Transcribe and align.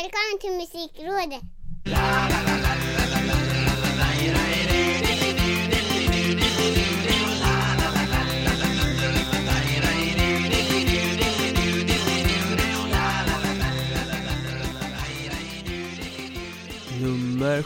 Välkommen 0.00 0.38
till 0.40 0.50
Musikrådet! 0.50 1.42
Nummer 17.00 17.62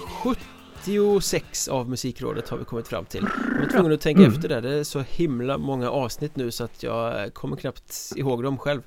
76 0.84 1.68
av 1.68 1.88
Musikrådet 1.90 2.48
har 2.48 2.58
vi 2.58 2.64
kommit 2.64 2.88
fram 2.88 3.04
till 3.04 3.26
Jag 3.54 3.60
var 3.60 3.66
tvungen 3.70 3.92
att 3.92 4.00
tänka 4.00 4.20
Mm. 4.22 4.32
efter 4.34 4.48
där, 4.48 4.60
det 4.62 4.74
är 4.74 4.84
så 4.84 5.00
himla 5.08 5.58
många 5.58 5.90
avsnitt 5.90 6.36
nu 6.36 6.50
så 6.50 6.64
att 6.64 6.82
jag 6.82 7.34
kommer 7.34 7.56
knappt 7.56 8.12
ihåg 8.16 8.42
dem 8.42 8.58
själv 8.58 8.80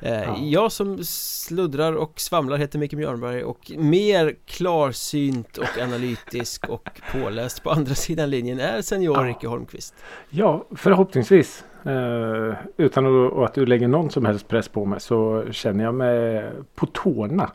eh, 0.00 0.12
Ja. 0.22 0.36
Jag 0.40 0.72
som 0.72 1.04
sluddrar 1.04 1.92
och 1.92 2.20
svamlar 2.20 2.56
heter 2.56 2.78
Micke 2.78 2.94
Björnberg 2.94 3.44
och 3.44 3.72
mer 3.78 4.34
klarsynt 4.46 5.58
och 5.58 5.78
analytisk 5.82 6.68
och 6.68 6.88
påläst 7.12 7.62
på 7.62 7.70
andra 7.70 7.94
sidan 7.94 8.30
linjen 8.30 8.60
är 8.60 8.82
senior 8.82 9.36
Ja. 9.42 9.48
Holmqvist 9.48 9.94
Ja, 10.30 10.66
förhoppningsvis. 10.76 11.64
Eh, 11.84 12.54
utan 12.76 13.26
att, 13.26 13.32
att 13.38 13.54
du 13.54 13.66
lägger 13.66 13.88
någon 13.88 14.10
som 14.10 14.24
helst 14.24 14.48
press 14.48 14.68
på 14.68 14.84
mig 14.84 15.00
så 15.00 15.44
känner 15.52 15.84
jag 15.84 15.94
mig 15.94 16.50
på 16.74 16.86
tårna. 16.86 17.50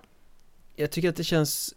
Jag 0.76 0.92
tycker 0.92 1.10
att 1.10 1.16
det 1.16 1.24
känns 1.24 1.74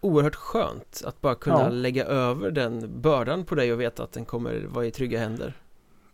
oerhört 0.00 0.34
skönt 0.34 1.02
att 1.04 1.20
bara 1.20 1.34
kunna 1.34 1.60
Ja. 1.62 1.68
lägga 1.68 2.04
över 2.04 2.50
den 2.50 3.00
bördan 3.00 3.44
på 3.44 3.54
dig 3.54 3.72
och 3.72 3.80
veta 3.80 4.02
att 4.02 4.12
den 4.12 4.24
kommer 4.24 4.66
vara 4.68 4.86
i 4.86 4.90
trygga 4.90 5.18
händer 5.18 5.54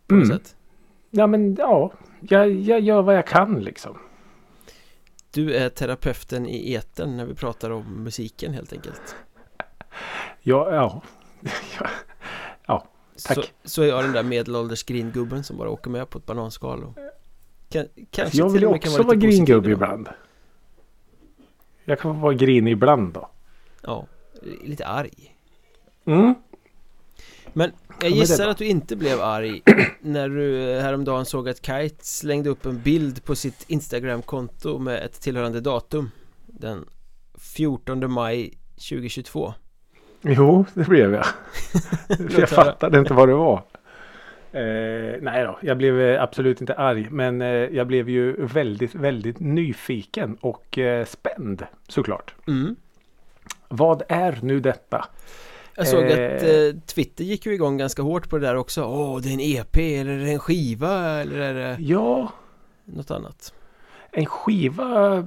på 0.07 0.15
något 0.15 0.25
Mm. 0.25 0.37
sätt 0.37 0.55
Ja, 1.09 1.27
men 1.27 1.55
ja, 1.55 1.91
jag, 2.21 2.51
jag 2.51 2.79
gör 2.79 3.01
vad 3.01 3.15
jag 3.17 3.27
kan 3.27 3.59
liksom. 3.63 3.97
Du 5.31 5.53
är 5.55 5.69
terapeuten 5.69 6.45
i 6.47 6.73
etern 6.73 7.17
när 7.17 7.25
vi 7.25 7.35
pratar 7.35 7.69
om 7.69 8.03
musiken 8.03 8.53
helt 8.53 8.73
enkelt 8.73 9.15
Ja, 10.41 10.75
ja. 10.75 11.01
ja, 12.67 12.87
Tack. 13.27 13.37
Så, 13.37 13.43
så 13.63 13.81
är 13.81 13.87
jag 13.87 14.03
den 14.03 14.11
där 14.13 14.23
medelålders 14.23 14.83
gringubben 14.83 15.43
som 15.43 15.57
bara 15.57 15.69
åker 15.69 15.89
med 15.89 16.09
på 16.09 16.17
ett 16.17 16.25
bananskal 16.25 16.83
och 16.83 16.97
kan, 17.69 17.85
kanske 18.11 18.37
jag 18.37 18.49
vill 18.49 18.61
ju 18.61 18.67
också 18.67 18.89
vara 18.91 19.03
vara 19.03 19.13
lite 19.15 19.27
positiv 19.27 19.45
gringubb 19.45 19.67
ibland. 19.67 20.09
Jag 21.85 21.99
kan 21.99 22.21
vara 22.21 22.33
grinig 22.33 22.71
ibland 22.71 23.13
då. 23.13 23.29
Ja, 23.85 24.07
lite 24.63 24.85
arg 24.85 25.35
Mm. 26.05 26.35
Men 27.53 27.71
jag 28.01 28.09
men 28.09 28.19
gissar 28.19 28.45
då? 28.45 28.51
att 28.51 28.57
du 28.57 28.65
inte 28.65 28.95
blev 28.95 29.21
arg 29.21 29.61
när 30.01 30.29
du 30.29 30.79
häromdagen 30.81 31.25
såg 31.25 31.49
att 31.49 31.65
Kite 31.65 32.05
slängde 32.05 32.49
upp 32.49 32.65
en 32.65 32.81
bild 32.81 33.25
på 33.25 33.35
sitt 33.35 33.65
Instagram-konto 33.67 34.79
med 34.79 35.03
ett 35.03 35.21
tillhörande 35.21 35.61
datum 35.61 36.11
Den 36.45 36.85
14 37.37 38.11
maj 38.11 38.53
2022 38.75 39.53
Jo, 40.21 40.65
det 40.73 40.87
blev 40.87 41.13
jag. 41.13 41.25
För 42.31 42.39
jag 42.39 42.49
fattade 42.49 42.99
inte 42.99 43.13
vad 43.13 43.29
det 43.29 43.35
var. 43.35 43.63
Eh, 44.51 45.21
nej 45.21 45.43
då, 45.43 45.59
jag 45.61 45.77
blev 45.77 46.01
eh, 46.01 46.23
absolut 46.23 46.61
inte 46.61 46.73
arg. 46.73 47.07
Men 47.09 47.41
eh, 47.41 47.47
jag 47.47 47.87
blev 47.87 48.09
ju 48.09 48.45
väldigt, 48.45 48.95
väldigt 48.95 49.39
nyfiken 49.39 50.37
och 50.41 50.77
eh, 50.77 51.05
spänd 51.05 51.65
såklart. 51.87 52.35
mm. 52.47 52.75
Vad 53.69 54.03
är 54.09 54.39
nu 54.41 54.59
detta? 54.59 55.05
Jag 55.75 55.87
såg 55.87 56.03
Eh. 56.03 56.35
att 56.35 56.43
eh, 56.43 56.79
Twitter 56.85 57.23
gick 57.23 57.45
ju 57.45 57.53
igång 57.53 57.77
ganska 57.77 58.01
hårt 58.01 58.29
på 58.29 58.37
det 58.37 58.47
där 58.47 58.55
också 58.55 58.83
Åh, 58.83 59.19
det 59.21 59.29
är 59.29 59.33
en 59.33 59.39
EP 59.41 59.77
eller 59.77 60.11
är 60.11 60.25
det 60.25 60.31
en 60.31 60.39
skiva 60.39 60.91
eller 61.21 61.39
är 61.39 61.53
det 61.53 61.77
Ja, 61.79 62.31
något 62.85 63.11
annat? 63.11 63.53
en 64.11 64.25
skiva 64.25 65.23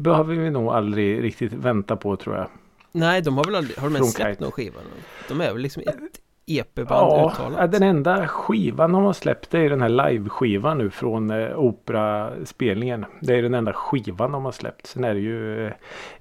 behöver 0.00 0.34
vi 0.34 0.50
nog 0.50 0.68
aldrig 0.68 1.22
riktigt 1.22 1.52
vänta 1.52 1.96
på 1.96 2.16
tror 2.16 2.36
jag. 2.36 2.48
Nej, 2.92 3.22
de 3.22 3.36
har 3.36 3.44
väl 3.44 3.54
aldrig, 3.54 3.76
har 3.78 3.88
de 3.88 3.94
ens 3.96 4.12
släppt 4.14 4.40
någon 4.40 4.52
skiva? 4.52 4.80
De 5.28 5.40
är 5.40 5.52
väl 5.52 5.62
liksom 5.62 5.82
ett 5.86 6.20
EP-band 6.46 6.88
Ja, 6.90 7.32
uttalat? 7.32 7.72
den 7.72 7.82
enda 7.82 8.28
skivan 8.28 8.92
de 8.92 9.04
har 9.04 9.12
släppt 9.12 9.54
är 9.54 9.70
den 9.70 9.80
här 9.82 9.88
live-skivan 9.88 10.78
nu 10.78 10.90
från 10.90 11.30
eh, 11.30 11.58
operaspelningen. 11.58 13.04
Det 13.20 13.34
är 13.34 13.42
den 13.42 13.54
enda 13.54 13.72
skivan 13.72 14.32
de 14.32 14.44
har 14.44 14.52
släppt. 14.52 14.86
Sen 14.86 15.04
är 15.04 15.14
det 15.14 15.20
ju 15.20 15.66
eh, 15.66 15.72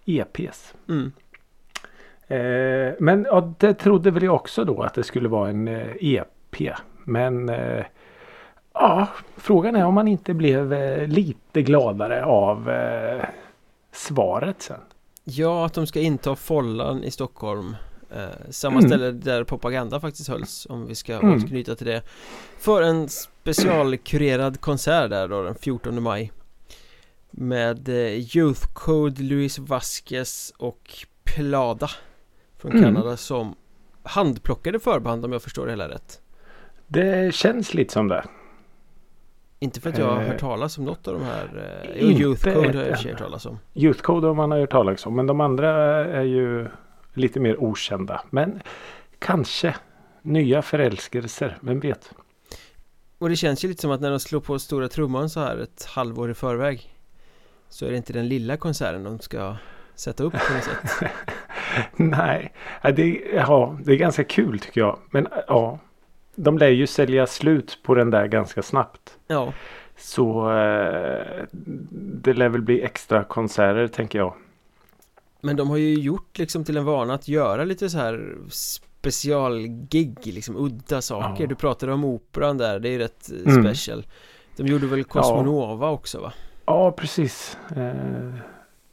EPs. 0.06 0.74
Mm. 0.90 1.12
Eh, 2.36 2.94
men 3.00 3.24
ja, 3.30 3.54
det 3.58 3.74
trodde 3.74 4.12
väl 4.12 4.24
jag 4.24 4.36
också 4.36 4.64
då 4.66 4.82
att 4.84 4.94
det 4.94 5.04
skulle 5.04 5.30
vara 5.30 5.50
en 5.50 5.68
eh, 5.68 5.88
EP. 6.00 6.76
Men 7.04 7.50
eh, 7.50 7.86
ja, 8.74 9.08
frågan 9.38 9.76
är 9.76 9.86
om 9.86 9.94
man 9.94 10.08
inte 10.08 10.34
blev 10.34 10.74
eh, 10.74 11.08
lite 11.08 11.62
gladare 11.62 12.26
av 12.26 12.70
eh, 12.70 13.26
svaret 13.92 14.62
sen. 14.62 14.80
Ja, 15.24 15.66
att 15.66 15.74
de 15.74 15.88
ska 15.88 16.00
inta 16.00 16.36
Follan 16.36 17.04
i 17.04 17.12
Stockholm 17.12 17.76
eh, 18.16 18.50
Samma 18.50 18.78
Mm. 18.80 18.90
ställe 18.90 19.12
där 19.12 19.44
propaganda 19.44 20.00
faktiskt 20.00 20.30
hölls 20.30 20.68
Om 20.70 20.88
vi 20.88 20.96
ska 20.96 21.14
Mm. 21.20 21.36
återknyta 21.38 21.76
till 21.76 21.88
det 21.88 22.02
För 22.60 22.82
en 22.82 23.10
specialkurerad 23.10 24.62
konsert 24.62 25.10
där 25.10 25.28
då 25.28 25.44
den 25.44 25.56
14 25.56 26.04
maj 26.04 26.32
Med 27.32 27.90
Youth 28.36 28.68
Code, 28.74 29.24
Luis 29.24 29.60
Vasquez 29.60 30.54
och 30.58 30.90
Plada 31.24 31.90
Från 32.64 32.72
Mm. 32.72 32.84
Kanada 32.84 33.18
som 33.18 33.56
handplockade 34.04 34.80
förband 34.80 35.26
om 35.26 35.32
jag 35.32 35.42
förstår 35.42 35.66
det 35.66 35.72
hela 35.72 35.90
rätt 35.90 36.22
Det 36.88 37.36
känns 37.36 37.74
lite 37.74 37.94
som 37.94 38.08
det. 38.08 38.26
Inte 39.60 39.82
för 39.82 39.90
att 39.90 39.98
jag 39.98 40.06
har 40.06 40.22
Eh, 40.22 40.28
hört 40.28 40.40
talas 40.40 40.78
om 40.78 40.86
något 40.86 41.08
av 41.08 41.14
de 41.14 41.24
här 41.24 41.78
eh, 41.96 42.04
Youth 42.04 42.44
Code 42.54 42.78
har 42.78 42.86
jag 42.86 43.06
i 43.06 43.10
hört 43.10 43.18
talas 43.18 43.46
om 43.46 43.60
Youth 43.74 44.02
Code 44.02 44.28
har 44.28 44.34
man 44.34 44.52
hört 44.52 44.72
talas 44.72 45.06
om. 45.06 45.16
Men 45.16 45.28
de 45.28 45.42
andra 45.42 45.70
är 46.06 46.24
ju 46.24 46.68
lite 47.14 47.40
mer 47.40 47.64
okända. 47.64 48.22
Men 48.30 48.62
kanske 49.20 49.76
nya 50.22 50.62
förälskelser. 50.62 51.58
Vem 51.62 51.80
vet? 51.80 52.12
Och 53.18 53.30
det 53.30 53.36
känns 53.36 53.64
ju 53.64 53.68
lite 53.68 53.82
som 53.82 53.92
att 53.92 54.02
när 54.02 54.10
de 54.10 54.20
slår 54.20 54.40
på 54.40 54.60
stora 54.60 54.90
trumman 54.90 55.30
så 55.30 55.40
här 55.40 55.58
ett 55.58 55.86
halvår 55.86 56.32
i 56.32 56.34
förväg 56.34 56.96
Så 57.70 57.86
är 57.86 57.92
det 57.92 57.98
inte 57.98 58.14
den 58.14 58.28
lilla 58.28 58.58
konserten 58.58 59.04
de 59.04 59.20
ska 59.20 59.56
sätta 59.96 60.24
upp 60.24 60.34
på 60.34 60.54
något 60.54 60.64
sätt 60.64 61.10
Nej, 61.96 62.54
ja, 62.82 62.92
det, 62.92 63.22
ja, 63.36 63.78
det 63.84 63.92
är 63.92 63.98
ganska 63.98 64.24
kul 64.24 64.60
tycker 64.60 64.82
jag. 64.82 65.00
Men 65.12 65.28
ja, 65.48 65.80
de 66.36 66.58
lär 66.58 66.68
ju 66.70 66.88
sälja 66.88 67.28
slut 67.28 67.80
på 67.84 67.96
den 67.96 68.10
där 68.10 68.28
ganska 68.28 68.62
snabbt. 68.62 69.18
Ja, 69.28 69.54
Så 69.98 70.50
eh, 70.52 71.44
det 72.24 72.34
lär 72.34 72.50
väl 72.50 72.62
bli 72.62 72.82
extra 72.84 73.24
konserter 73.24 73.88
tänker 73.88 74.20
jag. 74.20 74.34
men 75.42 75.56
de 75.56 75.70
har 75.70 75.78
ju 75.78 75.94
gjort 75.94 76.38
liksom 76.38 76.64
till 76.64 76.78
en 76.78 76.86
vana 76.86 77.14
att 77.14 77.28
göra 77.28 77.64
lite 77.64 77.90
så 77.90 77.98
här 77.98 78.36
specialgig, 78.50 80.18
liksom 80.24 80.58
udda 80.58 81.02
saker 81.02 81.44
Ja. 81.44 81.48
Du 81.48 81.56
pratade 81.56 81.94
om 81.94 82.06
operan 82.06 82.58
där, 82.58 82.80
det 82.80 82.90
är 82.90 83.00
rätt 83.00 83.32
eh, 83.32 83.52
Mm. 83.54 83.64
special 83.66 84.04
De 84.58 84.68
gjorde 84.68 84.88
väl 84.88 85.04
Cosmonova 85.04 85.90
också 85.90 86.22
va? 86.22 86.34
Ja, 86.66 86.92
precis. 86.92 87.58
Eh, 87.76 88.34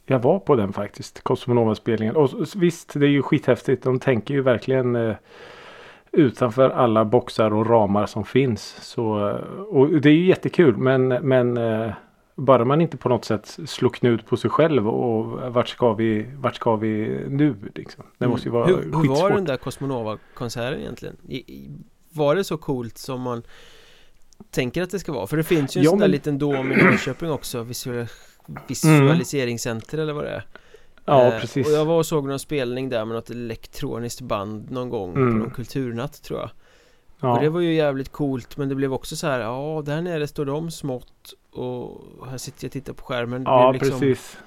jag 0.05 0.19
var 0.19 0.39
på 0.39 0.55
den 0.55 0.73
faktiskt. 0.73 1.23
Cosmonova-spelningen. 1.23 2.15
Och 2.15 2.29
visst, 2.55 2.93
det 2.99 3.05
är 3.05 3.09
ju 3.09 3.21
skithäftigt. 3.21 3.83
De 3.83 3.99
tänker 3.99 4.33
ju 4.33 4.41
verkligen 4.41 4.95
eh, 4.95 5.15
utanför 6.11 6.69
alla 6.69 7.05
boxar 7.05 7.53
och 7.53 7.67
ramar 7.69 8.05
som 8.05 8.25
finns. 8.25 8.61
Så, 8.81 9.29
eh, 9.29 9.35
och 9.61 9.89
det 10.01 10.09
är 10.09 10.13
ju 10.13 10.25
jättekul. 10.25 10.77
Men, 10.77 11.07
men 11.07 11.57
eh, 11.57 11.91
bara 12.35 12.65
man 12.65 12.81
inte 12.81 12.97
på 12.97 13.09
något 13.09 13.25
sätt 13.25 13.57
slår 13.65 13.89
knut 13.89 14.25
på 14.25 14.37
sig 14.37 14.49
själv 14.49 14.87
och 14.89 15.53
vart 15.53 15.67
ska 15.67 15.93
vi, 15.93 16.25
vart 16.37 16.55
ska 16.55 16.75
vi 16.75 17.19
nu? 17.29 17.55
Liksom. 17.75 18.03
Det 18.17 18.27
måste 18.27 18.47
ju 18.47 18.51
vara 18.51 18.65
Mm. 18.67 18.79
hur, 18.93 19.01
hur 19.01 19.07
var 19.09 19.29
den 19.29 19.45
där 19.45 19.57
Cosmonova-konserten 19.57 20.79
egentligen? 20.79 21.17
I, 21.27 21.37
i, 21.37 21.71
var 22.13 22.35
det 22.35 22.43
så 22.43 22.57
coolt 22.57 22.97
som 22.97 23.21
man 23.21 23.43
tänker 24.51 24.81
att 24.83 24.89
det 24.89 24.99
ska 24.99 25.11
vara? 25.13 25.27
För 25.27 25.37
det 25.37 25.43
finns 25.43 25.77
ju 25.77 25.79
en 25.79 25.83
Ja, 25.83 25.89
sån 25.89 25.99
där 25.99 26.03
men- 26.05 26.11
liten 26.11 26.37
dom 26.37 26.71
i 26.71 26.75
Norrköping 26.75 27.31
också 27.31 27.63
visual, 27.63 28.05
Visualiseringscenter 28.67 29.97
eller 29.97 30.13
vad 30.13 30.23
det 30.23 30.29
är 30.29 30.45
Ja, 31.05 31.33
Eh, 31.33 31.39
precis. 31.39 31.67
Och 31.67 31.73
jag 31.73 31.85
var 31.85 31.97
och 31.97 32.05
såg 32.05 32.27
någon 32.27 32.39
spelning 32.39 32.89
där 32.89 33.05
med 33.05 33.15
något 33.15 33.29
elektroniskt 33.29 34.21
band 34.21 34.71
någon 34.71 34.89
gång 34.89 35.15
Mm. 35.15 35.31
på 35.31 35.37
någon 35.37 35.49
kulturnatt 35.51 36.23
tror 36.23 36.39
jag 36.39 36.49
ja. 37.19 37.33
Och 37.35 37.41
det 37.41 37.49
var 37.49 37.59
ju 37.59 37.73
jävligt 37.73 38.11
coolt 38.11 38.57
men 38.57 38.69
det 38.69 38.75
blev 38.75 38.93
också 38.93 39.15
så 39.15 39.27
här, 39.27 39.39
ja 39.39 39.81
där 39.85 40.01
nere 40.01 40.27
står 40.27 40.45
de 40.45 40.71
smått 40.71 41.33
och 41.51 42.01
här 42.29 42.37
sitter 42.37 42.63
jag 42.65 42.69
och 42.69 42.73
tittar 42.73 42.93
på 42.93 43.03
skärmen 43.03 43.43
det 43.43 43.49
ja, 43.49 43.71
liksom, 43.71 43.99
precis. 43.99 44.37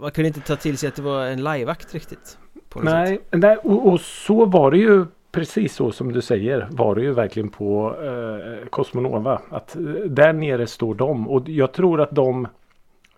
Man 0.00 0.10
kunde 0.10 0.28
inte 0.28 0.40
ta 0.40 0.56
till 0.56 0.78
sig 0.78 0.88
att 0.88 0.96
det 0.96 1.02
var 1.02 1.26
en 1.26 1.44
liveakt 1.44 1.94
riktigt 1.94 2.38
något 2.74 2.84
sätt. 2.84 2.84
Nej, 2.84 3.20
nej 3.30 3.56
och, 3.56 3.88
och 3.92 4.00
så 4.00 4.44
var 4.44 4.70
det 4.70 4.78
ju 4.78 5.06
precis 5.32 5.74
så 5.74 5.92
som 5.92 6.12
du 6.12 6.22
säger 6.22 6.68
var 6.70 6.94
det 6.94 7.02
ju 7.02 7.12
verkligen 7.12 7.48
på 7.48 7.96
eh, 8.04 8.68
Cosmonova. 8.68 9.40
Att 9.50 9.76
eh, 9.76 9.82
där 10.06 10.32
nere 10.32 10.66
står 10.66 10.94
de 10.94 11.28
och 11.28 11.48
jag 11.48 11.72
tror 11.72 12.00
att 12.00 12.10
de 12.10 12.48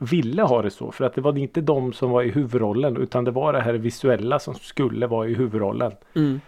ville 0.02 0.42
ha 0.42 0.62
det 0.62 0.70
så. 0.70 0.92
För 0.92 1.04
att 1.04 1.14
det 1.14 1.20
var 1.20 1.38
inte 1.38 1.60
de 1.60 1.92
som 1.92 2.10
var 2.10 2.22
i 2.22 2.30
huvudrollen 2.30 2.96
utan 2.96 3.24
det 3.24 3.30
var 3.30 3.52
det 3.52 3.60
här 3.60 3.74
visuella 3.74 4.38
som 4.38 4.54
skulle 4.54 5.06
vara 5.06 5.28
i 5.28 5.34
huvudrollen. 5.34 5.92
Mm. 6.14 6.40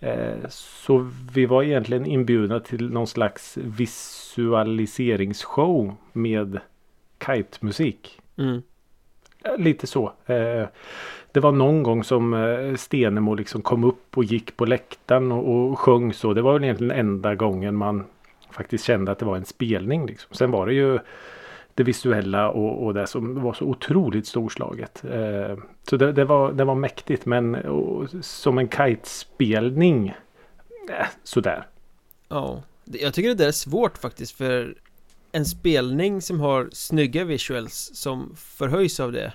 Eh, 0.00 0.48
så 0.48 1.10
vi 1.34 1.46
var 1.46 1.62
egentligen 1.62 2.06
inbjudna 2.06 2.60
till 2.60 2.90
någon 2.90 3.06
slags 3.06 3.56
visualiseringsshow 3.56 5.94
med 6.12 6.60
kite-musik. 7.26 8.20
Mm. 8.38 8.62
Lite 9.58 9.86
så. 9.86 10.12
Eh, 10.26 10.66
det 11.32 11.40
var 11.40 11.52
någon 11.52 11.82
gång 11.82 12.04
som 12.04 12.34
eh, 12.34 12.74
Stenemo 12.74 13.34
liksom 13.34 13.62
kom 13.62 13.84
upp 13.84 14.16
och 14.16 14.24
gick 14.24 14.56
på 14.56 14.64
läktaren 14.64 15.32
och, 15.32 15.70
och 15.70 15.78
sjöng 15.78 16.12
så. 16.12 16.34
Det 16.34 16.42
var 16.42 16.52
väl 16.52 16.64
egentligen 16.64 16.98
enda 16.98 17.34
gången 17.34 17.76
man 17.76 18.04
faktiskt 18.50 18.84
kände 18.84 19.12
att 19.12 19.18
det 19.18 19.24
var 19.24 19.36
en 19.36 19.44
spelning. 19.44 20.06
Liksom. 20.06 20.34
Sen 20.34 20.50
var 20.50 20.66
det 20.66 20.74
ju 20.74 20.98
det 21.74 21.82
visuella 21.82 22.50
och, 22.50 22.84
och 22.86 22.94
det 22.94 23.06
som 23.06 23.42
var 23.42 23.52
så 23.52 23.64
otroligt 23.64 24.26
storslaget. 24.26 25.04
Eh, 25.04 25.56
så 25.90 25.96
det, 25.96 26.12
det, 26.12 26.24
var, 26.24 26.52
det 26.52 26.64
var 26.64 26.74
mäktigt 26.74 27.26
men 27.26 27.54
och, 27.54 28.08
som 28.20 28.58
en 28.58 28.68
kitespelning 28.68 30.08
eh, 30.88 31.06
sådär. 31.24 31.66
Ja, 32.28 32.62
jag 32.84 33.14
tycker 33.14 33.28
det 33.28 33.34
där 33.34 33.48
är 33.48 33.52
svårt 33.52 33.98
faktiskt 33.98 34.32
för 34.32 34.74
en 35.32 35.44
spelning 35.44 36.20
som 36.22 36.40
har 36.40 36.68
snygga 36.72 37.24
visuals 37.24 37.90
som 37.94 38.32
förhöjs 38.36 39.00
av 39.00 39.12
det 39.12 39.32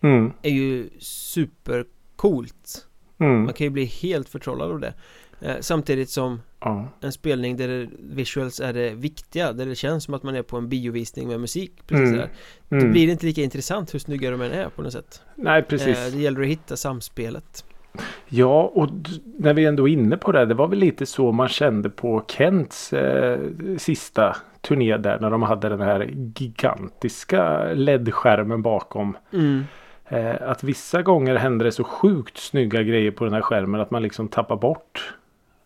Mm, 0.00 0.32
är 0.42 0.50
ju 0.50 0.90
supercoolt. 0.98 2.86
mm, 3.18 3.44
Man 3.44 3.52
kan 3.54 3.64
ju 3.64 3.70
bli 3.70 3.84
helt 3.84 4.28
förtrollad 4.28 4.70
av 4.70 4.80
det. 4.80 4.94
Eh, 5.40 5.56
samtidigt 5.60 6.10
som 6.10 6.40
ja. 6.60 6.88
en 7.00 7.12
spelning 7.12 7.56
där 7.56 7.68
det, 7.68 7.88
visuals 7.98 8.60
är 8.60 8.72
det 8.72 8.90
viktiga, 8.94 9.52
där 9.52 9.66
det 9.66 9.74
känns 9.74 10.04
som 10.04 10.14
att 10.14 10.22
man 10.22 10.34
är 10.36 10.42
på 10.42 10.56
en 10.56 10.68
biovisning 10.68 11.28
med 11.28 11.40
musik 11.40 11.72
precis 11.86 12.06
Mm, 12.08 12.18
där. 12.18 12.28
Då 12.68 12.76
Mm. 12.76 12.92
blir 12.92 13.06
det 13.06 13.12
inte 13.12 13.26
lika 13.26 13.42
intressant 13.42 13.94
hur 13.94 13.98
snygga 13.98 14.30
de 14.30 14.40
än 14.40 14.52
är 14.52 14.68
på 14.68 14.82
något 14.82 14.92
sätt. 14.92 15.22
Nej 15.34 15.62
precis. 15.62 15.98
Eh, 15.98 16.12
det 16.12 16.18
gäller 16.22 16.40
att 16.40 16.46
hitta 16.46 16.76
samspelet. 16.76 17.64
Ja, 18.28 18.62
och 18.74 18.88
när 19.38 19.54
vi 19.54 19.64
ändå 19.64 19.88
är 19.88 19.92
inne 19.92 20.16
på 20.16 20.32
det. 20.32 20.46
Det 20.46 20.54
var 20.54 20.68
väl 20.68 20.78
lite 20.78 21.06
så 21.06 21.32
man 21.32 21.48
kände 21.48 21.90
på 21.90 22.24
Kents 22.28 22.92
eh, 22.92 23.38
sista 23.78 24.36
turné 24.60 24.96
där. 24.96 25.20
När 25.20 25.30
de 25.30 25.42
hade 25.42 25.68
den 25.68 25.80
här 25.80 26.10
gigantiska 26.36 27.64
LED-skärmen 27.74 28.62
bakom. 28.62 29.16
Mm. 29.32 29.64
Eh, 30.08 30.34
att 30.50 30.62
vissa 30.64 31.02
gånger 31.02 31.36
hände 31.36 31.64
det 31.64 31.72
så 31.72 31.84
sjukt 31.84 32.38
snygga 32.38 32.82
grejer 32.82 33.10
på 33.10 33.24
den 33.24 33.34
här 33.34 33.40
skärmen 33.40 33.80
att 33.80 33.90
man 33.90 34.02
liksom 34.02 34.28
tappar 34.28 34.56
bort. 34.56 35.14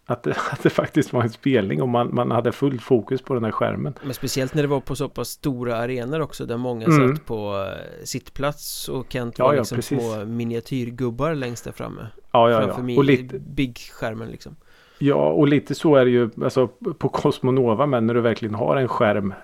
Att 0.07 0.23
det, 0.23 0.31
att 0.51 0.63
det 0.63 0.71
faktiskt 0.71 1.13
var 1.13 1.23
en 1.23 1.31
spelning 1.31 1.83
och 1.83 1.89
man, 1.89 2.15
man 2.15 2.31
hade 2.31 2.53
fullt 2.53 2.83
fokus 2.83 3.23
på 3.23 3.35
den 3.35 3.45
här 3.45 3.51
skärmen. 3.51 3.95
Men 4.03 4.15
speciellt 4.15 4.55
när 4.55 4.63
det 4.63 4.69
var 4.69 4.81
på 4.81 4.97
så 4.97 5.09
pass 5.09 5.29
stora 5.29 5.77
arenor 5.77 6.21
också 6.21 6.47
där 6.47 6.57
många 6.57 6.87
Mm. 6.87 7.17
satt 7.17 7.27
på 7.27 7.67
eh, 7.69 8.05
sittplats 8.05 8.89
och 8.89 9.07
Kent 9.09 9.39
Ja, 9.39 9.45
var 9.45 9.55
ja, 9.55 9.61
liksom 9.61 9.77
precis. 9.77 9.99
små 9.99 10.25
miniatyrgubbar 10.25 11.35
längst 11.35 11.65
där 11.65 11.73
framme. 11.73 12.07
Ja, 12.33 12.51
ja, 12.51 12.61
framför 12.63 12.91
ja. 12.91 12.99
Och 12.99 13.05
lite, 13.05 13.39
big-skärmen 13.39 14.31
liksom. 14.31 14.57
ja, 14.99 15.29
och 15.31 15.49
lite 15.49 15.75
så 15.75 15.97
är 15.97 16.05
det 16.05 16.11
ju 16.11 16.31
alltså, 16.45 16.67
på 16.99 17.09
Cosmonova. 17.09 17.87
Men 17.87 18.07
när 18.07 18.15
du 18.15 18.21
verkligen 18.21 18.55
har 18.55 18.77
en 18.77 18.89
skärm 18.89 19.35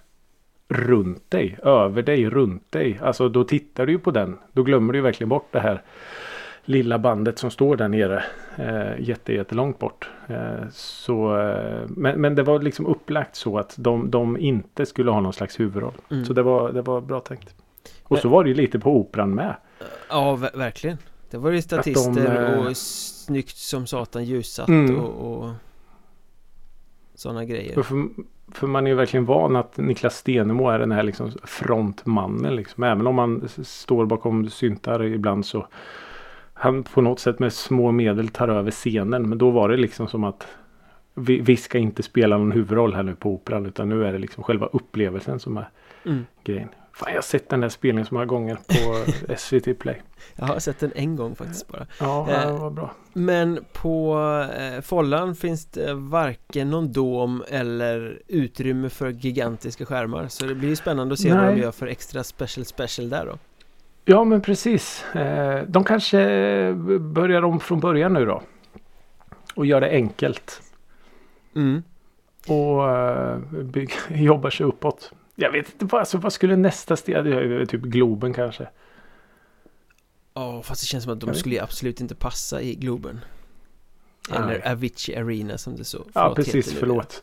runt 0.68 1.30
dig, 1.30 1.58
över 1.62 2.02
dig, 2.02 2.30
runt 2.30 2.72
dig. 2.72 3.00
Alltså 3.02 3.28
då 3.28 3.44
tittar 3.44 3.86
du 3.86 3.92
ju 3.92 3.98
på 3.98 4.10
den. 4.10 4.38
Då 4.52 4.62
glömmer 4.62 4.92
du 4.92 4.98
ju 4.98 5.02
verkligen 5.02 5.28
bort 5.28 5.48
det 5.50 5.60
här 5.60 5.82
lilla 6.68 6.98
bandet 6.98 7.38
som 7.38 7.50
står 7.50 7.76
där 7.76 7.88
nere. 7.88 8.24
Eh, 8.56 9.00
jätte, 9.08 9.32
jättelångt 9.32 9.78
bort. 9.78 10.10
Eh, 10.26 10.68
så, 10.72 11.38
eh, 11.40 11.86
men, 11.88 12.20
men 12.20 12.34
det 12.34 12.42
var 12.42 12.58
liksom 12.58 12.86
upplagt 12.86 13.36
så 13.36 13.58
att 13.58 13.74
de, 13.78 14.10
de 14.10 14.36
inte 14.36 14.86
skulle 14.86 15.10
ha 15.10 15.20
någon 15.20 15.32
slags 15.32 15.60
huvudroll. 15.60 15.94
Mm. 16.10 16.24
Så 16.24 16.32
det 16.32 16.42
var, 16.42 16.72
det 16.72 16.82
var 16.82 17.00
bra 17.00 17.20
tänkt. 17.20 17.54
Och 18.02 18.12
Men- 18.12 18.20
så 18.20 18.28
var 18.28 18.44
det 18.44 18.50
ju 18.50 18.54
lite 18.56 18.78
på 18.78 18.96
operan 18.96 19.34
med. 19.34 19.56
Ja, 20.10 20.36
ver- 20.36 20.58
verkligen. 20.58 20.98
Det 21.30 21.38
var 21.38 21.50
ju 21.50 21.62
statister 21.62 22.52
eh, 22.54 22.66
och 22.66 22.76
snyggt 22.76 23.56
som 23.56 23.86
satan 23.86 24.24
ljussatt 24.24 24.68
Mm. 24.68 24.98
och, 25.00 25.42
och 25.44 25.50
sådana 27.14 27.44
grejer. 27.44 27.74
För, 27.82 28.08
för, 28.52 28.66
man 28.66 28.86
är 28.86 28.90
ju 28.90 28.96
verkligen 28.96 29.24
van 29.24 29.56
att 29.56 29.76
Niklas 29.76 30.16
Stenemo 30.16 30.68
är 30.68 30.78
den 30.78 30.92
här 30.92 31.02
liksom 31.02 31.32
frontmannen. 31.44 32.56
Liksom. 32.56 32.82
Även 32.82 33.06
om 33.06 33.14
man 33.14 33.48
står 33.62 34.06
bakom 34.06 34.48
syntar 34.50 35.04
ibland 35.04 35.46
så 35.46 35.66
han 36.58 36.82
på 36.82 37.00
något 37.00 37.20
sätt 37.20 37.38
med 37.38 37.52
små 37.52 37.90
medel 37.92 38.28
tar 38.28 38.48
över 38.48 38.70
scenen. 38.70 39.28
Men 39.28 39.38
då 39.38 39.50
var 39.50 39.68
det 39.68 39.76
liksom 39.76 40.08
som 40.08 40.24
att 40.24 40.46
vi, 41.14 41.40
vi 41.40 41.56
ska 41.56 41.78
inte 41.78 42.02
spela 42.02 42.38
någon 42.38 42.52
huvudroll 42.52 42.94
här 42.94 43.02
nu 43.02 43.14
på 43.14 43.30
operan 43.30 43.66
utan 43.66 43.88
nu 43.88 44.04
är 44.06 44.12
det 44.12 44.18
liksom 44.18 44.44
själva 44.44 44.66
upplevelsen 44.66 45.40
som 45.40 45.56
är 45.56 45.68
Mm. 46.04 46.26
grejen. 46.44 46.68
Fan, 46.92 47.08
jag 47.10 47.16
har 47.16 47.22
sett 47.22 47.48
den 47.48 47.60
där 47.60 47.68
spelningen 47.68 48.06
så 48.06 48.14
många 48.14 48.26
gånger 48.26 48.54
på 48.54 49.04
SVT 49.36 49.78
Play. 49.78 50.02
Jag 50.36 50.46
har 50.46 50.58
sett 50.58 50.78
den 50.80 50.92
en 50.94 51.16
gång 51.16 51.34
faktiskt 51.36 51.68
bara. 51.68 51.86
Ja, 52.00 52.28
Eh, 52.30 52.46
det 52.46 52.58
var 52.58 52.70
bra. 52.70 52.94
Men 53.12 53.64
på 53.72 54.18
eh, 54.58 54.80
Follan 54.80 55.34
finns 55.34 55.66
det 55.66 55.94
varken 55.94 56.70
någon 56.70 56.92
dom 56.92 57.42
eller 57.48 58.22
utrymme 58.28 58.88
för 58.88 59.10
gigantiska 59.10 59.84
skärmar. 59.86 60.28
Så 60.28 60.46
det 60.46 60.54
blir 60.54 60.68
ju 60.68 60.76
spännande 60.76 61.12
att 61.12 61.18
se 61.20 61.32
vad 61.34 61.42
de 61.42 61.46
Nej. 61.52 61.60
gör 61.60 61.72
för 61.72 61.86
extra 61.86 62.24
special 62.24 62.64
special 62.64 63.08
där 63.10 63.26
då. 63.26 63.38
Ja 64.10 64.24
men 64.24 64.40
precis. 64.40 65.04
Eh, 65.14 65.62
de 65.68 65.84
kanske 65.84 66.18
börjar 67.00 67.42
om 67.42 67.60
från 67.60 67.80
början 67.80 68.12
nu 68.12 68.26
då. 68.26 68.42
Och 69.54 69.66
gör 69.66 69.80
det 69.80 69.90
enkelt. 69.90 70.62
Mm. 71.54 71.82
Och 72.48 72.90
eh, 72.90 73.38
bygg, 73.62 73.90
jobbar 74.08 74.50
sig 74.50 74.66
uppåt. 74.66 75.12
Jag 75.34 75.52
vet 75.52 75.72
inte 75.72 75.84
vad, 75.84 76.00
alltså, 76.00 76.18
vad 76.18 76.32
skulle 76.32 76.56
nästa 76.56 76.96
steg? 76.96 77.14
Är 77.14 77.64
Typ 77.64 77.80
Globen 77.80 78.32
kanske. 78.32 78.68
Ja, 80.34 80.62
fast 80.62 80.82
det 80.82 80.86
känns 80.86 81.04
som 81.04 81.12
att 81.12 81.20
de 81.20 81.34
skulle 81.34 81.62
absolut 81.62 82.00
inte 82.00 82.14
passa 82.14 82.62
i 82.62 82.74
Globen. 82.74 83.20
Nej. 84.30 84.38
Eller 84.38 84.72
Avicii 84.72 85.16
Arena 85.16 85.58
som 85.58 85.76
det 85.76 85.84
så 85.84 85.98
Ja 85.98 86.04
förlåt, 86.12 86.36
precis, 86.36 86.54
heter 86.54 86.70
nu. 86.70 86.80
förlåt. 86.80 87.22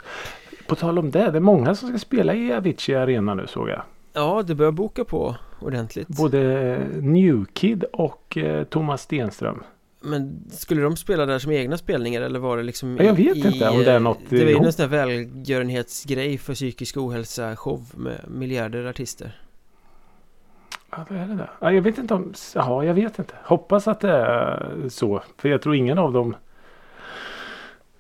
På 0.68 0.76
tal 0.76 1.00
om 1.00 1.12
det, 1.12 1.32
det 1.32 1.38
är 1.38 1.40
många 1.40 1.76
som 1.76 1.90
ska 1.90 2.00
spela 2.00 2.34
i 2.34 2.54
Avicii 2.54 2.96
Arena 2.96 3.34
nu 3.34 3.48
såg 3.48 3.70
jag. 3.70 3.82
Ja, 4.16 4.44
det 4.48 4.56
börjar 4.56 4.72
boka 4.72 5.06
på 5.06 5.36
ordentligt. 5.60 6.08
Både 6.08 6.78
New 6.94 7.46
Kid 7.54 7.84
och 7.84 8.38
eh, 8.38 8.64
Thomas 8.64 9.02
Stenström. 9.02 9.64
Men 10.02 10.50
skulle 10.52 10.82
de 10.82 10.96
spela 10.96 11.26
där 11.26 11.40
som 11.40 11.52
egna 11.52 11.78
spelningar 11.78 12.22
eller 12.22 12.40
var 12.40 12.58
det 12.58 12.64
liksom 12.64 12.98
Ja, 12.98 13.04
jag 13.04 13.14
vet 13.14 13.36
i, 13.36 13.48
inte 13.48 13.70
om 13.70 13.80
det 13.80 13.92
är 13.92 13.96
eh, 13.96 14.02
något 14.02 14.20
Det 14.30 14.44
var 14.44 14.52
ju 14.52 14.58
en 14.58 14.74
sån 14.74 14.84
här 14.84 15.06
välgörenhetsgrej 15.06 16.38
för 16.38 16.54
psykisk 16.54 16.98
ohälsa 16.98 17.56
show 17.56 17.84
med 17.96 18.20
miljarder 18.28 18.86
artister 18.86 19.42
Ja, 20.92 21.06
vad 21.10 21.20
är 21.20 21.26
det 21.28 21.36
där? 21.36 21.52
Ja, 21.60 21.72
jag 21.72 21.82
vet 21.82 21.98
inte 21.98 22.14
om... 22.14 22.34
Ja, 22.56 22.84
jag 22.84 22.94
vet 22.94 23.20
inte. 23.20 23.34
Hoppas 23.44 23.88
att 23.88 24.00
det 24.00 24.12
är 24.12 24.90
så. 24.90 25.24
För 25.38 25.50
jag 25.50 25.62
tror 25.62 25.76
ingen 25.76 25.98
av 25.98 26.14
dem 26.14 26.36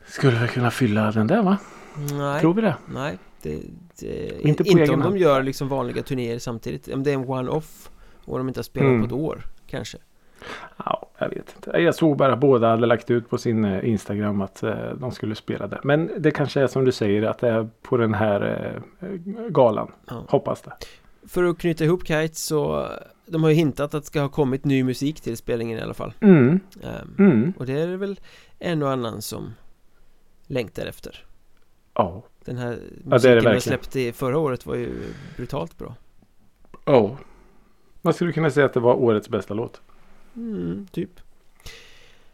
skulle 0.05 0.39
väl 0.39 0.47
kunna 0.47 0.71
fylla 0.71 1.11
den 1.11 1.27
där 1.27 1.41
va? 1.43 1.57
Nej, 2.11 2.41
Tror 2.41 2.53
vi 2.53 2.61
det? 2.61 2.75
nej 2.85 3.17
det, 3.49 3.59
det, 3.99 4.41
Inte 4.47 4.63
på 4.63 4.69
inte 4.69 4.93
om 4.93 4.99
de 5.01 5.17
gör 5.17 5.43
liksom 5.43 5.67
vanliga 5.69 6.03
turnéer 6.03 6.39
samtidigt 6.39 6.87
Om 6.93 7.03
det 7.03 7.09
är 7.11 7.13
en 7.15 7.29
one-off 7.29 7.89
och 8.25 8.37
de 8.37 8.47
inte 8.47 8.57
har 8.57 8.63
spelat 8.63 8.87
Mm. 8.89 9.01
på 9.01 9.05
ett 9.05 9.11
år 9.21 9.41
Kanske 9.67 9.97
Ja, 10.85 11.09
jag 11.17 11.29
vet 11.29 11.53
inte. 11.55 11.71
Jag 11.81 11.95
såg 11.95 12.17
bara 12.17 12.33
att 12.33 12.39
båda 12.39 12.67
hade 12.69 12.85
lagt 12.85 13.11
ut 13.11 13.29
på 13.29 13.37
sin 13.37 13.65
eh, 13.65 13.89
Instagram 13.89 14.41
att 14.41 14.63
eh, 14.63 14.89
de 14.97 15.11
skulle 15.11 15.35
spela 15.35 15.67
det. 15.67 15.79
Men 15.83 16.11
det 16.17 16.31
kanske 16.31 16.61
är 16.61 16.67
som 16.67 16.85
du 16.85 16.91
säger 16.91 17.23
att 17.23 17.39
det 17.39 17.49
är 17.49 17.69
på 17.81 17.97
den 17.97 18.13
här 18.13 18.41
eh, 19.01 19.07
galan. 19.49 19.91
ja. 20.07 20.25
Hoppas 20.29 20.61
det. 20.61 20.71
För 21.27 21.43
att 21.43 21.57
knyta 21.57 21.83
ihop 21.83 22.07
Kite 22.07 22.35
så 22.35 22.87
De 23.25 23.43
har 23.43 23.49
ju 23.49 23.55
hintat 23.55 23.93
att 23.93 24.03
det 24.03 24.07
ska 24.07 24.21
ha 24.21 24.29
kommit 24.29 24.65
ny 24.65 24.83
musik 24.83 25.21
till 25.21 25.37
spelningen 25.37 25.79
i 25.79 25.81
alla 25.81 25.93
fall 25.93 26.13
Mm, 26.19 26.59
Ehm, 26.83 27.15
mm. 27.31 27.53
Och 27.57 27.65
det 27.65 27.73
är 27.81 27.97
väl 27.97 28.19
en 28.59 28.83
och 28.83 28.89
annan 28.91 29.21
som 29.21 29.53
längtar 30.47 30.85
efter 30.85 31.25
Ja. 31.93 32.23
Den 32.45 32.57
här 32.57 32.79
musiken 33.03 33.21
de 33.21 33.35
verkligen. 33.35 33.61
släppte 33.61 34.13
förra 34.13 34.37
året 34.37 34.65
var 34.65 34.75
ju 34.75 34.93
brutalt 35.35 35.77
bra 35.77 35.95
Ja. 36.85 37.17
Man 38.01 38.13
skulle 38.13 38.31
kunna 38.33 38.49
säga 38.49 38.65
att 38.65 38.73
det 38.73 38.79
var 38.79 38.93
årets 38.93 39.29
bästa 39.29 39.53
låt. 39.53 39.81
mm, 40.35 40.87
Typ 40.91 41.09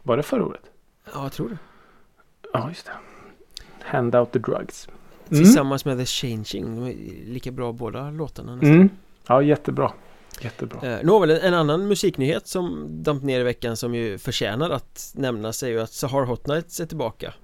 Var 0.02 0.16
det 0.16 0.22
förra 0.22 0.44
året? 0.46 0.62
Ja, 1.14 1.22
jag 1.22 1.32
tror 1.32 1.48
det 1.48 1.58
Ja, 2.52 2.68
just 2.68 2.86
det. 2.86 2.92
Hand 3.84 4.14
out 4.16 4.32
the 4.32 4.38
drugs. 4.38 4.88
Mm. 4.88 5.42
Tillsammans 5.44 5.84
med 5.84 5.98
The 5.98 6.06
Changing 6.06 6.76
De 6.76 6.86
är 6.86 7.24
lika 7.32 7.50
bra 7.50 7.72
båda 7.72 8.10
låtarna 8.10 8.54
nästan 8.54 8.70
Mm. 8.74 8.88
Ja, 9.26 9.42
jättebra. 9.42 9.92
Jättebra. 10.40 10.88
Eh, 10.98 11.04
Nåväl, 11.06 11.30
en 11.30 11.54
annan 11.54 11.88
musiknyhet 11.88 12.46
som 12.46 12.86
damp 13.02 13.22
ner 13.22 13.40
i 13.40 13.42
veckan 13.42 13.76
som 13.76 13.94
ju 13.94 14.18
förtjänar 14.18 14.70
att 14.70 15.12
nämnas 15.16 15.62
är 15.62 15.68
ju 15.68 15.80
att 15.80 15.92
Sahar 15.92 16.24
Hot 16.24 16.46
Nights 16.46 16.80
är 16.80 16.86
tillbaka 16.86 17.34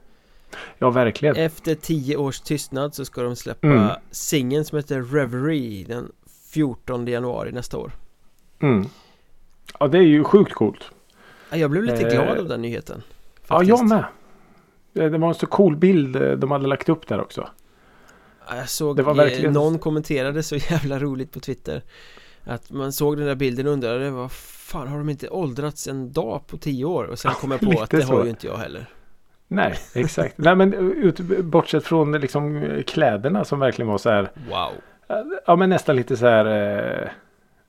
Ja, 0.79 0.91
verkligen. 0.91 1.37
Efter 1.37 1.75
tio 1.75 2.17
års 2.17 2.41
tystnad 2.41 2.95
så 2.95 3.05
ska 3.05 3.23
de 3.23 3.37
släppa 3.37 3.67
Mm. 3.67 3.89
singeln 4.11 4.65
som 4.65 4.77
heter 4.79 5.03
Reverie 5.03 5.85
den 5.85 6.13
14 6.53 7.07
januari 7.07 7.53
nästa 7.53 7.79
år 7.79 7.93
Mm. 8.61 8.87
Ja, 9.81 9.89
det 9.89 9.99
är 9.99 10.03
ju 10.03 10.25
sjukt 10.25 10.53
coolt. 10.55 10.85
Ja, 11.51 11.57
Jag 11.57 11.71
blev 11.71 11.85
lite 11.85 12.03
Eh, 12.07 12.13
glad 12.25 12.39
av 12.39 12.49
den 12.49 12.63
nyheten 12.63 13.03
Ja, 13.41 13.47
faktiskt. 13.47 13.69
jag 13.69 13.89
med. 13.89 14.05
Det 14.93 15.19
var 15.19 15.29
en 15.29 15.35
så 15.35 15.47
cool 15.47 15.77
bild 15.77 16.17
eh, 16.17 16.33
de 16.33 16.51
hade 16.51 16.67
lagt 16.67 16.89
upp 16.89 17.09
där 17.09 17.21
också. 17.21 17.49
Ja, 18.49 18.57
Jag 18.57 18.69
såg 18.69 18.97
Det 18.97 19.03
var 19.03 19.13
eh, 19.13 19.17
verkligen- 19.17 19.53
någon 19.53 19.79
kommenterade 19.79 20.43
så 20.43 20.57
jävla 20.71 20.99
roligt 20.99 21.33
på 21.33 21.41
Twitter 21.41 21.83
Att 22.45 22.71
man 22.71 22.93
såg 22.93 23.17
den 23.17 23.27
där 23.27 23.35
bilden 23.35 23.67
och 23.67 23.73
undrade 23.73 24.11
vad 24.11 24.33
fan 24.33 24.89
har 24.89 24.99
de 24.99 25.09
inte 25.09 25.29
åldrats 25.29 25.87
en 25.89 26.13
dag 26.13 26.47
på 26.47 26.57
tio 26.59 26.85
år? 26.85 27.05
Och 27.05 27.19
sen 27.19 27.33
kom 27.33 27.51
jag 27.51 27.61
på 27.61 27.81
att 27.83 27.91
det 27.91 28.03
har 28.05 28.25
ju 28.25 28.31
inte 28.31 28.47
jag 28.47 28.57
heller 28.57 28.87
Nej, 29.49 29.75
exakt. 29.95 30.39
Nej, 30.39 30.57
men 30.57 30.75
ut, 30.75 31.19
bortsett 31.45 31.85
från 31.85 32.13
liksom 32.13 32.57
eh, 32.57 32.83
kläderna 32.83 33.45
som 33.45 33.61
verkligen 33.61 33.89
var 33.89 33.99
så 33.99 34.11
här. 34.11 34.31
Wow 34.51 34.73
Ja, 35.47 35.57
men 35.57 35.71
nästan 35.71 35.97
lite 35.97 36.17
så 36.17 36.27
här. 36.27 36.45
Eh, 37.03 37.09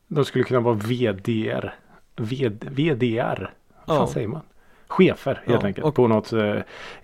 De 0.07 0.25
skulle 0.25 0.43
kunna 0.43 0.59
vara 0.59 0.75
VDR. 0.75 1.74
VD, 2.17 2.67
VDR. 2.71 3.53
Vad 3.86 3.98
fan 3.98 4.07
Ja. 4.07 4.13
säger 4.13 4.27
man? 4.27 4.41
Chefer 4.88 5.41
helt 5.45 5.62
Ja, 5.62 5.67
enkelt. 5.67 5.86
och- 5.88 5.95
På 5.95 6.07
något 6.07 6.33
eh, 6.33 6.55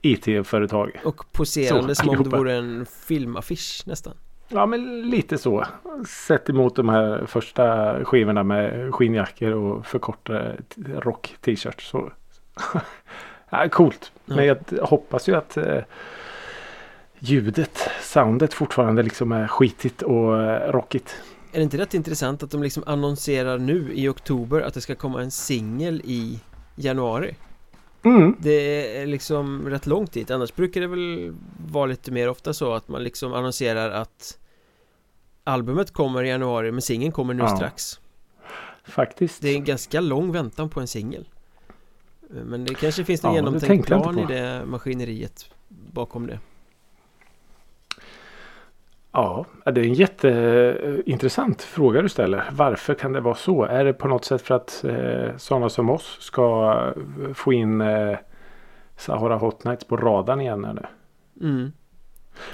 IT-företag. 0.01 1.01
Och 1.05 1.31
poserande 1.31 1.95
Så, 1.95 2.01
som 2.03 2.09
om 2.17 2.23
det 2.23 2.37
vore 2.37 2.53
en 2.53 2.85
filmaffisch 2.85 3.83
nästan. 3.85 4.13
Ja 4.47 4.65
men 4.65 5.01
lite 5.09 5.37
så. 5.37 5.65
Sett 6.27 6.49
emot 6.49 6.75
de 6.75 6.89
här 6.89 7.25
första 7.25 7.95
skivorna 8.05 8.43
med 8.43 8.93
skinnjackor 8.95 9.51
och 9.51 9.85
förkortade 9.85 10.55
t- 10.75 10.81
rock-t-shirts. 10.95 11.93
Ja, 13.63 13.69
coolt. 13.69 14.11
Ja. 14.25 14.35
Men 14.35 14.45
jag 14.45 14.57
hoppas 14.81 15.29
ju 15.29 15.35
att 15.35 15.57
eh, 15.57 15.83
ljudet, 17.19 17.89
soundet 18.01 18.53
fortfarande 18.53 19.03
liksom 19.03 19.31
är 19.31 19.47
skitigt 19.47 20.01
och 20.01 20.41
eh, 20.41 20.71
rockigt. 20.71 21.15
Är 21.51 21.57
det 21.57 21.63
inte 21.63 21.77
rätt 21.77 21.93
intressant 21.93 22.43
att 22.43 22.51
de 22.51 22.63
liksom 22.63 22.83
annonserar 22.85 23.57
nu 23.57 23.91
i 23.93 24.07
oktober 24.07 24.61
att 24.61 24.73
det 24.73 24.81
ska 24.81 24.95
komma 24.95 25.21
en 25.21 25.31
singel 25.31 26.01
i 26.05 26.39
januari? 26.75 27.35
Mm. 28.03 28.35
Det 28.39 28.97
är 29.01 29.05
liksom 29.05 29.69
rätt 29.69 29.85
långt 29.85 30.13
dit, 30.13 30.31
annars 30.31 30.55
brukar 30.55 30.81
det 30.81 30.87
väl 30.87 31.33
vara 31.71 31.85
lite 31.85 32.11
mer 32.11 32.29
ofta 32.29 32.53
så 32.53 32.73
att 32.73 32.87
man 32.87 33.03
liksom 33.03 33.33
annonserar 33.33 33.91
att 33.91 34.37
Albumet 35.43 35.91
kommer 35.91 36.23
i 36.23 36.29
januari 36.29 36.71
men 36.71 36.81
singeln 36.81 37.11
kommer 37.11 37.33
nu 37.33 37.43
Ja. 37.43 37.55
strax 37.55 37.99
Faktiskt. 38.83 39.41
Det 39.41 39.49
är 39.49 39.55
en 39.55 39.63
ganska 39.63 40.01
lång 40.01 40.31
väntan 40.31 40.69
på 40.69 40.79
en 40.79 40.87
singel 40.87 41.27
Men 42.43 42.65
det 42.65 42.73
kanske 42.73 43.03
finns 43.03 43.23
någon 43.23 43.35
Ja, 43.35 43.41
genomtänkt 43.41 43.87
plan 43.87 44.19
i 44.19 44.25
det 44.25 44.65
maskineriet 44.65 45.49
bakom 45.67 46.27
det 46.27 46.39
Ja, 49.11 49.45
det 49.65 49.81
är 49.81 49.85
en 49.85 49.93
jätteintressant 49.93 51.61
fråga 51.61 52.01
du 52.01 52.09
ställer. 52.09 52.43
Varför 52.51 52.93
kan 52.93 53.13
det 53.13 53.19
vara 53.19 53.35
så? 53.35 53.63
Är 53.63 53.85
det 53.85 53.93
på 53.93 54.07
något 54.07 54.25
sätt 54.25 54.41
för 54.41 54.55
att 54.55 54.83
eh, 54.83 55.37
sådana 55.37 55.69
som 55.69 55.89
oss 55.89 56.17
ska 56.19 56.93
få 57.33 57.53
in 57.53 57.81
eh, 57.81 58.17
Sahara 58.97 59.37
Hot 59.37 59.63
Nights 59.63 59.83
på 59.83 59.97
radarn 59.97 60.41
igen 60.41 60.65
eller? 60.65 60.89
mm. 61.41 61.71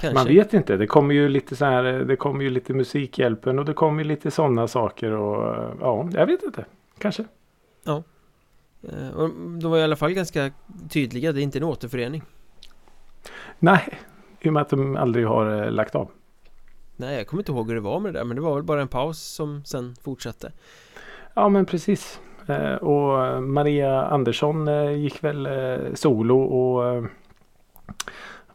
Kanske 0.00 0.14
Man 0.14 0.26
vet 0.26 0.54
inte. 0.54 0.76
Det 0.76 0.86
kommer 0.86 1.14
ju 1.14 1.28
lite 1.28 1.56
så 1.56 1.64
här. 1.64 1.82
Det 1.82 2.16
kommer 2.16 2.44
ju 2.44 2.50
lite 2.50 2.74
Musikhjälpen 2.74 3.58
och 3.58 3.64
det 3.64 3.72
kommer 3.72 4.02
ju 4.02 4.08
lite 4.08 4.30
sådana 4.30 4.68
saker 4.68 5.12
och 5.12 5.56
ja, 5.80 6.08
jag 6.12 6.26
vet 6.26 6.42
inte. 6.42 6.64
Kanske. 6.98 7.24
Eh, 7.86 8.02
och 9.14 9.30
De 9.60 9.70
var 9.70 9.78
i 9.78 9.82
alla 9.82 9.96
fall 9.96 10.12
ganska 10.12 10.50
tydliga, 10.90 11.32
det 11.32 11.40
är 11.40 11.42
inte 11.42 11.58
en 11.58 11.64
återförening 11.64 12.22
Nej, 13.58 13.98
i 14.40 14.48
och 14.48 14.52
med 14.52 14.60
att 14.60 14.70
de 14.70 14.96
aldrig 14.96 15.26
har 15.26 15.62
eh, 15.62 15.70
lagt 15.70 15.94
av. 15.94 16.10
Nej, 16.96 17.16
jag 17.16 17.26
kommer 17.26 17.40
inte 17.40 17.52
ihåg 17.52 17.68
hur 17.68 17.74
det 17.74 17.80
var 17.80 18.00
med 18.00 18.14
det 18.14 18.18
där 18.18 18.24
men 18.24 18.36
det 18.36 18.42
var 18.42 18.54
väl 18.54 18.62
bara 18.62 18.82
en 18.82 18.88
paus 18.88 19.22
som 19.22 19.64
sen 19.64 19.94
fortsatte 20.02 20.52
Ja, 21.34 21.48
men 21.48 21.66
precis. 21.66 22.20
Eh, 22.46 22.74
och 22.74 23.42
Maria 23.42 24.02
Andersson 24.04 24.68
eh, 24.68 24.92
gick 24.92 25.24
väl 25.24 25.46
eh, 25.46 25.94
solo 25.94 26.40
och 26.42 26.88
eh, 26.88 27.04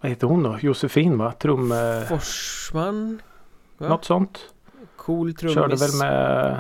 vad 0.02 0.10
heter 0.10 0.28
hon 0.28 0.44
då? 0.44 0.58
Josefin 0.62 1.18
va? 1.18 1.32
Trum... 1.32 1.72
Eh, 1.72 2.02
Forsman 2.08 3.22
va? 3.78 3.88
något 3.90 4.06
sånt. 4.06 4.40
Cool 4.96 5.34
trummis 5.34 5.56
Körde 5.56 5.76
väl 5.76 6.00
med... 6.00 6.60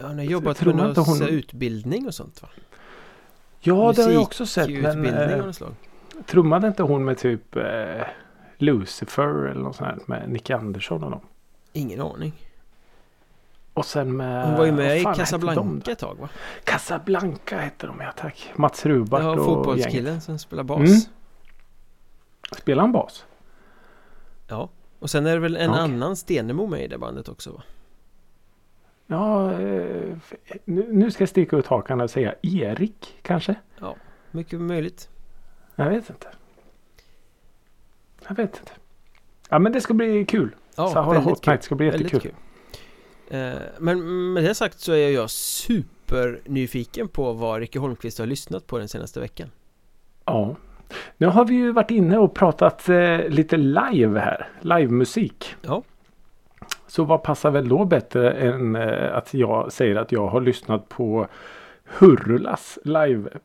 Har 0.00 0.14
jobbat 0.22 0.60
med 0.64 0.76
någon 0.76 0.94
hon- 0.96 1.22
utbildning 1.28 2.06
och 2.06 2.14
sånt 2.14 2.42
va? 2.42 2.48
Ja, 3.60 3.92
det 3.96 4.02
har 4.02 4.10
jag 4.10 4.22
också 4.22 4.46
sett. 4.46 4.70
Men 4.70 5.14
av 5.14 5.20
eh, 5.20 5.46
något 5.46 5.56
slag 5.56 5.74
trummade 6.26 6.66
inte 6.68 6.82
hon 6.82 7.04
med 7.04 7.18
typ 7.18 7.56
eh, 7.56 7.62
Lucifer 8.58 9.28
eller 9.46 9.60
något 9.60 9.76
sånt 9.76 9.88
här 9.90 9.98
med 10.06 10.30
Nick 10.30 10.50
Andersson 10.50 11.04
och 11.04 11.10
dem? 11.10 11.20
Ingen 11.72 12.00
aning 12.00 12.32
Och 13.74 13.86
sen 13.86 14.16
med... 14.16 14.46
Hon 14.46 14.56
var 14.56 14.64
ju 14.64 14.72
med 14.72 15.00
i 15.00 15.04
Casablanca 15.04 15.92
ett 15.92 15.98
tag 15.98 16.16
va? 16.20 16.28
Casablanca 16.64 17.56
hette 17.58 17.86
de 17.86 18.00
ja 18.00 18.12
tack. 18.16 18.52
Mats 18.56 18.86
Rubart 18.86 19.22
Ja, 19.22 19.28
och 19.30 19.36
gänget. 19.36 19.44
fotbollskillen 19.44 20.20
som 20.20 20.38
spelar 20.38 20.62
bas 20.62 20.78
Mm. 20.80 21.00
Spelar 22.58 22.80
han 22.82 22.92
bas? 22.92 23.24
Ja, 24.48 24.68
och 24.98 25.10
sen 25.10 25.26
är 25.26 25.34
det 25.34 25.40
väl 25.40 25.56
en 25.56 25.70
Okej. 25.70 25.82
annan 25.82 26.16
Stenemo 26.16 26.66
med 26.66 26.82
i 26.84 26.88
det 26.88 26.98
bandet 26.98 27.28
också 27.28 27.52
va? 27.52 27.62
Ja, 29.06 29.52
eh, 29.60 30.16
nu, 30.64 31.10
ska 31.10 31.22
jag 31.22 31.28
sticka 31.28 31.56
ut 31.56 31.66
hakan 31.66 32.00
och 32.00 32.10
säga 32.10 32.34
Erik 32.42 33.18
kanske? 33.22 33.54
Mycket 34.30 34.60
möjligt 34.60 35.08
Jag 35.76 35.90
vet 35.90 36.10
inte. 36.10 36.26
Jag 38.28 38.34
vet 38.36 38.58
inte. 38.58 38.72
Ja 39.48 39.58
men 39.58 39.72
det 39.72 39.80
ska 39.80 39.94
bli 39.94 40.24
kul. 40.24 40.54
Ja, 40.76 40.88
Sahara 40.88 41.18
Hot 41.18 41.44
kul. 41.44 41.50
Night 41.52 41.62
ska 41.62 41.74
bli 41.74 41.86
jättekul. 41.86 42.20
kul. 42.20 42.32
Eh, 43.30 43.52
Men 43.78 44.32
med 44.32 44.44
det 44.44 44.54
sagt 44.54 44.80
så 44.80 44.92
är 44.92 45.10
jag 45.10 45.30
super 45.30 46.40
nyfiken 46.44 47.08
på 47.08 47.32
vad 47.32 47.60
Ricky 47.60 47.78
Holmqvist 47.78 48.18
har 48.18 48.26
lyssnat 48.26 48.66
på 48.66 48.78
den 48.78 48.88
senaste 48.88 49.20
veckan 49.20 49.50
Ja. 50.24 50.56
Nu 51.16 51.26
har 51.26 51.44
vi 51.44 51.54
ju 51.54 51.72
varit 51.72 51.90
inne 51.90 52.18
och 52.18 52.34
pratat 52.34 52.88
eh, 52.88 53.28
lite 53.28 53.56
live 53.56 54.20
här. 54.20 54.48
Livemusik. 54.60 55.54
Ja. 55.62 55.82
Så 56.94 57.04
vad 57.04 57.22
passar 57.22 57.50
väl 57.50 57.68
då 57.68 57.84
bättre 57.84 58.30
än 58.32 58.76
eh, 58.76 59.16
att 59.16 59.34
jag 59.34 59.72
säger 59.72 59.96
att 59.96 60.12
jag 60.12 60.26
har 60.28 60.40
lyssnat 60.40 60.88
på 60.88 61.26
Hurras 61.84 62.78
liveplatta. 62.84 63.40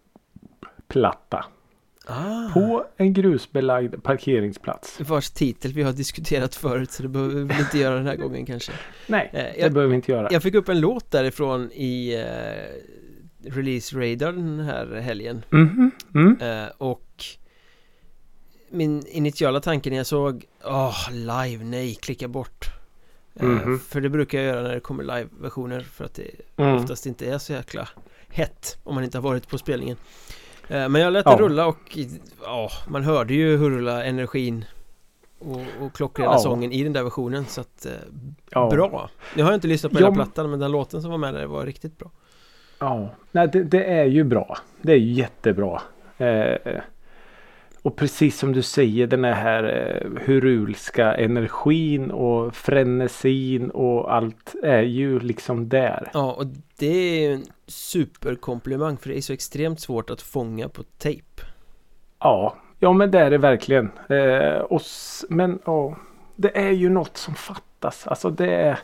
ah. 2.06 2.50
På 2.54 2.86
en 2.98 3.14
grusbelagd 3.14 4.04
parkeringsplats. 4.04 5.00
Vars 5.02 5.30
titel 5.30 5.74
vi 5.74 5.84
har 5.84 5.92
diskuterat 5.94 6.56
förut 6.56 6.92
så 6.92 7.04
det 7.04 7.10
behöver 7.10 7.34
vi 7.44 7.60
inte 7.60 7.78
göra 7.78 7.96
den 7.96 8.08
här 8.08 8.16
gången 8.16 8.46
kanske 8.46 8.72
Nej, 9.08 9.30
Eh, 9.34 9.44
det 9.44 9.56
jag- 9.60 9.74
behöver 9.74 9.90
vi 9.90 9.96
inte 9.96 10.12
göra. 10.12 10.28
Jag 10.32 10.44
fick 10.44 10.56
upp 10.56 10.70
en 10.70 10.80
låt 10.80 11.12
därifrån 11.12 11.72
i 11.72 12.14
eh, 12.16 13.52
Release 13.52 13.96
Radar 13.98 14.32
den 14.32 14.60
här 14.60 14.96
helgen 14.96 15.46
Mhm, 15.50 15.92
mm. 16.16 16.38
eh, 16.42 16.68
Och 16.78 17.06
Min 18.72 19.04
initiala 19.08 19.60
tanke 19.60 19.90
när 19.90 19.98
jag 19.98 20.06
såg 20.06 20.46
Åh, 20.64 20.96
live, 21.12 21.64
nej, 21.64 21.96
klicka 21.96 22.28
bort 22.28 22.66
Mhm. 23.40 23.80
För 23.80 24.02
det 24.02 24.10
brukar 24.10 24.38
jag 24.38 24.48
göra 24.48 24.62
när 24.62 24.74
det 24.74 24.80
kommer 24.80 25.04
live-versioner 25.04 25.80
För 25.80 26.06
att 26.06 26.14
det 26.14 26.28
Mm. 26.58 26.76
oftast 26.76 27.06
inte 27.06 27.26
är 27.32 27.38
så 27.38 27.54
jäkla 27.54 27.88
hett 28.30 28.78
Om 28.84 28.96
man 28.96 29.04
inte 29.04 29.18
har 29.18 29.24
varit 29.24 29.50
på 29.50 29.58
spelningen 29.58 29.98
eh, 30.68 30.90
Men 30.90 31.02
jag 31.02 31.14
lät 31.14 31.26
Ja. 31.26 31.32
den 31.32 31.40
rulla 31.40 31.68
och 31.68 31.98
Ja, 32.44 32.70
man 32.88 33.04
hörde 33.04 33.34
ju 33.34 33.58
hurla 33.58 34.04
energin 34.04 34.66
och, 35.40 35.62
och 35.82 35.94
klockrena 35.94 36.32
Ja. 36.32 36.40
sången 36.40 36.72
i 36.72 36.84
den 36.84 36.94
där 36.94 37.04
versionen 37.04 37.46
så 37.46 37.62
att 37.62 37.86
eh, 37.86 37.92
Ja. 38.50 38.70
Bra! 38.70 39.10
Jag 39.36 39.46
har 39.46 39.54
inte 39.54 39.68
lyssnat 39.68 39.92
på 39.92 39.98
hela 39.98 40.12
plattan 40.12 40.50
men 40.50 40.60
den 40.60 40.72
låten 40.72 41.02
som 41.02 41.12
var 41.12 41.18
med 41.18 41.34
där 41.34 41.46
var 41.46 41.66
riktigt 41.66 41.98
bra 41.98 42.12
Ja, 42.80 43.10
nej, 43.32 43.48
det, 43.48 43.64
det 43.64 43.84
är 43.84 44.06
ju 44.06 44.24
bra. 44.24 44.58
Det 44.82 44.92
är 44.92 44.98
ju 44.98 45.12
jättebra. 45.14 45.82
Eh, 46.18 46.58
och 47.82 47.96
precis 47.96 48.40
som 48.40 48.52
du 48.54 48.62
säger 48.62 49.08
den 49.08 49.24
här 49.24 49.64
eh, 49.64 50.22
hurulska 50.26 51.14
energin 51.16 52.12
och 52.12 52.56
frenesin 52.56 53.70
och 53.72 54.14
allt 54.16 54.56
är 54.64 54.82
ju 54.82 55.20
liksom 55.20 55.70
där. 55.70 56.10
Ja 56.14 56.32
och 56.34 56.46
det 56.78 57.26
är 57.26 57.32
en 57.34 57.44
superkomplimang 57.68 58.98
för 58.98 59.10
det 59.10 59.18
är 59.18 59.22
så 59.22 59.34
extremt 59.34 59.80
svårt 59.80 60.10
att 60.10 60.22
fånga 60.22 60.70
på 60.70 60.84
tejp 60.98 61.42
Ja, 62.20 62.56
ja 62.80 62.94
men 62.94 63.12
det 63.12 63.20
är 63.20 63.30
det 63.30 63.38
verkligen. 63.38 63.92
Eh, 64.10 64.60
och, 64.62 64.82
s- 64.82 65.26
men 65.30 65.60
ja, 65.66 65.98
det 66.36 66.58
är 66.58 66.72
ju 66.72 66.90
något 66.90 67.18
som 67.18 67.34
fattas. 67.36 68.08
Alltså 68.08 68.30
det 68.30 68.56
är 68.56 68.80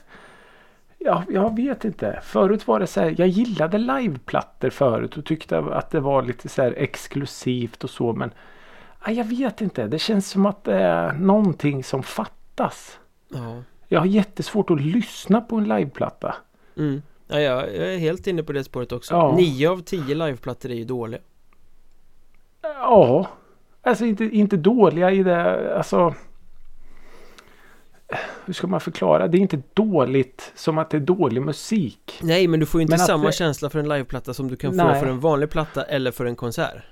Ja, 0.98 1.24
jag 1.30 1.56
vet 1.56 1.86
inte. 1.86 2.20
Förut 2.24 2.68
var 2.68 2.80
det 2.80 2.88
så 2.88 3.02
här. 3.02 3.16
Jag 3.18 3.28
gillade 3.28 3.78
liveplattor 3.78 4.70
förut 4.70 5.18
och 5.18 5.26
tyckte 5.26 5.58
att 5.60 5.90
det 5.92 6.00
var 6.00 6.22
lite 6.22 6.50
så 6.50 6.62
här 6.62 6.74
exklusivt 6.78 7.84
och 7.84 7.90
så. 7.90 8.14
Men 8.14 8.32
jag 9.12 9.26
vet 9.26 9.62
inte. 9.62 9.88
Det 9.88 10.00
känns 10.00 10.30
som 10.30 10.46
att 10.46 10.64
det 10.64 10.76
är 10.76 11.14
någonting 11.14 11.84
som 11.84 12.04
fattas. 12.04 13.00
Ja 13.30 13.64
Jag 13.88 14.00
har 14.00 14.06
jättesvårt 14.08 14.70
att 14.70 14.82
lyssna 14.82 15.42
på 15.42 15.56
en 15.56 15.64
liveplatta. 15.68 16.36
mm. 16.78 17.02
Ja, 17.28 17.40
jag, 17.40 17.60
jag 17.76 17.94
är 17.94 17.98
helt 17.98 18.28
inne 18.28 18.44
på 18.44 18.54
det 18.54 18.64
spåret 18.64 18.92
också 18.92 19.14
Ja. 19.14 19.36
Nio 19.36 19.70
av 19.70 19.82
tio 19.82 20.16
liveplattor 20.16 20.72
är 20.72 20.76
ju 20.76 20.86
dåliga 20.86 21.22
Ja, 22.62 23.28
alltså 23.82 24.06
inte, 24.06 24.24
inte 24.24 24.58
dåliga 24.58 25.12
i 25.12 25.24
det. 25.24 25.78
Alltså. 25.78 26.16
Hur 28.46 28.54
ska 28.54 28.68
man 28.68 28.80
förklara? 28.82 29.28
Det 29.28 29.38
är 29.38 29.40
inte 29.40 29.62
dåligt 29.74 30.52
som 30.56 30.78
att 30.78 30.90
det 30.90 30.98
är 30.98 31.02
dålig 31.02 31.42
musik. 31.42 32.20
Nej 32.22 32.48
men 32.48 32.60
du 32.60 32.66
får 32.66 32.82
ju 32.82 32.84
inte 32.84 32.92
Men 32.92 33.00
samma 33.00 33.26
det- 33.26 33.32
känsla 33.32 33.70
för 33.70 33.80
en 33.80 33.90
liveplatta 33.90 34.34
som 34.34 34.48
du 34.48 34.56
kan 34.56 34.72
få 34.72 34.78
Nej. 34.78 35.00
för 35.00 35.08
en 35.08 35.20
vanlig 35.20 35.50
platta 35.50 35.84
eller 35.84 36.12
för 36.12 36.26
en 36.26 36.36
konsert 36.36 36.84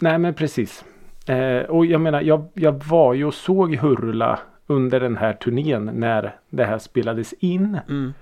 Nej 0.00 0.18
men 0.18 0.34
precis. 0.34 0.84
Eh, 1.26 1.62
och 1.62 1.86
jag 1.86 2.00
menar 2.00 2.20
jag, 2.20 2.44
jag 2.54 2.84
var 2.84 3.14
ju 3.14 3.24
och 3.24 3.34
såg 3.34 3.74
Hurla 3.74 4.38
under 4.66 5.00
den 5.00 5.16
här 5.16 5.32
turnén 5.32 5.90
när 5.94 6.36
det 6.50 6.64
här 6.64 6.78
spelades 6.78 7.32
in. 7.32 7.78
mm. 7.88 8.12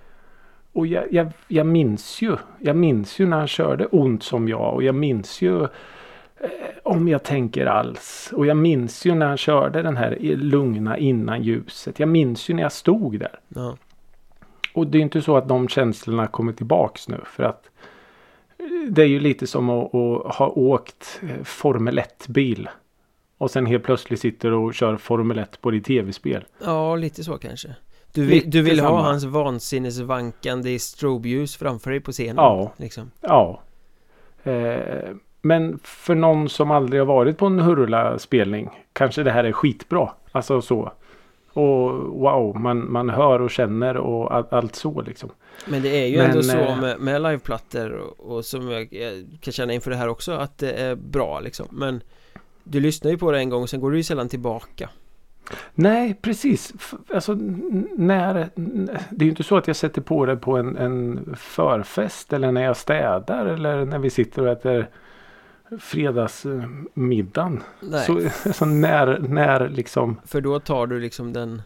Och 0.72 0.86
jag, 0.86 1.12
jag, 1.12 1.32
jag 1.48 1.66
minns 1.66 2.22
ju. 2.22 2.36
Jag 2.58 2.76
minns 2.76 3.18
ju 3.18 3.26
när 3.26 3.36
han 3.38 3.48
körde 3.48 3.86
Ont 3.86 4.22
som 4.22 4.48
jag 4.48 4.74
och 4.74 4.82
jag 4.82 4.94
minns 4.94 5.42
ju 5.42 5.62
eh, 5.62 5.68
Om 6.82 7.08
jag 7.08 7.22
tänker 7.22 7.66
alls. 7.66 8.32
Och 8.36 8.46
jag 8.46 8.56
minns 8.56 9.06
ju 9.06 9.14
när 9.14 9.26
han 9.26 9.36
körde 9.36 9.82
den 9.82 9.96
här 9.96 10.16
lugna 10.20 10.98
innan 10.98 11.42
ljuset. 11.42 12.00
Jag 12.00 12.08
minns 12.08 12.50
ju 12.50 12.54
när 12.54 12.62
jag 12.62 12.72
stod 12.72 13.18
där. 13.18 13.40
Ja, 13.48 13.76
och 14.74 14.86
det 14.86 14.98
är 14.98 15.02
inte 15.02 15.22
så 15.22 15.36
att 15.36 15.48
de 15.48 15.68
känslorna 15.68 16.26
kommer 16.26 16.52
tillbaks 16.52 17.08
nu. 17.08 17.20
För 17.24 17.42
att 17.42 17.70
det 18.88 19.02
är 19.02 19.06
ju 19.06 19.20
lite 19.20 19.46
som 19.46 19.70
att, 19.70 19.94
att 19.94 20.34
ha 20.34 20.48
åkt 20.48 21.20
eh, 21.22 21.44
Formel 21.44 21.98
1-bil. 21.98 22.68
Och 23.38 23.50
sen 23.50 23.66
helt 23.66 23.84
plötsligt 23.84 24.20
sitter 24.20 24.52
och 24.52 24.74
kör 24.74 24.96
Formel 24.96 25.38
1 25.38 25.60
på 25.60 25.70
ditt 25.70 25.84
tv-spel. 25.84 26.44
Ja, 26.64 26.96
lite 26.96 27.24
så 27.24 27.38
kanske 27.38 27.68
Du 28.12 28.24
vill, 28.24 28.50
du 28.50 28.62
vill 28.62 28.80
ha 28.80 29.00
hans 29.02 29.24
vansinnesvankande 29.24 30.78
strobeljus 30.78 31.56
framför 31.56 31.90
dig 31.90 32.00
på 32.00 32.12
scenen 32.12 32.36
Ja. 32.36 32.72
liksom. 32.76 33.10
Ja. 33.20 33.62
Eh, 34.42 35.10
men 35.42 35.78
för 35.82 36.14
någon 36.14 36.48
som 36.48 36.70
aldrig 36.70 37.00
har 37.00 37.06
varit 37.06 37.38
på 37.38 37.46
en 37.46 37.60
Hurula-spelning. 37.60 38.84
Kanske 38.92 39.22
det 39.22 39.30
här 39.30 39.44
är 39.44 39.52
skitbra. 39.52 40.10
Alltså 40.32 40.62
så. 40.62 40.92
Och 41.52 41.90
wow, 41.98 42.56
man, 42.60 42.92
man 42.92 43.10
hör 43.10 43.40
och 43.40 43.50
känner 43.50 43.96
och 43.96 44.34
all, 44.34 44.44
allt 44.50 44.74
så 44.74 45.02
liksom. 45.02 45.30
Men 45.66 45.82
det 45.82 45.88
är 45.88 46.06
ju 46.06 46.16
Men, 46.16 46.30
ändå 46.30 46.42
så 46.42 46.58
eh, 46.58 46.80
med, 46.80 47.00
med 47.00 47.22
liveplattor 47.22 47.90
och, 47.90 48.36
och 48.36 48.44
som 48.44 48.70
jag, 48.70 48.92
jag 48.92 49.38
kan 49.40 49.52
känna 49.52 49.72
inför 49.72 49.90
det 49.90 49.96
här 49.96 50.08
också 50.08 50.32
att 50.32 50.58
det 50.58 50.72
är 50.72 50.94
bra 50.94 51.40
liksom 51.40 51.66
Men 51.70 52.00
Du 52.68 52.80
lyssnar 52.80 53.10
ju 53.10 53.18
på 53.18 53.32
det 53.32 53.38
en 53.38 53.50
gång 53.50 53.62
och 53.62 53.70
sen 53.70 53.80
går 53.80 53.90
du 53.90 53.96
ju 53.96 54.02
sällan 54.02 54.28
tillbaka 54.28 54.88
Nej, 55.74 56.14
precis. 56.22 56.72
Alltså 57.14 57.34
när... 57.96 58.50
Det 59.10 59.22
är 59.22 59.24
ju 59.24 59.30
inte 59.30 59.42
så 59.42 59.56
att 59.56 59.66
jag 59.66 59.76
sätter 59.76 60.00
på 60.00 60.26
det 60.26 60.36
på 60.36 60.56
en, 60.56 60.76
en 60.76 61.36
förfest 61.38 62.32
eller 62.32 62.52
när 62.52 62.62
jag 62.62 62.76
städar 62.76 63.46
eller 63.46 63.84
när 63.84 63.98
vi 63.98 64.10
sitter 64.10 64.42
och 64.42 64.48
äter 64.48 64.88
fredagsmiddagen. 65.80 67.62
Nej, 67.80 68.06
Så 68.06 68.20
alltså 68.48 68.64
när, 68.64 69.18
när 69.18 69.68
liksom... 69.68 70.20
för 70.24 70.40
då 70.40 70.60
tar 70.60 70.86
du 70.86 71.00
liksom 71.00 71.32
den 71.32 71.62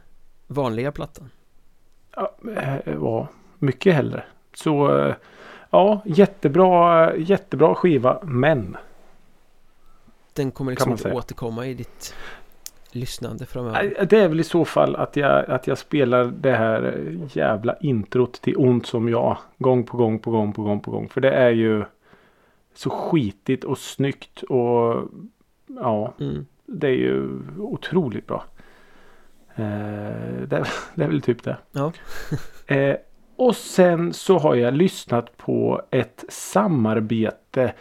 vanliga 0.47 0.93
plattan 0.93 1.31
Ja, 2.17 2.35
eh, 2.57 2.79
ja, 2.85 3.29
mycket 3.59 3.95
hellre. 3.95 4.23
Så 4.55 4.99
eh, 4.99 5.15
ja, 5.71 6.03
jättebra, 6.05 7.17
jättebra 7.17 7.75
skiva. 7.75 8.19
Men 8.23 8.77
Den 10.33 10.51
kommer 10.51 10.73
liksom 10.73 10.93
inte 10.93 11.13
återkomma 11.13 11.67
i 11.67 11.75
ditt 11.75 12.15
lyssnande 12.93 13.47
framöver 13.47 14.07
det 14.11 14.19
är 14.19 14.29
väl 14.29 14.41
i 14.41 14.45
så 14.45 14.65
fall 14.65 14.97
att 14.97 15.17
jag, 15.17 15.51
att 15.51 15.67
jag 15.67 15.79
spelar 15.79 16.25
det 16.25 16.53
här 16.53 17.05
jävla 17.33 17.77
introt 17.77 18.41
till 18.41 18.57
ont 18.57 18.87
som 18.87 19.09
jag. 19.09 19.37
Gång 19.59 19.85
på 19.85 19.97
gång 19.97 20.19
på 20.19 20.31
gång 20.31 20.53
på 20.53 20.63
gång 20.63 20.81
på 20.81 20.91
gång. 20.91 21.09
För 21.09 21.21
det 21.21 21.31
är 21.31 21.51
ju 21.51 21.85
så 22.75 22.91
skitigt 22.91 23.65
och 23.65 23.79
snyggt 23.79 24.43
och 24.43 25.09
ja, 25.67 26.15
mm. 26.21 26.47
det 26.67 26.87
är 26.87 26.97
ju 26.97 27.29
otroligt 27.59 28.27
bra. 28.27 28.45
Eh, 29.55 29.65
det, 30.47 30.57
är, 30.57 30.69
det 30.95 31.05
är 31.05 31.09
väl 31.09 31.23
typ 31.23 31.43
det. 31.43 31.57
Ja. 31.73 31.93
Eh, 32.67 32.97
och 33.37 33.57
sen 33.57 34.13
så 34.13 34.39
har 34.39 34.55
jag 34.55 34.75
lyssnat 34.75 35.37
på 35.37 35.83
ett 35.91 36.25
samarbete. 36.29 37.73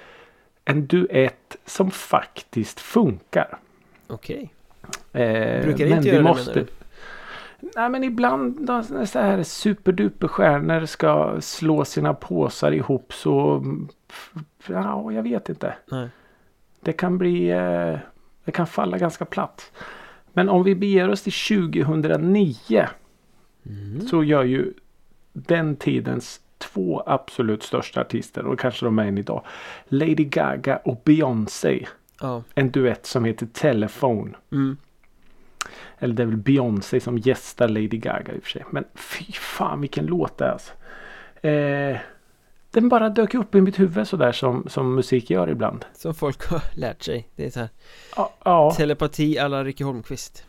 En 0.66 0.88
duett 0.88 1.58
som 1.66 1.92
faktiskt 1.92 2.80
funkar. 2.80 3.58
Okej 4.08 4.54
Eh, 5.14 5.64
Brukar 5.64 5.86
det 5.86 5.92
inte 5.92 6.10
göra 6.10 6.24
måste... 6.24 6.54
det 6.54 6.56
menar 6.56 6.68
du? 6.68 6.74
Nej 7.76 7.90
men 7.90 8.04
ibland 8.04 8.60
när 8.60 9.06
så 9.06 9.20
här 9.20 9.44
superduperstjärnor 9.44 10.86
ska 10.86 11.42
slå 11.42 11.86
sina 11.86 12.14
påsar 12.14 12.72
ihop 12.72 13.14
så... 13.14 13.66
Ja, 14.68 15.12
jag 15.12 15.24
vet 15.24 15.50
inte. 15.50 15.76
Nej 15.92 16.10
Det 16.80 16.94
kan 16.94 17.18
bli... 17.18 17.50
Eh, 17.50 17.98
det 18.46 18.52
kan 18.52 18.68
falla 18.68 18.98
ganska 18.98 19.26
platt. 19.26 19.72
Men 20.34 20.50
om 20.50 20.64
vi 20.64 20.76
beger 20.76 21.10
oss 21.10 21.22
till 21.22 21.74
2009 21.74 22.56
mm. 23.66 24.02
så 24.02 24.24
gör 24.24 24.44
ju 24.44 24.74
den 25.34 25.76
tidens 25.76 26.42
två 26.74 27.04
absolut 27.06 27.64
största 27.64 28.02
artister 28.02 28.46
och 28.46 28.60
kanske 28.60 28.86
de 28.86 29.00
är 29.00 29.06
än 29.06 29.18
idag. 29.18 29.44
Lady 29.86 30.24
Gaga 30.26 30.78
och 30.78 31.02
Beyoncé. 31.06 31.88
Ja 32.22 32.44
En 32.54 32.72
duett 32.72 33.06
som 33.06 33.26
heter 33.26 33.46
Telephone. 33.46 34.32
mm. 34.52 34.78
Eller 36.00 36.14
det 36.14 36.24
är 36.24 36.28
väl 36.28 36.38
Beyoncé 36.38 37.00
som 37.00 37.18
gästar 37.18 37.68
Lady 37.68 37.88
Gaga 37.98 38.34
i 38.34 38.40
och 38.40 38.44
för 38.44 38.50
sig. 38.50 38.66
Men 38.70 38.84
fy 38.96 39.32
fan 39.32 39.82
vilken 39.82 40.06
låt 40.06 40.38
det 40.38 40.46
är 40.46 40.52
alltså. 40.52 40.74
Eh, 41.48 41.98
den 42.72 42.90
bara 42.90 43.10
dök 43.10 43.34
upp 43.34 43.56
i 43.56 43.62
mitt 43.62 43.80
huvud 43.80 44.08
sådär 44.08 44.32
som, 44.32 44.66
som 44.70 44.96
musik 44.96 45.30
gör 45.30 45.50
ibland. 45.50 45.86
Som 45.94 46.16
folk 46.16 46.50
har 46.50 46.62
lärt 46.80 47.04
sig 47.04 47.28
Det 47.36 47.46
är 47.46 47.50
så 47.50 47.60
här 47.60 47.70
Ja, 48.16 48.34
ja, 48.46 48.74
Telepati 48.78 49.40
alla 49.40 49.64
Ricky 49.64 49.84
Holmqvist 49.84 50.46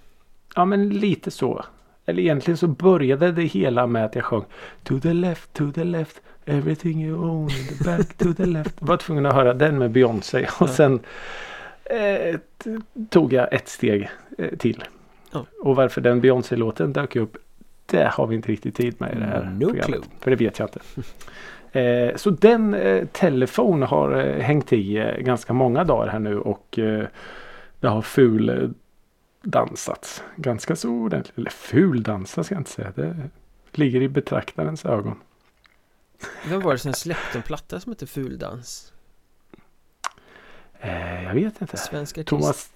ja 0.55 0.65
men 0.65 0.89
lite 0.89 1.31
så. 1.31 1.65
Eller 2.07 2.23
egentligen 2.23 2.57
så 2.57 2.67
började 2.67 3.33
det 3.33 3.43
hela 3.43 3.87
med 3.87 4.05
att 4.05 4.15
jag 4.15 4.25
sjöng 4.25 4.45
To 4.83 5.01
the 5.01 5.13
left, 5.13 5.53
to 5.53 5.73
the 5.73 5.85
left 5.85 6.23
Everything 6.45 7.05
you 7.05 7.19
own 7.19 7.49
the 7.49 7.85
back 7.85 8.15
to 8.15 8.35
the 8.35 8.47
left. 8.47 8.75
Var 8.83 8.97
tvungen 8.97 9.27
att 9.27 9.35
höra 9.35 9.55
den 9.55 9.79
med 9.79 9.91
Beyoncé. 9.91 10.47
Och 10.61 10.69
sen 10.69 11.01
eh, 11.85 12.39
tog 13.11 13.33
jag 13.33 13.53
ett 13.53 13.69
steg 13.69 14.11
eh, 14.39 14.57
till. 14.59 14.85
Ja. 15.33 15.47
Och 15.61 15.77
varför 15.77 16.01
den 16.01 16.21
Beyoncé-låten 16.21 16.93
dök 16.93 17.17
upp. 17.17 17.37
Det 17.87 18.11
har 18.13 18.27
vi 18.27 18.37
inte 18.37 18.53
riktigt 18.53 18.77
tid 18.77 18.95
med 18.99 19.13
i 19.17 19.19
det 19.19 19.25
här 19.25 19.45
No 19.45 19.59
programmet. 19.59 19.87
clue. 19.87 20.03
För 20.21 20.31
det 20.31 20.37
vet 20.37 20.59
jag 20.59 20.69
inte. 20.69 20.81
Eh, 21.75 22.17
så 22.17 22.31
den 22.31 22.75
eh, 22.75 23.05
telefon 23.07 23.83
har 23.83 24.27
eh, 24.27 24.43
hängt 24.43 24.73
i 24.73 24.97
eh, 24.97 25.17
ganska 25.19 25.53
många 25.53 25.85
dagar 25.85 26.09
här 26.09 26.19
nu 26.19 26.39
och 26.39 26.79
eh, 26.79 27.05
det 27.81 27.89
har 27.89 28.03
ful 28.03 28.49
eh, 28.49 28.57
dansats 29.43 30.23
ganska 30.37 30.77
så 30.77 30.91
ordentligt. 30.91 31.39
Eller 31.39 31.51
ful 31.51 32.03
dansa 32.03 32.45
ska 32.45 32.55
jag 32.55 32.61
inte 32.61 32.71
säga. 32.71 32.93
Det 32.97 33.31
ligger 33.73 34.01
i 34.01 34.09
betraktarens 34.09 34.85
ögon. 34.85 35.21
Vem 36.49 36.61
var 36.61 36.73
det 36.73 36.79
som 36.79 36.93
släppte 36.93 37.39
en 37.39 37.43
platta 37.43 37.81
som 37.81 37.93
heter 37.93 38.07
Fuldans? 38.07 38.93
Eh, 40.81 41.25
jag 41.25 41.35
vet 41.35 41.61
inte. 41.61 41.77
Svensk 41.77 42.19
artist 42.19 42.29
Thomas, 42.29 42.71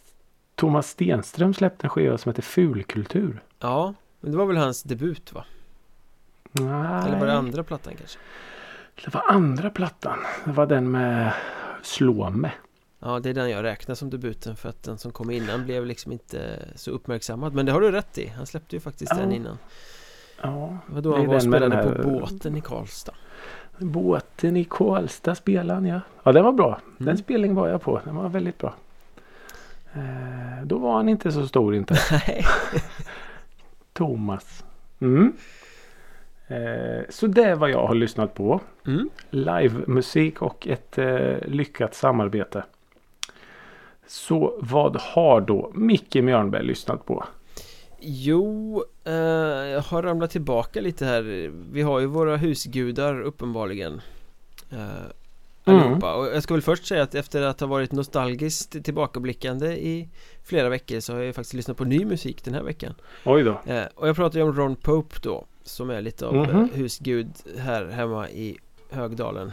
Thomas 0.55 0.91
Stenström 0.91 1.55
släppte 1.55 1.87
en 1.87 1.91
skiva 1.91 2.19
som 2.19 2.31
heter 2.31 2.43
Fulkultur. 2.43 3.43
Ja, 3.59 3.95
men 4.21 4.31
det 4.33 4.39
var 4.39 4.47
väl 4.47 4.57
hans 4.57 4.83
debut 4.83 5.33
va? 5.33 5.45
Nej, 6.53 7.07
Eller 7.07 7.19
var 7.19 7.27
det 7.27 7.33
andra 7.33 7.65
plattan 7.65 7.95
kanske? 7.99 8.19
det 9.05 9.15
var 9.15 9.25
andra 9.29 9.71
plattan. 9.71 10.19
Det 10.45 10.53
var 10.53 10.67
den 10.67 10.91
med 10.91 11.33
Slå 11.83 12.31
med. 12.31 12.51
Ja, 12.99 13.21
det 13.21 13.31
är 13.31 13.35
den 13.35 13.51
jag 13.51 13.63
räknar 13.65 13.95
som 13.95 14.11
debuten 14.11 14.57
för 14.57 14.69
att 14.69 14.83
den 14.83 14.99
som 14.99 15.13
kom 15.13 15.31
innan 15.31 15.65
blev 15.65 15.87
liksom 15.87 16.13
inte 16.13 16.59
så 16.75 16.91
uppmärksammad 16.91 17.55
Men 17.55 17.67
det 17.67 17.73
har 17.73 17.81
du 17.81 17.91
rätt 17.93 18.19
i, 18.19 18.27
han 18.29 18.47
släppte 18.47 18.77
ju 18.77 18.81
faktiskt 18.81 19.13
Ja. 19.15 19.19
den 19.21 19.33
innan 19.33 19.59
Ja, 20.43 20.79
Det 20.89 20.95
var 20.95 21.01
då 21.03 21.17
han 21.17 21.27
var 21.27 21.41
spelade 21.41 21.69
den 21.77 21.85
på 21.85 21.91
här- 22.03 22.03
båten 22.21 22.57
i 22.57 22.61
Karlstad 22.61 23.13
Båten 23.79 24.57
i 24.57 24.65
Karlstad 24.65 25.35
spelade 25.35 25.75
han 25.75 25.87
ja. 25.87 26.01
Ja 26.23 26.33
den 26.33 26.45
var 26.45 26.53
bra. 26.53 26.81
Den 26.99 27.09
Mm. 27.09 27.17
spelningen 27.17 27.57
var 27.57 27.69
jag 27.69 27.83
på. 27.83 28.01
Den 28.05 28.17
var 28.17 28.29
väldigt 28.29 28.59
bra. 28.59 28.75
Eh, 29.95 30.65
då 30.65 30.79
var 30.79 30.93
han 30.97 31.09
inte 31.09 31.33
så 31.33 31.47
stor 31.47 31.75
inte. 31.75 31.95
Nej, 32.11 32.45
Thomas. 33.93 34.65
Mm. 35.01 35.33
Eh, 36.49 37.05
så 37.09 37.27
det 37.27 37.43
är 37.45 37.55
vad 37.55 37.71
jag 37.71 37.87
har 37.87 37.95
lyssnat 37.95 38.35
på. 38.35 38.61
mm. 38.87 39.11
Livemusik 39.31 40.43
och 40.43 40.67
ett 40.67 40.99
eh, 40.99 41.37
lyckat 41.47 41.95
samarbete. 41.95 42.65
Så 44.09 44.59
vad 44.63 44.97
har 44.97 45.41
då 45.41 45.71
Micke 45.75 46.15
Mjörnberg 46.15 46.63
lyssnat 46.65 47.07
på? 47.07 47.25
Jo, 48.01 48.85
eh, 49.05 49.13
jag 49.15 49.81
har 49.83 50.03
ramlat 50.03 50.31
tillbaka 50.31 50.81
lite 50.81 51.05
här. 51.07 51.23
Vi 51.73 51.83
har 51.83 52.01
ju 52.01 52.07
våra 52.07 52.37
husgudar 52.37 53.21
uppenbarligen 53.21 54.01
eh, 54.73 54.79
Allihopa. 55.65 56.15
Och 56.15 56.27
jag 56.27 56.43
ska 56.43 56.55
väl 56.55 56.63
först 56.63 56.87
säga 56.87 57.03
att 57.03 57.15
efter 57.15 57.43
att 57.43 57.61
ha 57.61 57.67
varit 57.67 57.93
nostalgiskt 57.93 58.85
tillbakablickande 58.85 59.67
i 59.67 60.09
flera 60.45 60.69
veckor 60.69 61.01
så 61.01 61.13
har 61.15 61.21
jag 61.21 61.35
faktiskt 61.35 61.55
lyssnat 61.55 61.77
på 61.77 61.85
ny 61.85 62.05
musik 62.05 62.45
den 62.45 62.55
här 62.55 62.63
veckan. 62.63 62.95
Oj 63.25 63.43
då. 63.43 63.61
eh, 63.73 63.85
Och 63.95 64.09
jag 64.09 64.17
pratar 64.17 64.39
ju 64.39 64.45
om 64.45 64.57
Ron 64.57 64.77
Pope 64.77 65.17
då 65.23 65.45
Som 65.63 65.91
är 65.91 66.01
lite 66.01 66.27
av 66.27 66.37
eh, 66.37 66.65
husgud 66.75 67.29
här 67.59 67.87
hemma 67.87 68.29
i 68.31 68.57
Högdalen 68.91 69.53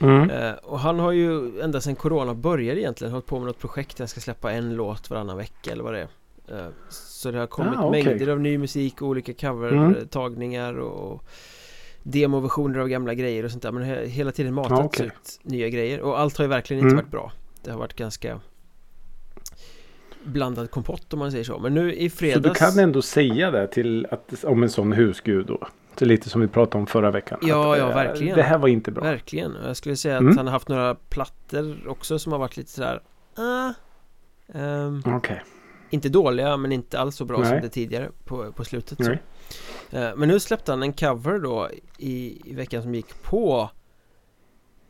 Mm. 0.00 0.30
eh, 0.30 0.52
Och 0.52 0.78
han 0.80 0.98
har 0.98 1.12
ju 1.12 1.60
ända 1.60 1.80
sedan 1.80 1.94
Corona 1.96 2.34
började 2.34 2.80
egentligen 2.80 3.12
hållit 3.12 3.26
på 3.26 3.38
med 3.38 3.46
något 3.46 3.58
projekt 3.58 3.96
där 3.96 4.02
han 4.02 4.08
ska 4.08 4.20
släppa 4.20 4.52
en 4.52 4.74
låt 4.74 5.10
varannan 5.10 5.36
vecka 5.36 5.72
eller 5.72 5.84
vad 5.84 5.94
det 5.94 6.08
är 6.48 6.58
eh, 6.58 6.66
Så 6.88 7.30
det 7.30 7.38
har 7.38 7.46
kommit 7.46 7.78
Ah, 7.78 7.84
okej. 7.88 8.04
mängder 8.04 8.28
av 8.28 8.40
ny 8.40 8.58
musik 8.58 9.02
och 9.02 9.08
olika 9.08 9.32
covertagningar 9.34 10.78
och 10.78 11.24
Demoversioner 12.02 12.78
av 12.78 12.88
gamla 12.88 13.14
grejer 13.14 13.44
och 13.44 13.50
sånt 13.50 13.62
där 13.62 13.72
Men 13.72 13.82
he- 13.84 14.04
hela 14.06 14.32
tiden 14.32 14.54
matats 14.54 14.72
Ah, 14.80 14.84
okej. 14.84 15.06
ut 15.06 15.40
nya 15.42 15.68
grejer 15.68 16.00
och 16.00 16.20
allt 16.20 16.36
har 16.38 16.44
ju 16.44 16.48
verkligen 16.48 16.82
inte 16.82 16.92
Mm. 16.92 17.04
varit 17.04 17.10
bra 17.10 17.32
Det 17.64 17.70
har 17.70 17.78
varit 17.78 17.94
ganska 17.94 18.40
Blandad 20.24 20.70
kompott 20.70 21.12
om 21.12 21.18
man 21.18 21.30
säger 21.30 21.44
så 21.44 21.58
Men 21.58 21.74
nu 21.74 21.94
i 21.94 22.10
Så 22.10 22.16
fredags 22.16 22.42
du 22.42 22.54
kan 22.54 22.78
ändå 22.78 23.02
säga 23.02 23.50
det 23.50 23.66
till 23.66 24.06
att, 24.10 24.44
om 24.44 24.62
en 24.62 24.70
sån 24.70 24.92
husgud 24.92 25.46
då? 25.46 25.68
Lite 26.06 26.30
som 26.30 26.40
vi 26.40 26.48
pratade 26.48 26.78
om 26.80 26.86
förra 26.86 27.10
veckan. 27.10 27.38
Ja, 27.42 27.72
Att, 27.72 27.78
ja, 27.78 27.88
eh, 27.88 27.94
verkligen. 27.94 28.36
Det 28.36 28.42
här 28.42 28.58
var 28.58 28.68
inte 28.68 28.90
bra. 28.90 29.04
Verkligen, 29.04 29.56
jag 29.66 29.76
skulle 29.76 29.96
säga 29.96 30.14
att 30.16 30.20
Mm. 30.20 30.36
han 30.36 30.46
har 30.46 30.52
haft 30.52 30.68
några 30.68 30.94
plattor 30.94 31.88
också 31.88 32.18
som 32.18 32.32
har 32.32 32.38
varit 32.38 32.56
lite 32.56 32.70
sådär 32.70 33.02
ah, 33.36 33.72
ehm, 34.58 35.02
Okej. 35.06 35.42
Inte 35.90 36.08
dåliga 36.08 36.56
men 36.56 36.72
inte 36.72 36.98
alls 36.98 37.16
så 37.16 37.24
bra 37.24 37.36
som 37.36 37.50
Nej. 37.52 37.60
det 37.60 37.68
tidigare 37.68 38.10
på, 38.24 38.52
på 38.52 38.64
slutet. 38.64 38.98
Nej. 38.98 39.22
Eh, 39.90 40.10
Men 40.16 40.28
nu 40.28 40.40
släppte 40.40 40.72
han 40.72 40.82
en 40.82 40.92
cover 40.92 41.38
då 41.38 41.68
i, 41.98 42.40
i 42.50 42.54
veckan 42.54 42.82
som 42.82 42.94
gick 42.94 43.22
på 43.22 43.70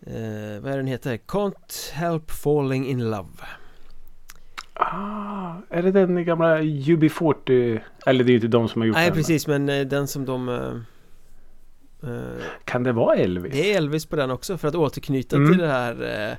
eh, 0.06 0.60
Vad 0.62 0.72
är 0.72 0.76
den 0.76 0.86
heter? 0.86 1.16
Can't 1.26 1.92
help 1.92 2.30
falling 2.30 2.86
in 2.86 3.10
love 3.10 3.28
Ah, 4.80 5.54
är 5.70 5.82
det 5.82 5.90
den 5.90 6.24
gamla 6.24 6.58
UB40? 6.62 7.80
Eller 8.06 8.24
det 8.24 8.30
är 8.30 8.32
ju 8.32 8.36
inte 8.36 8.48
de 8.48 8.68
som 8.68 8.80
har 8.80 8.86
gjort 8.86 8.96
Nej 8.96 9.06
den. 9.06 9.14
precis 9.16 9.46
men 9.46 9.66
den 9.66 10.08
som 10.08 10.24
de 10.24 10.48
Kan 12.64 12.82
det 12.82 12.92
vara 12.92 13.16
Elvis? 13.16 13.52
Det 13.52 13.72
är 13.72 13.76
Elvis 13.76 14.06
på 14.06 14.16
den 14.16 14.30
också 14.30 14.58
för 14.58 14.68
att 14.68 14.74
återknyta 14.74 15.36
Mm. 15.36 15.50
till 15.52 15.58
det 15.60 15.68
här 15.68 16.28
eh, 16.30 16.36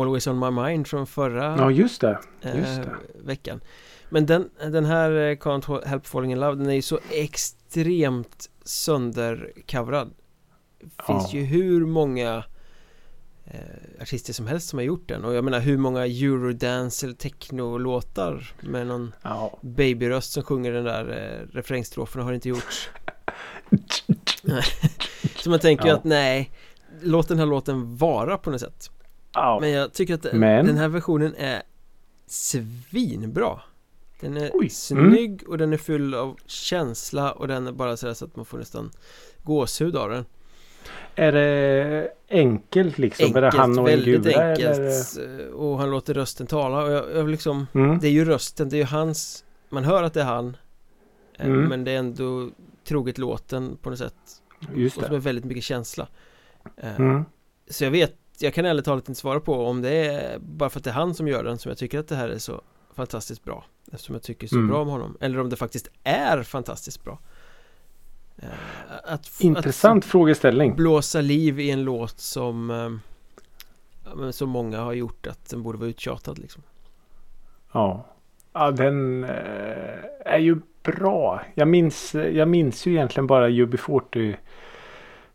Always 0.00 0.26
on 0.26 0.38
my 0.38 0.50
mind 0.62 0.86
från 0.86 1.06
förra 1.06 1.44
Ja 1.58 1.70
just 1.70 2.00
det. 2.00 2.18
eh, 2.42 2.58
Just 2.58 2.82
det. 2.82 2.90
veckan 3.24 3.60
Men 4.08 4.26
den, 4.26 4.50
den 4.70 4.84
här 4.84 5.10
eh, 5.10 5.36
Can't 5.36 5.86
help 5.86 6.06
falling 6.06 6.32
in 6.32 6.40
love 6.40 6.56
den 6.56 6.70
är 6.70 6.74
ju 6.74 6.82
så 6.82 6.98
extremt 7.10 8.50
söndercoverad 8.64 10.10
Det 10.80 11.02
finns 11.06 11.32
Ja. 11.34 11.38
ju 11.38 11.44
hur 11.44 11.86
många 11.86 12.44
eh, 13.44 14.02
artister 14.02 14.32
som 14.32 14.46
helst 14.46 14.68
som 14.68 14.78
har 14.78 14.84
gjort 14.84 15.08
den 15.08 15.24
och 15.24 15.34
jag 15.34 15.44
menar 15.44 15.60
hur 15.60 15.78
många 15.78 16.06
eurodance 16.06 17.06
eller 17.06 17.14
techno-låtar 17.16 18.52
med 18.60 18.86
någon 18.86 19.14
Ja. 19.22 19.58
babyröst 19.60 20.32
som 20.32 20.42
sjunger 20.42 20.72
den 20.72 20.84
där 20.84 21.08
eh, 21.10 21.54
refrängstrofen 21.56 22.22
har 22.22 22.32
inte 22.32 22.48
gjorts 22.48 22.90
Så 25.36 25.50
man 25.50 25.58
tänker 25.58 25.84
ju 25.84 25.90
Ja. 25.90 25.96
att 25.96 26.04
nej 26.04 26.50
Låt 27.02 27.28
den 27.28 27.38
här 27.38 27.46
låten 27.46 27.96
vara 27.96 28.38
på 28.38 28.50
något 28.50 28.60
sätt 28.60 28.90
ja. 29.34 29.58
Men 29.60 29.70
jag 29.70 29.92
tycker 29.92 30.14
att 30.14 30.22
den, 30.22 30.38
Men? 30.40 30.66
den 30.66 30.76
här 30.76 30.88
versionen 30.88 31.34
är 31.38 31.62
svinbra 32.26 33.60
Den 34.20 34.36
är 34.36 34.50
Oj, 34.54 34.68
snygg 34.68 35.42
och 35.48 35.58
den 35.58 35.72
är 35.72 35.76
full 35.76 36.14
av 36.14 36.36
känsla 36.46 37.32
och 37.32 37.48
den 37.48 37.66
är 37.66 37.72
bara 37.72 37.96
sådär 37.96 38.14
så 38.14 38.24
att 38.24 38.36
man 38.36 38.44
får 38.44 38.58
nästan 38.58 38.90
gåshud 39.42 39.96
av 39.96 40.10
den 40.10 40.24
Är 41.14 41.32
det 41.32 42.10
enkelt 42.30 42.98
liksom? 42.98 43.36
är 43.36 43.40
det 43.40 43.46
Enkelt, 43.46 43.60
han 43.60 43.78
och 43.78 43.90
en 43.90 43.98
väldigt 43.98 44.22
gula? 44.24 44.50
enkelt 44.50 44.78
Eller? 44.78 45.50
Och 45.52 45.78
han 45.78 45.90
låter 45.90 46.14
rösten 46.14 46.46
tala 46.46 46.82
och 46.84 46.92
jag, 46.92 47.04
jag 47.16 47.28
liksom 47.28 47.66
Mm. 47.74 47.98
Det 47.98 48.06
är 48.08 48.12
ju 48.12 48.24
rösten, 48.24 48.68
det 48.68 48.76
är 48.76 48.78
ju 48.78 48.84
hans 48.84 49.44
Man 49.68 49.84
hör 49.84 50.02
att 50.02 50.14
det 50.14 50.20
är 50.20 50.24
han 50.24 50.56
eh, 51.38 51.46
Mm. 51.46 51.64
Men 51.64 51.84
det 51.84 51.90
är 51.92 51.98
ändå 51.98 52.50
troget 52.84 53.18
låten 53.18 53.76
på 53.76 53.90
något 53.90 53.98
sätt 53.98 54.14
Just 54.74 54.96
Och 54.96 55.02
som 55.02 55.10
det. 55.10 55.16
är 55.16 55.20
väldigt 55.20 55.44
mycket 55.44 55.64
känsla 55.64 56.08
Eh, 56.76 57.00
Mm. 57.00 57.24
Så 57.70 57.84
jag 57.84 57.90
vet, 57.90 58.14
jag 58.38 58.54
kan 58.54 58.64
ärligt 58.64 58.84
talat 58.84 59.08
inte 59.08 59.20
svara 59.20 59.40
på 59.40 59.66
om 59.66 59.82
det 59.82 59.90
är 60.06 60.38
bara 60.38 60.70
för 60.70 60.78
att 60.80 60.84
det 60.84 60.90
är 60.90 60.94
han 60.94 61.14
som 61.14 61.28
gör 61.28 61.44
den 61.44 61.58
som 61.58 61.68
jag 61.68 61.78
tycker 61.78 61.98
att 61.98 62.08
det 62.08 62.16
här 62.16 62.28
är 62.28 62.38
så 62.38 62.62
fantastiskt 62.94 63.44
bra 63.44 63.64
Eftersom 63.92 64.14
jag 64.14 64.22
tycker 64.22 64.46
så 64.46 64.56
Mm. 64.56 64.68
bra 64.68 64.82
om 64.82 64.88
honom 64.88 65.16
Eller 65.20 65.40
om 65.40 65.50
det 65.50 65.56
faktiskt 65.56 65.88
är 66.04 66.42
fantastiskt 66.42 67.04
bra 67.04 67.18
Eh, 68.36 68.48
att, 69.04 69.30
Intressant 69.40 70.04
frågeställning. 70.04 70.70
Att 70.70 70.76
blåsa 70.76 71.20
liv 71.20 71.60
i 71.60 71.70
en 71.70 71.84
låt 71.84 72.20
som 72.20 72.70
eh, 72.70 74.30
Så 74.30 74.46
många 74.46 74.80
har 74.80 74.92
gjort 74.92 75.26
att 75.26 75.48
den 75.50 75.62
borde 75.62 75.78
vara 75.78 75.88
uttjatad 75.88 76.38
liksom 76.38 76.62
Ja. 77.72 78.06
Ja 78.52 78.70
den 78.70 79.24
är 80.24 80.38
ju 80.38 80.60
bra. 80.84 81.42
Jag 81.54 81.68
minns, 81.68 82.14
jag 82.14 82.48
minns 82.48 82.86
ju 82.86 82.92
egentligen 82.92 83.26
bara 83.26 83.48
UB40 83.48 84.36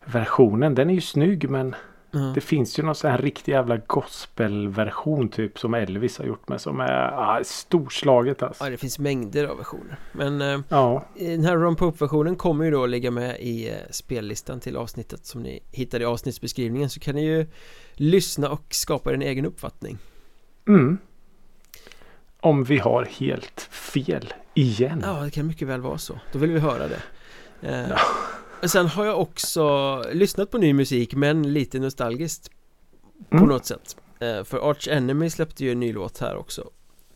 versionen. 0.06 0.76
Den 0.76 0.90
är 0.90 0.94
ju 0.94 1.02
snygg 1.02 1.50
men 1.50 1.76
Mm. 2.14 2.34
det 2.34 2.42
finns 2.42 2.80
ju 2.80 2.84
någon 2.84 2.96
sån 2.96 3.12
här 3.12 3.18
riktig 3.18 3.52
jävla 3.52 3.78
gospelversion 3.78 5.30
typ 5.30 5.60
som 5.60 5.74
Elvis 5.74 6.18
har 6.18 6.26
gjort 6.26 6.48
med 6.48 6.62
som 6.62 6.80
är 6.80 7.12
ah, 7.14 7.40
storslaget 7.44 8.44
alltså. 8.44 8.64
Ja 8.64 8.70
det 8.70 8.78
finns 8.78 9.00
mängder 9.00 9.46
av 9.46 9.58
versioner 9.58 9.96
Men 10.12 10.42
eh, 10.42 10.60
Ja. 10.70 11.06
den 11.16 11.44
här 11.46 11.58
Ron 11.58 11.76
Pope-versionen 11.76 12.36
kommer 12.36 12.66
ju 12.66 12.72
då 12.72 12.84
att 12.84 12.90
ligga 12.90 13.12
med 13.12 13.40
i 13.40 13.70
eh, 13.70 13.76
spellistan 13.90 14.60
till 14.60 14.78
avsnittet 14.78 15.26
som 15.26 15.44
ni 15.44 15.60
hittar 15.72 16.00
i 16.02 16.06
avsnittsbeskrivningen 16.06 16.90
så 16.90 17.00
kan 17.00 17.16
ni 17.16 17.26
ju 17.26 17.46
lyssna 17.94 18.50
och 18.50 18.66
skapa 18.70 19.10
er 19.10 19.14
en 19.14 19.22
egen 19.22 19.46
uppfattning 19.46 19.98
Mm. 20.68 20.98
Om 22.40 22.64
vi 22.64 22.78
har 22.78 23.06
helt 23.20 23.62
fel 23.62 24.34
igen. 24.60 25.02
Ja, 25.06 25.14
det 25.24 25.32
kan 25.32 25.48
mycket 25.48 25.68
väl 25.68 25.82
vara 25.82 25.98
så. 25.98 26.20
Då 26.32 26.40
vill 26.40 26.52
vi 26.52 26.60
höra 26.60 26.88
det. 26.88 27.02
Eh, 27.62 27.90
Ja. 27.90 28.68
Sen 28.68 28.88
har 28.88 29.06
jag 29.06 29.20
också 29.20 29.64
lyssnat 30.14 30.52
på 30.52 30.58
ny 30.58 30.74
musik 30.74 31.14
men 31.16 31.54
lite 31.54 31.80
nostalgiskt 31.80 32.50
på 33.30 33.38
Mm. 33.38 33.50
något 33.50 33.66
sätt. 33.66 33.98
Eh, 34.20 34.44
för 34.44 34.70
Arch 34.72 34.88
Enemy 34.88 35.30
släppte 35.30 35.64
ju 35.66 35.72
en 35.72 35.80
ny 35.80 35.94
låt 35.94 36.18
här 36.18 36.36
också 36.36 36.70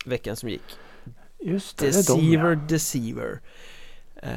veckan 0.06 0.36
som 0.36 0.48
gick. 0.48 0.62
Just 1.40 1.78
det, 1.78 1.90
det 1.90 1.90
är 1.90 1.92
de 1.92 2.20
Deceiver, 2.20 2.50
ja. 2.50 2.60
Deceiver. 2.68 3.40
Eh, 4.16 4.30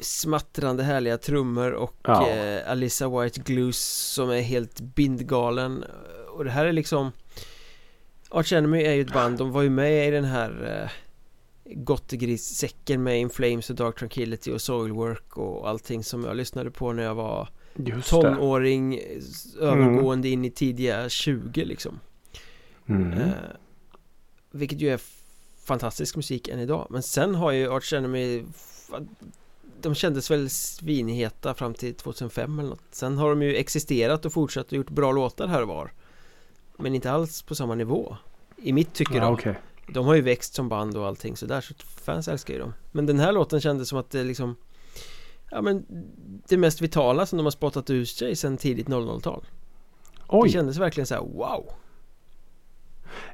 smattrande 0.00 0.82
härliga 0.82 1.18
trummor 1.18 1.70
och 1.72 1.94
Ja. 2.02 2.28
eh, 2.28 2.70
Alissa 2.70 3.08
White 3.22 3.40
Glues 3.40 3.78
som 4.14 4.30
är 4.30 4.40
helt 4.40 4.80
bindgalen. 4.80 5.84
Och 6.30 6.44
det 6.44 6.50
här 6.50 6.66
är 6.66 6.72
liksom 6.72 7.12
Arch 8.30 8.52
Enemy 8.52 8.82
är 8.82 8.92
ju 8.92 9.02
ett 9.02 9.12
band, 9.12 9.38
de 9.38 9.50
var 9.52 9.62
ju 9.62 9.70
med 9.70 10.08
i 10.08 10.10
den 10.10 10.24
här 10.24 10.80
eh, 10.84 10.90
Gottegris-säcken 11.74 13.02
med 13.02 13.20
In 13.20 13.30
Flames 13.30 13.70
och 13.70 13.76
Dark 13.76 13.98
Tranquility 13.98 14.52
och 14.52 14.60
Soilwork 14.62 15.36
och 15.36 15.68
allting 15.68 16.04
som 16.04 16.24
jag 16.24 16.36
lyssnade 16.36 16.70
på 16.70 16.92
när 16.92 17.02
jag 17.02 17.14
var 17.14 17.48
Just 17.76 18.10
det. 18.10 18.22
tonåring 18.22 18.94
eh, 18.98 19.02
övergående 19.60 20.28
in 20.28 20.44
i 20.44 20.50
tidiga 20.50 21.08
20 21.08 21.64
liksom. 21.64 22.00
Mm. 22.86 23.12
eh, 23.12 23.28
Vilket 24.50 24.80
ju 24.80 24.88
är 24.90 25.00
fantastisk 25.64 26.16
musik 26.16 26.48
än 26.48 26.58
idag. 26.60 26.86
Men 26.90 27.02
sen 27.02 27.34
har 27.34 27.52
ju 27.52 27.72
Arch 27.72 27.92
Enemy 27.92 28.44
De 29.80 29.94
kändes 29.94 30.30
väl 30.30 30.50
svinheta 30.50 31.54
fram 31.54 31.74
till 31.74 31.94
2005 31.94 32.58
eller 32.58 32.68
något. 32.68 32.82
Sen 32.90 33.18
har 33.18 33.28
de 33.30 33.42
ju 33.42 33.56
existerat 33.56 34.24
och 34.24 34.32
fortsatt 34.32 34.66
och 34.66 34.72
gjort 34.72 34.90
bra 34.90 35.12
låtar 35.12 35.46
här 35.46 35.62
och 35.62 35.68
var. 35.68 35.92
Men 36.76 36.94
inte 36.94 37.10
alls 37.10 37.42
på 37.42 37.54
samma 37.54 37.74
nivå. 37.74 38.16
I 38.56 38.72
mitt 38.72 38.92
tycke 38.94 39.14
Ja, 39.16 39.26
då. 39.26 39.32
okej. 39.32 39.54
De 39.94 40.06
har 40.06 40.14
ju 40.14 40.20
växt 40.20 40.54
som 40.54 40.68
band 40.68 40.96
och 40.96 41.06
allting 41.06 41.36
sådär 41.36 41.60
så 41.60 41.74
fans 42.04 42.28
älskar 42.28 42.54
ju 42.54 42.60
dem. 42.60 42.74
Men 42.92 43.06
den 43.06 43.18
här 43.18 43.32
låten 43.32 43.60
kändes 43.60 43.88
som 43.88 43.98
att 43.98 44.10
det 44.10 44.24
liksom 44.24 44.56
Ja 45.50 45.62
men 45.62 45.84
Det 46.48 46.56
mest 46.56 46.80
vitala 46.80 47.26
som 47.26 47.36
de 47.36 47.46
har 47.46 47.50
spottat 47.50 47.90
ur 47.90 48.04
sig 48.04 48.36
sen 48.36 48.56
tidigt 48.56 48.88
00-tal 48.88 49.40
Det 50.16 50.22
Oj, 50.28 50.48
kändes 50.50 50.76
verkligen 50.78 51.06
så 51.06 51.14
här: 51.14 51.22
wow. 51.22 51.70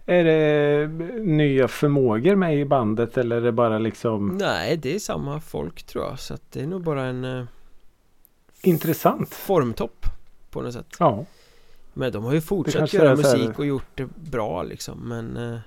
Är 0.06 0.24
det 0.24 0.86
nya 1.22 1.68
förmågor 1.68 2.34
med 2.34 2.58
i 2.60 2.64
bandet 2.64 3.18
eller 3.18 3.36
är 3.36 3.40
det 3.40 3.52
bara 3.52 3.78
liksom 3.78 4.28
Nej 4.28 4.76
det 4.76 4.94
är 4.94 4.98
samma 4.98 5.40
folk 5.40 5.82
tror 5.82 6.04
jag. 6.04 6.20
Så 6.20 6.34
att 6.34 6.52
det 6.52 6.60
är 6.60 6.66
nog 6.66 6.82
bara 6.82 7.04
en 7.04 7.24
eh, 7.24 7.44
intressant? 8.62 9.34
formtopp 9.34 10.06
På 10.50 10.60
något 10.62 10.72
sätt. 10.72 10.96
Ja, 10.98 11.24
Men 11.92 12.12
de 12.12 12.24
har 12.24 12.32
ju 12.34 12.40
fortsatt 12.40 12.92
göra 12.92 13.16
så 13.16 13.28
här- 13.28 13.36
musik 13.38 13.58
och 13.58 13.66
gjort 13.66 13.86
det 13.94 14.06
bra 14.16 14.62
liksom. 14.62 14.98
Men 15.08 15.36
eh, 15.36 15.58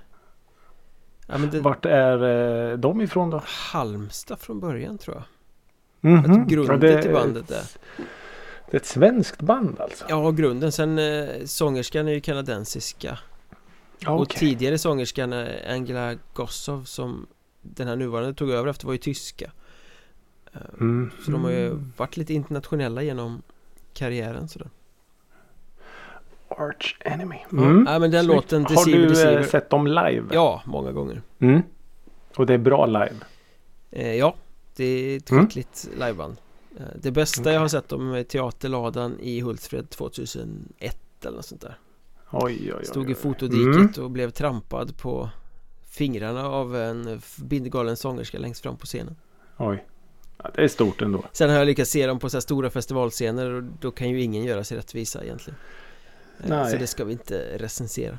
Ja 1.30 1.38
det 1.38 1.60
vart 1.60 1.84
är 1.86 2.70
eh, 2.72 2.78
de 2.78 3.00
ifrån 3.00 3.30
då? 3.30 3.42
Halmstad 3.46 4.38
från 4.40 4.60
början 4.60 4.98
tror 4.98 5.16
jag 5.16 5.24
Mhm. 6.00 6.46
grundet 6.48 6.80
det 6.80 7.02
till 7.02 7.12
bandet 7.12 7.50
är- 7.50 7.64
Det 8.70 8.76
är 8.76 8.80
ett 8.80 8.86
svenskt 8.86 9.40
band 9.42 9.80
alltså? 9.80 10.04
Ja 10.08 10.30
grunden 10.30 10.72
sen 10.72 10.98
eh, 10.98 11.28
sångerskan 11.44 12.08
är 12.08 12.12
ju 12.12 12.20
kanadensiska 12.20 13.18
Ja, 14.00 14.10
Och 14.10 14.28
tidigare 14.28 14.78
sångerskan 14.78 15.32
eh, 15.32 15.72
Angela 15.74 16.14
Gossow 16.34 16.84
som 16.84 17.26
den 17.62 17.88
här 17.88 17.96
nuvarande 17.96 18.34
tog 18.34 18.50
över 18.50 18.68
efter 18.70 18.86
var 18.86 18.92
ju 18.92 18.98
tyska 18.98 19.50
Mm. 20.80 21.10
Så 21.24 21.30
de 21.30 21.44
har 21.44 21.50
ju 21.50 21.70
varit 21.96 22.16
lite 22.16 22.34
internationella 22.34 23.02
genom 23.02 23.42
karriären 23.94 24.48
sådär 24.48 24.68
Arch 26.58 26.96
Enemy. 27.00 27.36
Ja, 27.50 27.56
Mm. 27.58 27.82
nej, 27.82 28.00
men 28.00 28.10
den 28.10 28.24
Snyggt. 28.24 28.36
låten 28.36 28.62
Har 28.62 28.70
Deceiver, 28.70 28.98
du 28.98 29.04
eh, 29.04 29.10
Deceiver 29.10 29.42
sett 29.42 29.70
dem 29.70 29.86
live? 29.86 30.24
Ja, 30.32 30.62
många 30.66 30.92
gånger 30.92 31.22
Mm. 31.38 31.62
Och 32.36 32.46
det 32.46 32.54
är 32.54 32.58
bra 32.58 32.86
live? 32.86 33.14
eh, 33.90 34.14
Ja, 34.14 34.34
det 34.76 34.84
är 34.84 35.16
ett 35.16 35.30
Mm. 35.30 35.44
skickligt 35.46 35.88
liveband 36.00 36.36
eh, 36.76 36.82
Det 36.96 37.10
bästa 37.10 37.52
jag 37.52 37.60
har 37.60 37.68
sett 37.68 37.88
dem 37.88 38.12
är 38.12 38.22
Teaterladan 38.22 39.20
i 39.20 39.40
Hultsfred 39.40 39.90
2001 39.90 40.96
eller 41.24 41.36
något 41.36 41.44
sånt 41.46 41.60
där 41.60 41.78
Oj, 42.30 42.42
oj, 42.64 42.74
oj. 42.78 42.84
Stod 42.84 43.10
i 43.10 43.14
fotodiket 43.14 43.96
Mm. 43.96 44.04
och 44.04 44.10
blev 44.10 44.30
trampad 44.30 44.96
på 44.98 45.28
fingrarna 45.90 46.48
av 46.48 46.76
en 46.76 47.20
bindgalen 47.36 47.96
sångerska 47.96 48.38
längst 48.38 48.62
fram 48.62 48.76
på 48.76 48.86
scenen 48.86 49.16
Oj. 49.56 49.84
Ja, 50.42 50.50
det 50.54 50.62
är 50.64 50.68
stort 50.68 51.02
ändå. 51.02 51.24
Sen 51.32 51.50
har 51.50 51.56
jag 51.56 51.66
lyckats 51.66 51.90
se 51.90 52.06
dem 52.06 52.18
på 52.18 52.30
så 52.30 52.36
här 52.36 52.40
stora 52.40 52.70
festivalscener 52.70 53.50
och 53.50 53.62
då 53.80 53.90
kan 53.90 54.10
ju 54.10 54.20
ingen 54.22 54.44
göra 54.44 54.64
sig 54.64 54.78
rättvisa 54.78 55.24
egentligen 55.24 55.58
Eh, 55.58 55.87
Nej. 56.38 56.70
Så 56.70 56.76
det 56.76 56.86
ska 56.86 57.04
vi 57.04 57.12
inte 57.12 57.58
recensera 57.58 58.18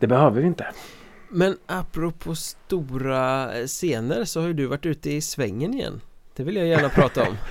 Det 0.00 0.06
behöver 0.06 0.40
vi 0.40 0.46
inte. 0.46 0.66
Men 1.28 1.56
apropå 1.66 2.34
stora 2.34 3.54
eh, 3.58 3.66
scener 3.66 4.24
så 4.24 4.40
har 4.40 4.46
ju 4.46 4.52
du 4.52 4.66
varit 4.66 4.86
ute 4.86 5.10
i 5.10 5.20
svängen 5.20 5.74
igen 5.74 6.00
Det 6.36 6.42
vill 6.42 6.56
jag 6.56 6.66
gärna 6.66 6.88
prata 6.88 7.28
om 7.28 7.36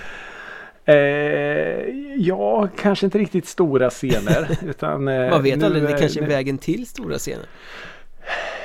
Eh, 0.89 0.95
ja, 2.17 2.67
kanske 2.77 3.05
inte 3.05 3.17
riktigt 3.17 3.47
stora 3.47 3.89
scener. 3.89 4.57
utan, 4.65 5.07
eh, 5.07 5.29
Man 5.29 5.43
vet 5.43 5.59
nu, 5.59 5.65
aldrig, 5.65 5.83
det 5.83 5.93
eh, 5.93 5.99
kanske 5.99 6.23
är 6.23 6.27
vägen 6.27 6.57
till 6.57 6.87
stora 6.87 7.17
scener 7.17 7.45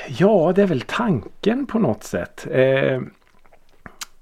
Ja, 0.08 0.52
det 0.56 0.62
är 0.62 0.66
väl 0.66 0.80
tanken 0.80 1.66
på 1.66 1.78
något 1.78 2.04
sätt. 2.04 2.46
Eh, 2.50 3.00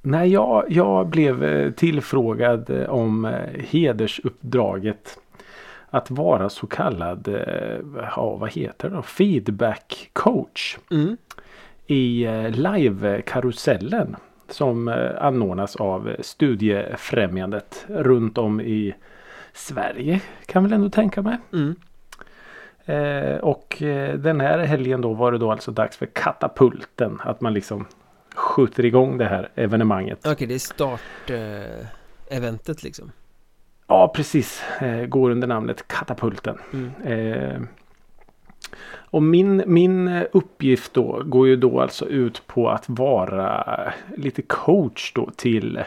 när 0.02 0.24
jag, 0.24 0.64
jag 0.68 1.06
blev 1.06 1.44
eh, 1.44 1.70
tillfrågad 1.70 2.70
eh, 2.70 2.90
om 2.90 3.24
eh, 3.24 3.64
hedersuppdraget 3.68 5.18
att 5.90 6.10
vara 6.10 6.48
så 6.48 6.66
kallad, 6.66 7.28
ja 8.16 8.36
vad 8.40 8.52
heter 8.52 8.90
det 8.90 9.02
feedback 9.02 10.10
coach 10.12 10.78
Mm. 10.90 11.16
i 11.86 12.26
live-karusellen 12.50 14.16
som 14.48 14.88
anordnas 15.20 15.76
av 15.76 16.16
Studiefrämjandet 16.20 17.84
runt 17.88 18.38
om 18.38 18.60
i 18.60 18.94
Sverige 19.52 20.20
kan 20.46 20.62
väl 20.62 20.72
ändå 20.72 20.90
tänka 20.90 21.22
mig. 21.22 21.36
Mm. 21.52 21.74
Eh, 22.84 23.38
och 23.38 23.76
den 24.16 24.40
här 24.40 24.58
helgen 24.58 25.00
då 25.00 25.14
var 25.14 25.32
det 25.32 25.38
då 25.38 25.50
alltså 25.50 25.70
dags 25.70 25.96
för 25.96 26.06
katapulten. 26.06 27.20
Att 27.24 27.40
man 27.40 27.54
liksom 27.54 27.86
skjuter 28.34 28.84
igång 28.84 29.18
det 29.18 29.24
här 29.24 29.50
evenemanget. 29.54 30.26
Okej, 30.26 30.46
det 30.46 30.54
är 30.54 30.58
start-eventet 30.58 32.82
liksom. 32.82 33.12
Ja 33.86 34.12
precis. 34.16 34.62
Eh, 34.80 35.06
går 35.06 35.30
under 35.30 35.48
namnet 35.48 35.88
katapulten. 35.88 36.58
Mm. 36.72 36.90
Eh, 37.02 37.60
och 38.92 39.22
min, 39.22 39.62
min 39.66 40.08
eh, 40.08 40.24
uppgift 40.32 40.94
då 40.94 41.22
går 41.24 41.48
ju 41.48 41.56
då 41.56 41.80
alltså 41.80 42.06
ut 42.06 42.46
på 42.46 42.70
att 42.70 42.84
vara 42.88 43.64
lite 44.16 44.42
coach 44.42 45.12
då 45.12 45.30
till 45.36 45.84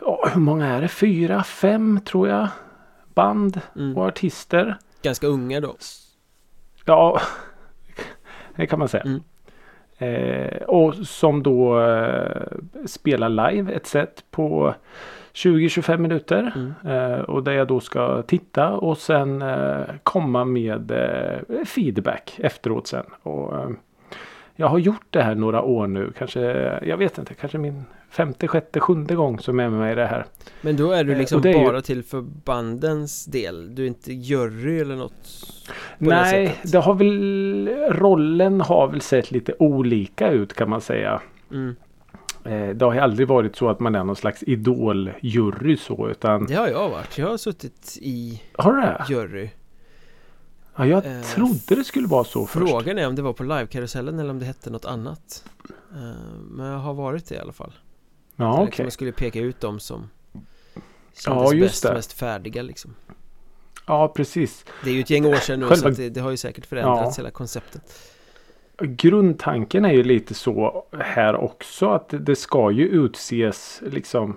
ja, 0.00 0.28
hur 0.34 0.40
många 0.40 0.66
är 0.66 0.80
det? 0.82 0.88
Fyra, 0.88 1.42
fem 1.42 2.00
tror 2.04 2.28
jag. 2.28 2.48
Band 3.14 3.60
Mm. 3.76 3.96
och 3.96 4.04
artister. 4.06 4.78
Ganska 5.02 5.26
unga 5.26 5.60
då. 5.60 5.76
Ja, 6.84 7.20
det 8.56 8.66
kan 8.66 8.78
man 8.78 8.88
säga. 8.88 9.02
Mm. 9.02 9.22
Eh, 9.98 10.62
och 10.62 10.94
som 10.94 11.42
då 11.42 11.80
eh, 11.80 12.42
spelar 12.86 13.28
live 13.28 13.72
ett 13.72 13.86
set 13.86 14.24
på 14.30 14.74
20-25 15.34 15.98
minuter. 15.98 16.52
Mm. 16.56 17.12
Eh, 17.12 17.20
och 17.20 17.44
där 17.44 17.52
jag 17.52 17.68
då 17.68 17.80
ska 17.80 18.22
titta 18.22 18.70
och 18.70 18.98
sen 18.98 19.42
eh, 19.42 19.84
komma 20.02 20.44
med 20.44 20.90
eh, 20.90 21.64
feedback 21.66 22.38
efteråt 22.38 22.86
sen. 22.86 23.06
Och, 23.22 23.56
eh, 23.56 23.70
jag 24.56 24.68
har 24.68 24.78
gjort 24.78 25.06
det 25.10 25.22
här 25.22 25.34
några 25.34 25.62
år 25.62 25.86
nu. 25.86 26.12
Kanske, 26.18 26.40
jag 26.82 26.96
vet 26.96 27.18
inte, 27.18 27.34
kanske 27.34 27.58
min 27.58 27.84
femte, 28.16 28.48
sjätte, 28.48 28.80
sjunde 28.80 29.14
gång 29.14 29.38
som 29.40 29.58
jag 29.58 29.66
är 29.66 29.70
med 29.70 29.78
mig 29.80 29.92
i 29.92 29.94
det 29.94 30.06
här. 30.06 30.26
Men 30.60 30.76
då 30.76 30.90
är 30.92 31.04
du 31.04 31.12
Eh, 31.12 31.18
liksom 31.18 31.40
det 31.42 31.50
är 31.50 31.58
ju- 31.58 31.64
bara 31.64 31.82
till 31.82 32.02
för 32.02 32.20
bandens 32.20 33.24
del? 33.24 33.74
Du 33.74 33.82
är 33.82 33.86
inte 33.86 34.12
jury 34.12 34.80
eller 34.80 34.96
något? 34.96 35.12
det 35.98 36.06
Nej, 36.08 36.46
sättet? 36.48 36.72
det 36.72 36.78
har 36.78 36.94
väl 36.94 37.68
rollen 37.90 38.60
har 38.60 38.88
väl 38.88 39.00
sett 39.00 39.30
lite 39.30 39.54
olika 39.58 40.30
ut 40.30 40.54
kan 40.54 40.70
man 40.70 40.80
säga. 40.80 41.22
Mm. 41.52 41.76
Eh, 42.44 42.68
det 42.76 42.84
har 42.84 42.94
ju 42.94 43.00
aldrig 43.00 43.28
varit 43.28 43.56
så 43.56 43.68
att 43.68 43.80
man 43.80 43.94
är 43.94 44.04
någon 44.04 44.16
slags 44.16 44.42
idoljury 44.42 45.76
så 45.76 46.08
utan 46.10 46.46
Det 46.46 46.54
har 46.54 46.68
jag 46.68 46.88
varit. 46.88 47.18
Jag 47.18 47.28
har 47.28 47.36
suttit 47.36 47.98
i 48.00 48.42
Har 48.58 48.72
du 48.72 48.80
det? 48.80 49.04
jury. 49.08 49.50
Ja, 50.76 50.86
jag 50.86 51.06
Eh, 51.06 51.20
trodde 51.20 51.74
det 51.74 51.84
skulle 51.84 52.06
vara 52.08 52.24
så 52.24 52.46
först. 52.46 52.68
Frågan 52.70 52.98
är 52.98 53.08
om 53.08 53.14
det 53.14 53.22
var 53.22 53.32
på 53.32 53.42
livekarusellen 53.42 54.18
eller 54.18 54.30
om 54.30 54.38
det 54.38 54.44
hette 54.44 54.70
något 54.70 54.84
annat. 54.84 55.44
Eh, 55.94 56.38
Men 56.50 56.66
jag 56.66 56.78
har 56.78 56.94
varit 56.94 57.28
det 57.28 57.34
i 57.34 57.38
alla 57.38 57.52
fall. 57.52 57.72
Ja, 58.36 58.52
okej. 58.54 58.64
liksom 58.66 58.84
Man 58.84 58.90
skulle 58.90 59.12
peka 59.12 59.40
ut 59.40 59.60
dem 59.60 59.80
som 59.80 60.08
Ja, 60.32 60.40
kändes 61.24 61.52
just 61.52 61.72
bäst, 61.72 61.82
det. 61.82 61.92
mest 61.94 62.12
färdiga 62.12 62.62
liksom. 62.62 62.94
Ja, 63.86 64.08
precis. 64.08 64.64
Det 64.84 64.90
är 64.90 64.94
ju 64.94 65.00
ett 65.00 65.10
gäng 65.10 65.26
år 65.26 65.34
sedan 65.34 65.60
nu 65.60 65.66
Själva- 65.66 65.82
så 65.82 65.88
att 65.88 65.96
det, 65.96 66.10
det 66.10 66.20
har 66.20 66.30
ju 66.30 66.36
säkert 66.36 66.66
förändrats 66.66 67.18
Ja. 67.18 67.22
hela 67.22 67.30
konceptet. 67.30 68.10
Grundtanken 68.78 69.84
är 69.84 69.92
ju 69.92 70.02
lite 70.02 70.34
så 70.34 70.84
här 70.98 71.36
också 71.36 71.90
att 71.90 72.14
det 72.20 72.36
ska 72.36 72.70
ju 72.70 72.88
utses 72.88 73.82
liksom 73.86 74.36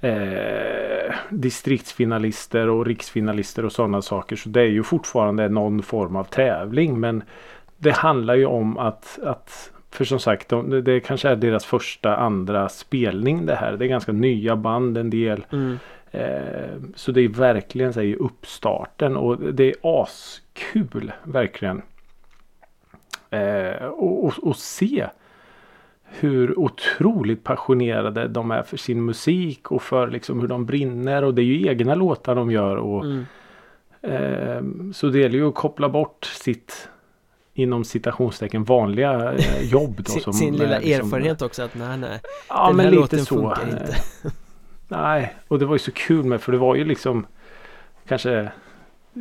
eh, 0.00 1.14
distriktsfinalister 1.30 2.68
och 2.68 2.86
riksfinalister 2.86 3.64
och 3.64 3.72
sådana 3.72 4.02
saker. 4.02 4.36
Så 4.36 4.48
det 4.48 4.60
är 4.60 4.66
ju 4.70 4.82
fortfarande 4.82 5.48
någon 5.48 5.82
form 5.82 6.16
av 6.16 6.24
tävling. 6.24 7.00
Men 7.00 7.22
det 7.76 7.90
handlar 7.92 8.34
ju 8.34 8.46
om 8.46 8.78
att, 8.78 9.18
att 9.22 9.70
för 10.04 10.08
som 10.08 10.20
sagt, 10.20 10.48
de, 10.48 10.84
det 10.84 11.00
kanske 11.00 11.28
är 11.28 11.36
deras 11.36 11.64
första, 11.64 12.16
andra 12.16 12.68
spelning 12.68 13.46
det 13.46 13.54
här. 13.54 13.76
Det 13.76 13.84
är 13.84 13.88
ganska 13.88 14.12
nya 14.12 14.56
band 14.56 14.98
en 14.98 15.10
del. 15.10 15.46
Mm. 15.52 15.78
Eh, 16.10 16.80
så 16.94 17.12
det 17.12 17.20
är 17.20 17.28
verkligen 17.28 17.92
så 17.92 18.00
här, 18.00 18.06
i 18.06 18.16
uppstarten 18.16 19.16
och 19.16 19.38
det 19.38 19.64
är 19.68 19.74
askul 19.82 21.12
verkligen. 21.22 21.82
Eh, 23.30 23.84
och, 23.84 24.24
och, 24.24 24.32
och 24.42 24.56
se 24.56 25.06
hur 26.04 26.58
otroligt 26.58 27.44
passionerade 27.44 28.28
de 28.28 28.50
är 28.50 28.62
för 28.62 28.76
sin 28.76 29.04
musik 29.04 29.70
och 29.70 29.82
för 29.82 30.08
liksom 30.10 30.40
hur 30.40 30.48
de 30.48 30.66
brinner 30.66 31.24
och 31.24 31.34
det 31.34 31.42
är 31.42 31.44
ju 31.44 31.68
egna 31.68 31.94
låtar 31.94 32.34
de 32.34 32.50
gör. 32.50 32.76
Och, 32.76 33.04
Mm. 33.04 33.24
eh, 34.02 34.92
så 34.92 35.06
det 35.08 35.18
gäller 35.18 35.38
ju 35.38 35.48
att 35.48 35.54
koppla 35.54 35.88
bort 35.88 36.24
sitt 36.24 36.88
inom 37.54 37.84
citationstecken 37.84 38.64
vanliga 38.64 39.32
eh, 39.32 39.62
jobb. 39.62 40.02
Då, 40.02 40.12
Sin, 40.12 40.22
som 40.22 40.32
sin 40.32 40.56
lilla 40.56 40.76
är 40.76 40.80
liksom- 40.80 41.06
erfarenhet 41.06 41.42
också 41.42 41.62
att 41.62 41.74
nej 41.74 41.98
nej 41.98 42.20
Ja 42.48 42.66
Den 42.66 42.76
men 42.76 42.86
här 42.86 42.92
lite 42.92 43.18
så. 43.18 43.24
funkar 43.24 43.62
inte. 43.68 43.96
Eh, 44.24 44.30
Nej, 44.88 45.34
och 45.48 45.58
det 45.58 45.66
var 45.66 45.74
ju 45.74 45.78
så 45.78 45.92
kul 45.92 46.24
med 46.24 46.40
för 46.40 46.52
det 46.52 46.58
var 46.58 46.74
ju 46.74 46.84
liksom 46.84 47.26
kanske 48.08 48.50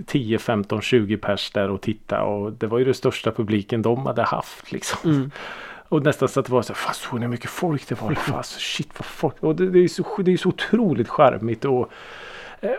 10, 0.05 0.39
15, 0.39 0.81
20 0.81 1.17
pers 1.17 1.51
där 1.51 1.69
och 1.69 1.81
titta 1.81 2.23
och 2.23 2.53
det 2.53 2.67
var 2.67 2.79
ju 2.79 2.85
det 2.85 2.93
största 2.93 3.31
publiken 3.31 3.81
de 3.81 4.05
hade 4.05 4.23
haft 4.23 4.71
liksom. 4.71 5.11
mm. 5.11 5.31
Och 5.89 6.03
nästan 6.03 6.29
så 6.29 6.39
att 6.39 6.45
det 6.45 6.51
var 6.51 6.61
så 6.61 6.73
här, 6.73 6.77
fan 6.77 6.93
såg 6.93 7.19
ni 7.19 7.25
hur 7.25 7.31
mycket 7.31 7.49
folk 7.49 7.87
det 7.87 8.01
var? 8.01 8.13
Fan, 8.13 8.43
shit 8.43 8.89
vad 8.97 9.05
folk. 9.05 9.35
Och 9.39 9.55
det, 9.55 9.69
det 9.69 9.79
är 9.79 9.81
ju 9.81 9.89
så, 9.89 10.21
det 10.21 10.33
är 10.33 10.37
så 10.37 10.49
otroligt 10.49 11.09
charmigt 11.09 11.65
och 11.65 11.79
eh, 11.81 11.87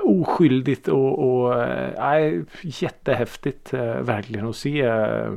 oskyldigt 0.03 0.89
och, 0.89 1.19
och 1.19 1.63
eh, 1.63 1.91
nej, 1.99 2.45
jättehäftigt 2.63 3.75
eh, 3.75 3.97
verkligen 3.97 4.47
att 4.49 4.57
se 4.57 4.81
eh, 4.81 5.33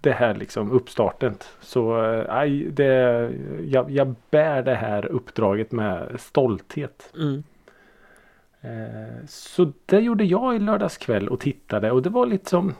det 0.00 0.12
här 0.12 0.34
liksom 0.34 0.72
uppstarten. 0.72 1.34
Så 1.60 2.04
eh, 2.04 2.24
nej, 2.28 2.64
det, 2.70 3.30
jag, 3.64 3.90
jag 3.90 4.14
bär 4.30 4.62
det 4.62 4.74
här 4.74 5.06
uppdraget 5.06 5.72
med 5.72 6.20
stolthet. 6.20 7.12
Mm. 7.16 7.42
Eh, 8.60 9.24
Så 9.26 9.72
det 9.86 10.00
gjorde 10.00 10.24
jag 10.24 10.56
i 10.56 10.58
lördags 10.58 10.98
kväll 10.98 11.28
och 11.28 11.40
tittade 11.40 11.90
och 11.90 12.02
det 12.02 12.10
var 12.10 12.26
lite 12.26 12.50
som 12.50 12.74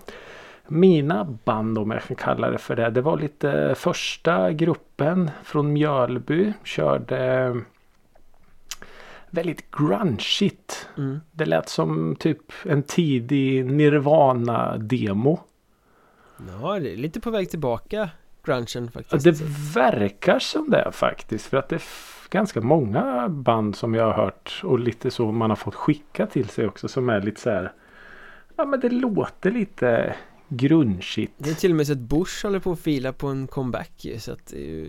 mina 0.68 1.24
band 1.44 1.78
om 1.78 1.90
jag 1.90 2.02
kan 2.02 2.16
kalla 2.16 2.50
det 2.50 2.58
för 2.58 2.76
det. 2.76 2.90
Det 2.90 3.00
var 3.00 3.16
lite 3.16 3.74
första 3.76 4.52
gruppen 4.52 5.30
från 5.44 5.72
Mjölby 5.72 6.52
körde 6.64 7.54
väldigt 9.30 9.70
grungeigt. 9.70 10.88
Mm. 10.96 11.20
Det 11.32 11.44
lät 11.46 11.68
som 11.68 12.16
typ 12.16 12.52
en 12.64 12.82
tidig 12.82 13.66
Nirvana-demo. 13.66 15.38
Ja, 16.60 16.78
det 16.80 16.92
är 16.92 16.96
lite 16.96 17.20
på 17.20 17.30
väg 17.30 17.50
tillbaka 17.50 18.10
grungen 18.44 18.90
faktiskt. 18.90 19.24
Det 19.24 19.40
verkar 19.74 20.38
som 20.38 20.70
det 20.70 20.92
faktiskt. 20.92 21.46
För 21.46 21.56
att 21.56 21.68
det 21.68 21.76
är 21.76 21.82
ganska 22.30 22.60
många 22.60 23.28
band 23.28 23.76
som 23.76 23.94
jag 23.94 24.04
har 24.04 24.24
hört. 24.24 24.60
Och 24.64 24.78
lite 24.78 25.10
så 25.10 25.32
man 25.32 25.50
har 25.50 25.56
fått 25.56 25.74
skicka 25.74 26.26
till 26.26 26.48
sig 26.48 26.66
också. 26.66 26.88
Som 26.88 27.08
är 27.08 27.22
lite 27.22 27.40
så 27.40 27.50
här. 27.50 27.72
Ja 28.56 28.64
men 28.64 28.80
det 28.80 28.88
låter 28.88 29.50
lite 29.50 30.16
grungeigt. 30.48 31.32
Det 31.38 31.50
är 31.50 31.54
till 31.54 31.70
och 31.70 31.76
med 31.76 31.86
så 31.86 31.92
att 31.92 31.98
Bush 31.98 32.46
håller 32.46 32.58
på 32.58 32.72
att 32.72 32.80
fila 32.80 33.12
på 33.12 33.26
en 33.26 33.46
comeback 33.46 34.06
så 34.18 34.32
att 34.32 34.52
ju... 34.52 34.88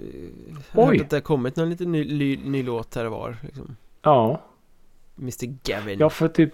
Jag 0.76 0.82
har 0.82 0.92
Oj. 0.92 0.98
hört 0.98 1.06
att 1.06 1.10
det 1.10 1.16
har 1.16 1.22
kommit 1.22 1.56
någon 1.56 1.70
liten 1.70 1.92
ny, 1.92 2.18
ny, 2.18 2.38
ny 2.38 2.64
låt 2.64 2.96
här 2.96 3.06
och 3.06 3.12
var 3.12 3.38
liksom. 3.42 3.76
Ja. 4.08 4.40
Mr 5.20 5.46
Gavin 5.64 6.00
Ja 6.00 6.10
för 6.10 6.28
typ. 6.28 6.54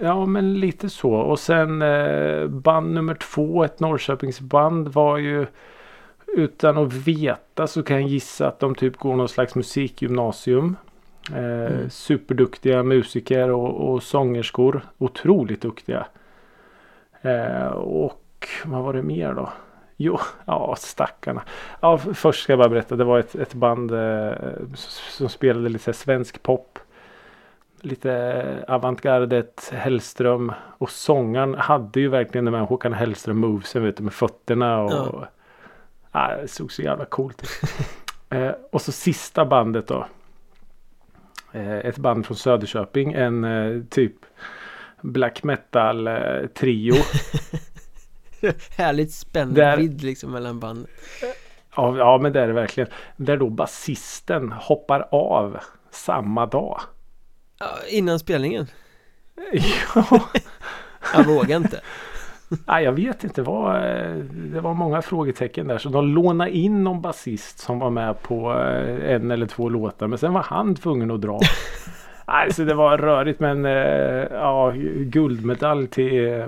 Ja 0.00 0.26
men 0.26 0.60
lite 0.60 0.90
så. 0.90 1.12
Och 1.12 1.38
sen 1.38 1.82
eh, 1.82 2.46
band 2.46 2.94
nummer 2.94 3.14
två. 3.14 3.64
Ett 3.64 3.80
Norrköpingsband 3.80 4.88
var 4.88 5.18
ju. 5.18 5.46
Utan 6.36 6.78
att 6.78 6.92
veta 6.92 7.66
så 7.66 7.82
kan 7.82 8.00
jag 8.00 8.10
gissa 8.10 8.48
att 8.48 8.60
de 8.60 8.74
typ 8.74 8.96
går 8.96 9.16
någon 9.16 9.28
slags 9.28 9.54
musikgymnasium. 9.54 10.76
Eh, 11.32 11.36
Mm. 11.36 11.90
Superduktiga 11.90 12.82
musiker 12.82 13.50
och, 13.50 13.92
och 13.92 14.02
sångerskor. 14.02 14.80
Otroligt 14.98 15.60
duktiga. 15.60 16.06
Eh, 17.22 17.66
och 17.68 18.48
vad 18.64 18.82
var 18.82 18.92
det 18.92 19.02
mer 19.02 19.32
då? 19.32 19.52
Jo, 19.96 20.18
ja 20.44 20.74
stackarna. 20.78 21.42
Ja, 21.80 21.98
först 21.98 22.42
ska 22.42 22.52
jag 22.52 22.58
bara 22.58 22.68
berätta. 22.68 22.96
Det 22.96 23.04
var 23.04 23.18
ett, 23.18 23.34
ett 23.34 23.54
band 23.54 23.90
eh, 23.92 24.32
som 25.10 25.28
spelade 25.28 25.68
lite 25.68 25.92
svensk 25.92 26.42
pop. 26.42 26.78
Lite 27.86 28.64
avantgardet 28.68 29.70
Hellström. 29.74 30.52
Och 30.78 30.90
sångaren 30.90 31.54
hade 31.54 32.00
ju 32.00 32.08
verkligen 32.08 32.44
de 32.44 32.54
här 32.54 32.60
Håkan 32.62 32.92
Hellström 32.92 33.38
movesen 33.38 33.84
vet 33.84 33.96
du, 33.96 34.02
med 34.02 34.12
fötterna. 34.12 34.80
Och, 34.80 34.92
Ja. 34.92 35.28
ja. 36.12 36.36
det 36.42 36.48
såg 36.48 36.72
så 36.72 36.82
jävla 36.82 37.04
coolt 37.04 37.42
ut. 37.42 37.70
eh, 38.30 38.50
och 38.72 38.82
så 38.82 38.92
sista 38.92 39.44
bandet 39.44 39.86
då. 39.88 40.06
Eh, 41.52 41.76
ett 41.78 41.96
band 41.98 42.26
från 42.26 42.36
Söderköping. 42.36 43.12
En 43.12 43.44
eh, 43.44 43.82
typ 43.90 44.14
black 45.00 45.42
metal 45.42 46.06
eh, 46.06 46.46
trio. 46.54 46.94
Härligt 48.78 49.08
Där- 49.08 49.12
spännvidd 49.12 50.02
liksom 50.02 50.30
mellan 50.30 50.60
band 50.60 50.86
Ja, 51.76 51.98
ja 51.98 52.18
men 52.18 52.32
det 52.32 52.40
är 52.40 52.46
det 52.46 52.52
verkligen. 52.52 52.90
Där 53.16 53.36
då 53.36 53.50
basisten 53.50 54.52
hoppar 54.52 55.08
av 55.10 55.58
samma 55.90 56.46
dag. 56.46 56.80
Innan 57.88 58.18
spelningen. 58.18 58.66
Ja, 59.94 60.28
Jag 61.14 61.24
vågar 61.24 61.56
inte. 61.56 61.80
nej, 62.66 62.84
jag 62.84 62.92
vet 62.92 63.24
inte. 63.24 63.42
Vad, 63.42 63.76
eh, 63.76 64.14
det 64.32 64.60
var 64.60 64.74
många 64.74 65.02
frågetecken 65.02 65.66
där. 65.68 65.78
Så 65.78 65.88
de 65.88 66.06
lånade 66.08 66.50
in 66.50 66.84
någon 66.84 67.00
basist 67.02 67.58
som 67.58 67.78
var 67.78 67.90
med 67.90 68.22
på 68.22 68.52
eh, 68.52 69.10
en 69.14 69.30
eller 69.30 69.46
två 69.46 69.68
låtar. 69.68 70.06
Men 70.06 70.18
sen 70.18 70.32
var 70.32 70.42
han 70.42 70.74
tvungen 70.74 71.10
att 71.10 71.20
dra. 71.20 71.40
Nej, 72.26 72.52
så 72.52 72.62
det 72.64 72.74
var 72.74 72.98
rörigt 72.98 73.40
men 73.40 73.64
eh, 73.64 73.72
ja, 74.32 74.72
guldmedalj 74.96 75.86
till 75.88 76.44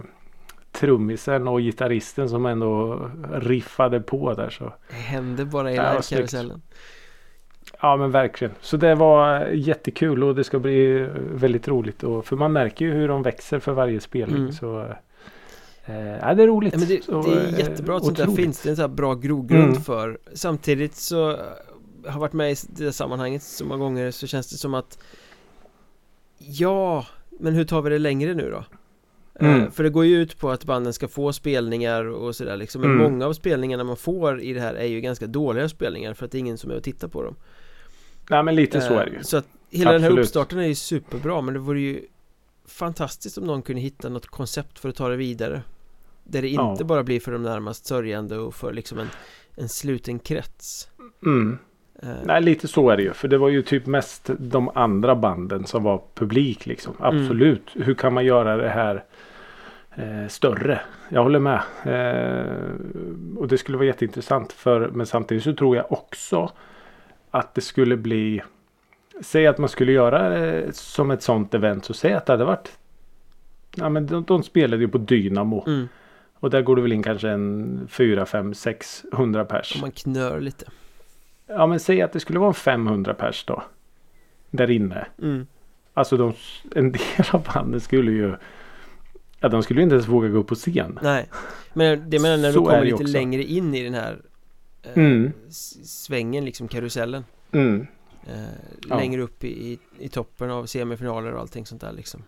trummisen 0.73 1.49
och 1.49 1.61
gitarristen 1.61 2.29
som 2.29 2.47
ändå 2.47 3.01
riffade 3.33 4.01
på 4.01 4.35
där. 4.35 4.51
Så. 4.51 4.73
Det 4.91 4.95
händer 4.97 5.45
bara 5.45 5.73
i 5.73 5.77
Ja, 5.77 6.01
karusellen. 6.11 6.63
Ja 7.81 7.97
men 7.97 8.11
verkligen. 8.11 8.55
Så 8.61 8.77
det 8.77 8.95
var 8.95 9.47
jättekul 9.47 10.25
och 10.25 10.35
det 10.35 10.45
ska 10.45 10.59
bli 10.59 11.09
väldigt 11.33 11.69
roligt. 11.69 12.03
Och, 12.03 12.27
för 12.27 12.37
man 12.37 12.53
märker 12.53 12.85
ju 12.85 12.93
hur 12.93 13.09
de 13.09 13.23
växer 13.23 13.59
för 13.59 13.73
varje 13.73 14.01
spelning. 14.01 14.39
Mm. 14.41 14.53
Så, 14.53 14.81
eh, 14.81 16.35
det 16.37 16.43
är 16.43 16.47
roligt. 16.47 16.73
Ja, 16.75 16.79
men 16.79 16.89
det, 16.89 17.05
Så, 17.05 17.23
det 17.23 17.33
är 17.41 17.53
eh, 17.53 17.59
jättebra 17.59 17.97
att 17.97 18.05
sånt 18.05 18.17
där 18.17 18.27
finns. 18.27 18.63
Det 18.63 18.69
är 18.69 18.73
en 18.73 18.79
här 18.79 18.89
bra 18.89 19.15
grogrund 19.15 19.65
Mm. 19.71 19.81
för. 19.83 20.19
Samtidigt 20.33 20.95
så 20.95 21.31
eh, 21.31 21.37
jag 22.05 22.13
har 22.13 22.21
varit 22.21 22.33
med 22.33 22.53
i 22.53 22.57
det 22.69 22.93
sammanhanget 22.93 23.43
så 23.43 23.65
många 23.65 23.85
gånger 23.85 24.11
så 24.11 24.27
känns 24.27 24.51
det 24.51 24.57
som 24.57 24.75
att 24.75 24.99
Ja, 26.39 27.07
men 27.41 27.55
hur 27.55 27.65
tar 27.65 27.83
vi 27.83 27.91
det 27.91 27.99
längre 27.99 28.35
nu 28.35 28.51
då? 28.51 28.65
Mm. 29.47 29.61
Eh, 29.63 29.71
För 29.71 29.83
det 29.85 29.91
går 29.91 30.05
ju 30.05 30.17
ut 30.17 30.39
på 30.39 30.51
att 30.51 30.65
banden 30.65 30.93
ska 30.93 31.09
få 31.09 31.33
spelningar 31.33 32.05
och 32.05 32.37
sådär 32.37 32.57
liksom 32.57 32.81
Men 32.81 32.91
Mm. 32.91 33.03
många 33.03 33.27
av 33.27 33.33
spelningarna 33.33 33.85
man 33.85 33.97
får 33.97 34.41
i 34.41 34.53
det 34.53 34.61
här 34.61 34.75
är 34.75 34.87
ju 34.87 35.01
ganska 35.01 35.27
dåliga 35.27 35.69
spelningar 35.69 36.15
för 36.15 36.25
att 36.25 36.33
det 36.33 36.39
är 36.39 36.41
ingen 36.41 36.59
som 36.59 36.71
är 36.71 36.77
och 36.77 36.83
tittar 36.83 37.09
på 37.09 37.23
dem 37.23 37.37
Nej 38.31 38.43
men 38.43 38.55
lite 38.55 38.81
så 38.81 38.95
Eh, 38.95 39.01
är 39.01 39.05
det 39.07 39.11
ju. 39.17 39.23
Så 39.23 39.37
att 39.37 39.47
hela 39.71 39.93
den 39.93 40.01
här 40.03 40.09
Absolut. 40.09 40.25
uppstarten 40.25 40.59
är 40.59 40.67
ju 40.67 40.75
superbra 40.75 41.41
men 41.41 41.55
det 41.55 41.61
vore 41.61 41.81
ju 41.81 42.01
Fantastiskt 42.67 43.39
om 43.39 43.45
någon 43.45 43.63
kunde 43.63 43.83
hitta 43.83 44.09
något 44.09 44.27
koncept 44.27 44.79
för 44.79 44.89
att 44.89 44.95
ta 44.97 45.09
det 45.09 45.17
vidare 45.17 45.63
Där 46.25 46.43
det 46.43 46.49
Ja. 46.49 46.71
inte 46.71 46.85
bara 46.85 47.03
blir 47.03 47.21
för 47.21 47.33
de 47.33 47.43
närmast 47.43 47.87
sörjande 47.87 48.39
och 48.39 48.55
för 48.55 48.73
liksom 48.73 48.99
en, 48.99 49.09
en 49.57 49.69
sluten 49.69 50.19
krets 50.19 50.89
Mm. 51.23 51.59
Eh, 52.03 52.09
Nej 52.25 52.43
lite 52.43 52.69
så 52.69 52.91
är 52.91 52.97
det 52.97 53.03
ju. 53.03 53.13
För 53.13 53.29
det 53.29 53.39
var 53.39 53.49
ju 53.49 53.63
typ 53.63 53.87
mest 53.87 54.31
de 54.39 54.69
andra 54.75 55.15
banden 55.17 55.67
som 55.67 55.83
var 55.83 56.03
publik 56.15 56.67
liksom. 56.67 56.95
Mm. 57.01 57.23
Absolut. 57.23 57.63
Hur 57.75 57.95
kan 57.95 58.13
man 58.15 58.25
göra 58.25 58.57
det 58.57 58.69
här 58.69 59.05
eh, 59.97 60.29
större? 60.29 60.81
Jag 61.09 61.23
håller 61.23 61.39
med. 61.39 61.61
Eh, 61.85 63.39
och 63.39 63.49
det 63.49 63.59
skulle 63.59 63.77
vara 63.79 63.87
jätteintressant. 63.87 64.53
För, 64.53 64.89
men 64.89 65.07
samtidigt 65.07 65.45
så 65.45 65.53
tror 65.55 65.77
jag 65.77 65.93
också 65.93 66.51
att 67.39 67.55
det 67.55 67.61
skulle 67.61 67.97
bli 67.97 68.43
Säg 69.21 69.47
att 69.47 69.59
man 69.59 69.69
skulle 69.69 69.93
göra 69.93 70.29
det 70.29 70.77
som 70.77 71.11
ett 71.11 71.23
sånt 71.23 71.55
event. 71.55 71.85
Så 71.85 71.95
säg 71.95 72.13
att 72.13 72.27
det 72.27 72.33
hade 72.33 72.45
varit 72.45 72.79
Ja 73.77 73.89
men 73.89 74.07
de, 74.07 74.25
de 74.25 74.43
spelade 74.43 74.83
ju 74.83 74.89
på 74.89 74.99
Dynamo. 74.99 75.65
mm, 75.67 75.89
Och 76.35 76.51
där 76.51 76.63
går 76.63 76.77
det 76.77 76.83
väl 76.83 76.93
in 76.93 77.03
kanske 77.03 77.29
en 77.31 77.87
4, 77.91 78.27
5, 78.27 78.55
600 78.55 79.45
pers. 79.45 79.75
om 79.75 79.81
man 79.81 79.91
knör 79.91 80.41
lite 80.41 80.65
Ja 81.47 81.67
men 81.67 81.81
säg 81.81 82.03
att 82.03 82.13
det 82.13 82.21
skulle 82.21 82.39
vara 82.39 82.49
en 82.49 82.55
500 82.55 83.15
pers 83.15 83.45
då. 83.45 83.63
Där 84.51 84.71
inne. 84.71 85.07
mm. 85.23 85.47
Alltså 85.95 86.17
de, 86.17 86.33
en 86.75 86.93
del 86.93 87.01
av 87.33 87.45
banden 87.55 87.81
skulle 87.81 88.11
ju 88.11 88.35
Ja 89.41 89.49
de 89.49 89.63
skulle 89.63 89.81
ju 89.81 89.85
inte 89.85 89.95
ens 89.95 90.09
våga 90.09 90.29
gå 90.29 90.39
upp 90.39 90.47
på 90.47 90.55
scen. 90.55 90.99
Nej 91.03 91.29
Men 91.73 92.11
det 92.11 92.19
menar 92.19 92.37
när 92.37 92.49
du 92.49 92.53
Så 92.55 92.65
kommer 92.65 92.85
lite 92.85 92.95
också. 92.95 93.07
längre 93.13 93.43
in 93.43 93.75
i 93.75 93.85
den 93.85 93.95
här 93.95 94.13
eh, 94.13 94.19
Mm. 94.95 95.33
s- 95.49 96.03
Svängen 96.05 96.45
liksom, 96.45 96.69
karusellen 96.69 97.25
Mm. 97.53 97.87
eh, 98.27 98.33
Ja. 98.89 98.97
Längre 98.97 99.23
upp 99.23 99.45
i, 99.45 99.79
i, 99.99 100.09
toppen 100.09 100.51
av 100.51 100.67
semifinaler 100.67 101.33
och 101.33 101.41
allting 101.41 101.67
sånt 101.67 101.81
där 101.81 101.93
liksom 101.93 102.23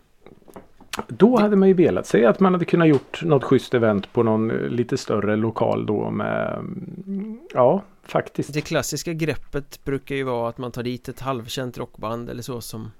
Då 1.08 1.38
hade 1.40 1.56
man 1.56 1.68
ju 1.68 1.74
velat 1.74 2.06
säga 2.06 2.30
att 2.30 2.40
man 2.40 2.52
hade 2.52 2.64
kunnat 2.64 2.88
gjort 2.88 3.22
något 3.24 3.44
schysst 3.44 3.74
event 3.74 4.12
på 4.12 4.22
någon 4.22 4.50
eh, 4.50 4.56
lite 4.68 4.96
större 4.96 5.36
lokal 5.36 5.86
då 5.86 6.10
med 6.10 6.54
mm, 6.58 7.40
Ja 7.54 7.82
faktiskt. 8.02 8.52
Det 8.54 8.60
klassiska 8.60 9.12
greppet 9.12 9.84
brukar 9.84 10.14
ju 10.14 10.22
vara 10.22 10.48
att 10.48 10.58
man 10.58 10.72
tar 10.72 10.82
dit 10.82 11.08
ett 11.08 11.20
halvkänt 11.20 11.78
rockband 11.78 12.30
eller 12.30 12.42
så 12.42 12.60
som 12.60 12.90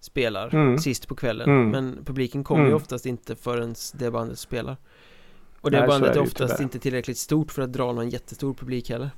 spelar 0.00 0.54
Mm. 0.54 0.78
sist 0.78 1.08
på 1.08 1.14
kvällen 1.14 1.48
Mm. 1.50 1.70
Men 1.70 2.04
publiken 2.04 2.44
kommer 2.44 2.60
ju 2.62 2.66
Mm. 2.66 2.76
oftast 2.76 3.06
inte 3.06 3.36
förrän 3.36 3.74
det 3.94 4.10
bandet 4.10 4.38
spelar 4.38 4.76
Och 5.60 5.70
det 5.70 5.78
Nej, 5.78 5.88
bandet 5.88 6.16
är 6.16 6.20
oftast 6.20 6.52
tyvärr. 6.54 6.62
inte 6.62 6.78
tillräckligt 6.78 7.18
stort 7.18 7.52
för 7.52 7.62
att 7.62 7.72
dra 7.72 7.92
någon 7.92 8.08
jättestor 8.10 8.54
publik 8.54 8.90
heller 8.90 9.10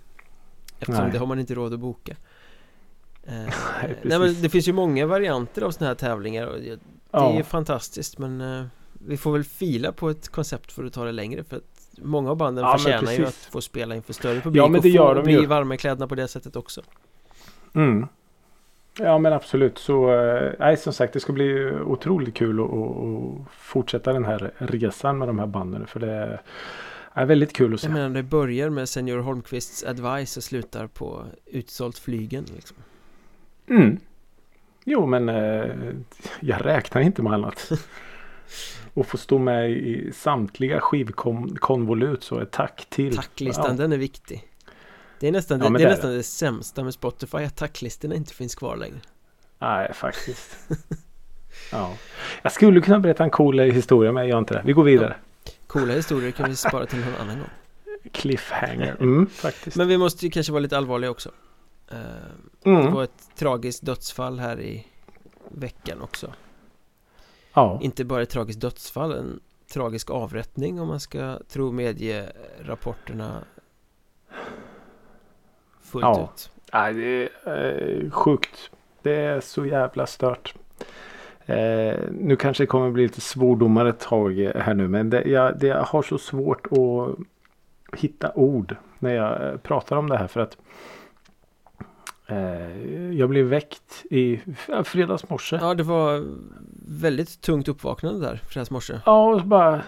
Eftersom 0.78 1.02
Nej. 1.04 1.12
det 1.12 1.18
har 1.18 1.26
man 1.26 1.38
inte 1.38 1.54
råd 1.54 1.74
att 1.74 1.80
boka 1.80 2.16
eh, 3.22 3.32
Nej, 3.34 3.98
Nej 4.02 4.18
men 4.18 4.42
det 4.42 4.48
finns 4.48 4.68
ju 4.68 4.72
många 4.72 5.06
varianter 5.06 5.62
av 5.62 5.70
sådana 5.70 5.88
här 5.88 5.94
tävlingar 5.94 6.46
och 6.46 6.58
det 6.58 6.62
det 6.64 7.18
är 7.18 7.32
ju 7.32 7.38
Ja. 7.38 7.44
fantastiskt 7.44 8.18
men 8.18 8.40
eh, 8.40 8.64
Vi 8.92 9.16
får 9.16 9.32
väl 9.32 9.44
fila 9.44 9.92
på 9.92 10.10
ett 10.10 10.28
koncept 10.28 10.72
för 10.72 10.84
att 10.84 10.92
ta 10.92 11.04
det 11.04 11.12
längre 11.12 11.44
för 11.44 11.56
att 11.56 11.62
Många 11.98 12.30
av 12.30 12.36
banden 12.36 12.64
Ja, 12.64 12.78
förtjänar 12.78 13.12
ju 13.12 13.26
att 13.26 13.34
få 13.34 13.60
spela 13.60 13.94
inför 13.94 14.12
större 14.12 14.40
publik 14.40 14.60
Ja, 14.62 14.68
men 14.68 14.76
och 14.76 14.82
det 14.82 14.88
gör 14.88 15.08
få 15.08 15.14
de 15.14 15.22
bli 15.24 15.32
ju. 15.32 15.46
varma 15.46 15.74
i 15.74 15.78
kläderna 15.78 16.06
på 16.08 16.14
det 16.14 16.28
sättet 16.28 16.56
också 16.56 16.82
Mm. 17.74 18.06
Ja 18.98 19.18
men 19.18 19.32
absolut 19.32 19.78
så 19.78 20.14
eh, 20.14 20.52
nej 20.58 20.76
som 20.76 20.92
sagt 20.92 21.12
det 21.12 21.20
ska 21.20 21.32
bli 21.32 21.70
otroligt 21.70 22.34
kul 22.34 22.60
att, 22.60 22.66
att, 22.66 23.52
fortsätta 23.52 24.12
den 24.12 24.24
här 24.24 24.52
resan 24.58 25.18
med 25.18 25.28
de 25.28 25.38
här 25.38 25.46
banden 25.46 25.86
för 25.86 26.00
det 26.00 26.10
är, 26.12 26.40
är 27.12 27.24
väldigt 27.24 27.52
kul 27.52 27.74
att 27.74 27.80
se. 27.80 27.86
Jag 27.86 27.94
menar 27.94 28.08
det 28.08 28.22
börjar 28.22 28.70
med 28.70 28.88
Senior 28.88 29.18
Holmqvists 29.18 29.84
advice 29.84 30.36
och 30.36 30.42
slutar 30.42 30.86
på 30.86 31.24
utsålt 31.46 31.98
flygen 31.98 32.44
liksom. 32.54 32.76
Mm. 33.68 33.98
Jo 34.84 35.06
men 35.06 35.28
eh, 35.28 35.94
jag 36.40 36.66
räknar 36.66 37.02
inte 37.02 37.22
med 37.22 37.32
annat. 37.32 37.70
Och 38.94 39.06
få 39.06 39.16
stå 39.16 39.38
med 39.38 39.70
i 39.70 40.12
samtliga 40.14 40.80
skivkonvolut 40.80 42.22
så 42.22 42.40
ett 42.40 42.50
tack 42.50 42.86
till. 42.90 43.16
Tacklistan 43.16 43.66
Ja. 43.68 43.82
den 43.82 43.92
är 43.92 43.96
viktig 43.96 44.51
Det 45.22 45.28
är 45.28 45.32
nästan, 45.32 45.60
Ja, 45.60 45.68
det, 45.68 45.78
det 45.78 45.84
är 45.84 45.88
det 45.88 45.94
nästan 45.94 46.10
det 46.10 46.22
sämsta 46.22 46.84
med 46.84 46.94
Spotify 46.94 47.38
att 47.38 47.56
tacklistorna 47.56 48.14
inte 48.14 48.34
finns 48.34 48.54
kvar 48.54 48.76
längre 48.76 49.00
Nej 49.58 49.92
faktiskt. 49.94 50.56
ja. 51.72 51.94
Jag 52.42 52.52
skulle 52.52 52.80
kunna 52.80 53.00
berätta 53.00 53.24
en 53.24 53.30
cool 53.30 53.60
historia 53.60 54.12
men 54.12 54.22
jag 54.22 54.30
gör 54.30 54.38
inte 54.38 54.54
det. 54.54 54.62
Vi 54.64 54.72
går 54.72 54.84
vidare. 54.84 55.16
Coola 55.66 55.94
historier 55.94 56.30
kan 56.30 56.48
vi 56.50 56.56
spara 56.56 56.86
till 56.86 56.98
någon 56.98 57.14
annan 57.14 57.38
gång 57.38 57.48
Cliffhanger. 58.12 58.96
Mm, 59.00 59.26
faktiskt. 59.26 59.76
Men 59.76 59.88
vi 59.88 59.98
måste 59.98 60.24
ju 60.26 60.30
kanske 60.30 60.52
vara 60.52 60.60
lite 60.60 60.76
allvarliga 60.76 61.10
också 61.10 61.30
Det 62.62 62.70
Mm. 62.70 62.92
var 62.92 63.04
ett 63.04 63.28
tragiskt 63.36 63.86
dödsfall 63.86 64.38
här 64.38 64.60
i 64.60 64.86
veckan 65.48 66.00
också 66.02 66.32
Ja. 67.54 67.78
Inte 67.82 68.04
bara 68.04 68.22
ett 68.22 68.30
tragiskt 68.30 68.60
dödsfall, 68.60 69.12
en 69.12 69.40
tragisk 69.72 70.10
avrättning 70.10 70.80
om 70.80 70.88
man 70.88 71.00
ska 71.00 71.38
tro 71.48 71.72
medierapporterna 71.72 73.44
fullt 75.92 76.04
Ja. 76.04 76.30
ut 76.34 76.50
Nej, 76.72 76.94
det 76.94 77.28
är 77.44 78.04
eh, 78.04 78.10
sjukt. 78.10 78.70
Det 79.02 79.14
är 79.14 79.40
så 79.40 79.66
jävla 79.66 80.06
stört. 80.06 80.54
Eh, 81.46 81.94
nu 82.10 82.36
kanske 82.36 82.62
det 82.62 82.66
kommer 82.66 82.90
bli 82.90 83.02
lite 83.02 83.20
svordomar 83.20 83.86
ett 83.86 84.00
tag 84.00 84.50
här 84.56 84.74
nu. 84.74 84.88
Men 84.88 85.10
det, 85.10 85.22
jag, 85.22 85.58
det, 85.58 85.66
jag 85.66 85.82
har 85.82 86.02
så 86.02 86.18
svårt 86.18 86.66
att 86.66 87.16
hitta 87.98 88.32
ord 88.34 88.76
när 88.98 89.14
jag 89.14 89.48
eh, 89.48 89.56
pratar 89.56 89.96
om 89.96 90.08
det 90.08 90.16
här. 90.16 90.26
För 90.26 90.40
att 90.40 90.56
eh, 92.26 93.12
jag 93.12 93.28
blev 93.28 93.46
väckt 93.46 94.04
i 94.10 94.40
fredags 94.84 95.28
morse. 95.28 95.56
Ja. 95.56 95.68
Ja, 95.68 95.74
det 95.74 95.82
var 95.82 96.24
väldigt 96.88 97.40
tungt 97.40 97.68
uppvaknande 97.68 98.20
där 98.26 98.36
fredags 98.36 98.70
morse 98.70 98.94
och 98.94 99.40
så 99.40 99.46
bara 99.46 99.82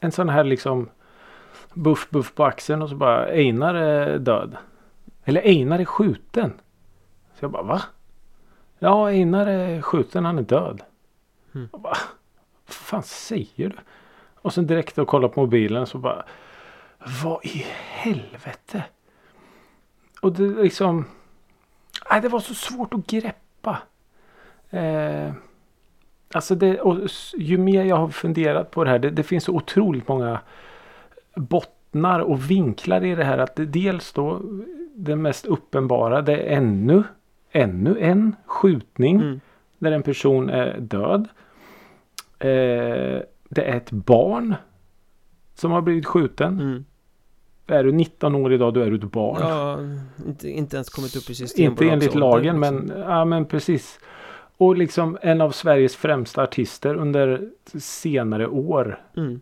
en 0.00 0.12
sån 0.12 0.28
här 0.28 0.44
liksom 0.44 0.88
buff 1.74 2.10
buff 2.10 2.34
på 2.34 2.44
axeln 2.44 2.82
och 2.82 2.88
så 2.88 2.94
bara 2.96 3.26
Einar 3.26 3.74
är 3.74 4.18
död. 4.18 4.56
Eller 5.24 5.40
Einar 5.40 5.78
är 5.78 5.84
skjuten. 5.84 6.52
Så 7.34 7.44
jag 7.44 7.50
bara 7.50 7.62
va? 7.62 7.82
Ja 8.78 9.08
Einar 9.08 9.46
är 9.46 9.82
skjuten, 9.82 10.24
han 10.24 10.38
är 10.38 10.42
död. 10.42 10.82
Mm. 11.54 11.68
Jag 11.72 11.80
bara, 11.80 11.96
vad 12.66 12.74
fan 12.74 13.02
säger 13.02 13.68
du? 13.68 13.76
Och 14.34 14.54
sen 14.54 14.66
direkt 14.66 14.98
att 14.98 15.06
kolla 15.06 15.28
på 15.28 15.40
mobilen 15.40 15.86
så 15.86 15.98
bara 15.98 16.24
Vad 17.22 17.44
i 17.44 17.66
helvete? 17.78 18.84
Och 20.22 20.32
det 20.32 20.62
liksom 20.62 21.04
Nej 22.10 22.20
det 22.20 22.28
var 22.28 22.40
så 22.40 22.54
svårt 22.54 22.94
att 22.94 23.06
greppa. 23.06 23.78
Eh, 24.70 25.32
alltså 26.34 26.54
det, 26.54 26.80
och 26.80 27.08
ju 27.34 27.58
mer 27.58 27.84
jag 27.84 27.96
har 27.96 28.08
funderat 28.08 28.70
på 28.70 28.84
det 28.84 28.90
här. 28.90 28.98
Det, 28.98 29.10
det 29.10 29.22
finns 29.22 29.44
så 29.44 29.52
otroligt 29.52 30.08
många 30.08 30.40
bottnar 31.34 32.20
och 32.20 32.50
vinklar 32.50 33.04
i 33.04 33.14
det 33.14 33.24
här. 33.24 33.38
Att 33.38 33.56
det, 33.56 33.66
dels 33.66 34.12
då 34.12 34.42
det 35.04 35.16
mest 35.16 35.46
uppenbara. 35.46 36.22
Det 36.22 36.36
är 36.36 36.56
ännu, 36.56 37.02
ännu 37.52 37.96
en 38.00 38.36
skjutning. 38.46 39.16
mm. 39.20 39.40
Där 39.78 39.92
en 39.92 40.02
person 40.02 40.50
är 40.50 40.80
död. 40.80 41.28
Eh, 42.38 43.22
det 43.48 43.62
är 43.64 43.76
ett 43.76 43.90
barn. 43.90 44.54
Som 45.54 45.72
har 45.72 45.80
blivit 45.82 46.06
skjuten. 46.06 46.60
Mm. 46.60 46.84
är 47.66 47.84
du 47.84 47.92
19 47.92 48.34
år 48.34 48.52
idag 48.52 48.74
då 48.74 48.80
är 48.80 48.90
du 48.90 48.96
ett 48.96 49.12
barn. 49.12 49.38
Ja, 49.40 49.78
inte, 50.26 50.48
inte 50.50 50.76
ens 50.76 50.88
kommit 50.88 51.16
upp 51.16 51.30
i 51.30 51.34
Systembolagsåldern. 51.34 51.94
Inte 51.94 52.04
enligt 52.06 52.14
lagen 52.20 52.60
liksom. 52.60 52.76
men, 52.76 53.00
ja 53.00 53.24
men 53.24 53.44
precis. 53.44 53.98
Och 54.56 54.76
liksom 54.76 55.18
en 55.22 55.40
av 55.40 55.50
Sveriges 55.50 55.96
främsta 55.96 56.42
artister 56.42 56.94
under 56.94 57.50
senare 57.78 58.46
år 58.48 59.00
Mm. 59.16 59.40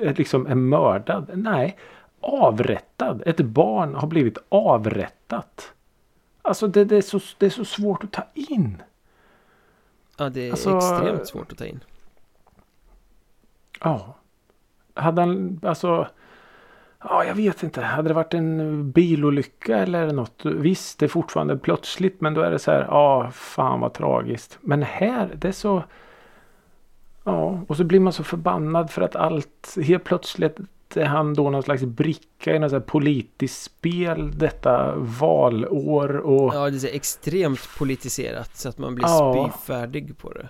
är 0.00 0.14
liksom 0.14 0.46
är 0.46 0.54
mördad. 0.54 1.30
Nej, 1.34 1.76
avrättad. 2.22 3.22
Ett 3.26 3.40
barn 3.40 3.94
har 3.94 4.06
blivit 4.08 4.38
avrättat. 4.48 5.72
Alltså 6.42 6.66
det, 6.66 6.84
det, 6.84 6.96
är, 6.96 7.02
så, 7.02 7.20
det 7.38 7.46
är 7.46 7.50
så 7.50 7.64
svårt 7.64 8.04
att 8.04 8.12
ta 8.12 8.22
in. 8.34 8.82
Ja, 10.16 10.28
det 10.28 10.46
är 10.46 10.50
Alltså- 10.50 10.76
extremt 10.76 11.26
svårt 11.26 11.52
att 11.52 11.58
ta 11.58 11.64
in. 11.64 11.80
Ja. 13.80 14.14
Hade 14.94 15.22
han, 15.22 15.60
alltså. 15.62 16.06
Ja, 17.04 17.24
jag 17.24 17.34
vet 17.34 17.62
inte. 17.62 17.80
Hade 17.80 18.08
det 18.08 18.14
varit 18.14 18.34
en 18.34 18.90
bilolycka 18.90 19.78
eller 19.78 20.12
något. 20.12 20.44
Visst, 20.44 20.98
det 20.98 21.06
är 21.06 21.08
fortfarande 21.08 21.56
plötsligt. 21.56 22.20
Men 22.20 22.34
då 22.34 22.40
är 22.40 22.50
det 22.50 22.58
så 22.58 22.70
här. 22.70 22.86
Ja, 22.90 23.30
fan 23.30 23.80
vad 23.80 23.92
tragiskt. 23.92 24.58
Men 24.60 24.82
här, 24.82 25.30
det 25.34 25.48
är 25.48 25.52
så. 25.52 25.82
Ja, 27.24 27.60
och 27.68 27.76
så 27.76 27.84
blir 27.84 28.00
man 28.00 28.12
så 28.12 28.24
förbannad 28.24 28.90
för 28.90 29.02
att 29.02 29.16
allt 29.16 29.76
helt 29.82 30.04
plötsligt 30.04 30.56
är 30.96 31.04
han 31.04 31.34
då 31.34 31.50
någon 31.50 31.62
slags 31.62 31.82
bricka 31.84 32.54
i 32.54 32.58
något 32.58 32.70
så 32.70 32.80
politiskt 32.80 33.62
spel 33.62 34.30
detta 34.38 34.94
valår 34.96 36.16
och, 36.16 36.54
Ja, 36.54 36.70
det 36.70 36.84
är 36.90 36.94
extremt 36.96 37.68
politiserat 37.78 38.56
så 38.56 38.68
att 38.68 38.78
man 38.78 38.94
blir 38.94 39.06
Ja. 39.06 39.50
spyfärdig 39.52 40.18
på 40.18 40.32
det. 40.32 40.48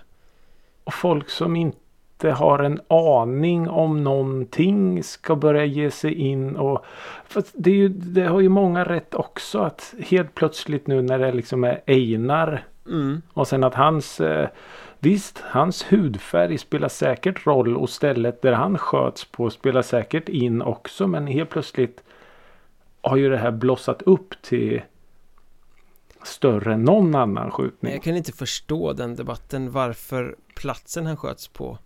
och 0.83 0.93
folk 0.93 1.29
som 1.29 1.55
inte 1.55 2.31
har 2.31 2.59
en 2.59 2.79
aning 2.87 3.69
om 3.69 4.03
någonting 4.03 5.03
ska 5.03 5.35
börja 5.35 5.65
ge 5.65 5.91
sig 5.91 6.13
in 6.13 6.55
och 6.55 6.85
det, 7.53 7.71
ju, 7.71 7.89
det 7.89 8.23
har 8.25 8.39
ju 8.39 8.49
många 8.49 8.83
rätt 8.83 9.15
också 9.15 9.59
att 9.59 9.93
helt 9.99 10.35
plötsligt 10.35 10.87
nu 10.87 11.01
när 11.01 11.19
det 11.19 11.31
liksom 11.31 11.63
är 11.63 11.81
Einar 11.87 12.65
Mm. 12.87 13.21
och 13.33 13.47
sen 13.47 13.63
att 13.63 13.73
hans 13.75 14.19
eh, 14.21 14.47
Visst, 15.03 15.39
hans 15.39 15.83
hudfärg 15.91 16.57
spelar 16.57 16.87
säkert 16.87 17.45
roll 17.47 17.77
och 17.77 17.89
stället 17.89 18.41
där 18.41 18.51
han 18.51 18.77
sköts 18.77 19.25
på 19.25 19.49
spelar 19.49 19.81
säkert 19.81 20.29
in 20.29 20.61
också. 20.61 21.07
Men 21.07 21.27
helt 21.27 21.49
plötsligt 21.49 22.03
har 23.01 23.17
ju 23.17 23.29
det 23.29 23.37
här 23.37 23.51
blossat 23.51 24.01
upp 24.01 24.41
till 24.41 24.81
större 26.23 26.73
än 26.73 26.83
någon 26.83 27.15
annan 27.15 27.51
skjutning. 27.51 27.93
jag 27.93 28.03
kan 28.03 28.15
inte 28.15 28.31
förstå 28.31 28.93
den 28.93 29.15
debatten 29.15 29.71
varför 29.71 30.35
platsen 30.55 31.05
han 31.05 31.17
sköts 31.17 31.47
på 31.47 31.77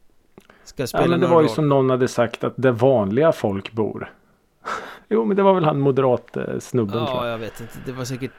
ska 0.63 0.87
spela 0.87 1.03
Ja, 1.03 1.09
men 1.09 1.19
det 1.19 1.27
var 1.27 1.41
ju 1.41 1.47
roll. 1.47 1.55
som 1.55 1.69
någon 1.69 1.89
hade 1.89 2.07
sagt 2.07 2.43
att 2.43 2.53
där 2.55 2.71
vanliga 2.71 3.31
folk 3.31 3.71
bor. 3.71 4.13
jo, 5.09 5.25
men 5.25 5.37
det 5.37 5.43
var 5.43 5.53
väl 5.53 5.63
han 5.65 5.79
moderat 5.79 6.37
eh, 6.37 6.59
snubben 6.59 6.93
tror 7.05 7.07
Ja, 7.07 7.23
jag. 7.25 7.33
jag 7.33 7.37
vet 7.37 7.61
inte. 7.61 7.73
Det 7.85 7.91
var 7.91 8.05
säkert... 8.05 8.31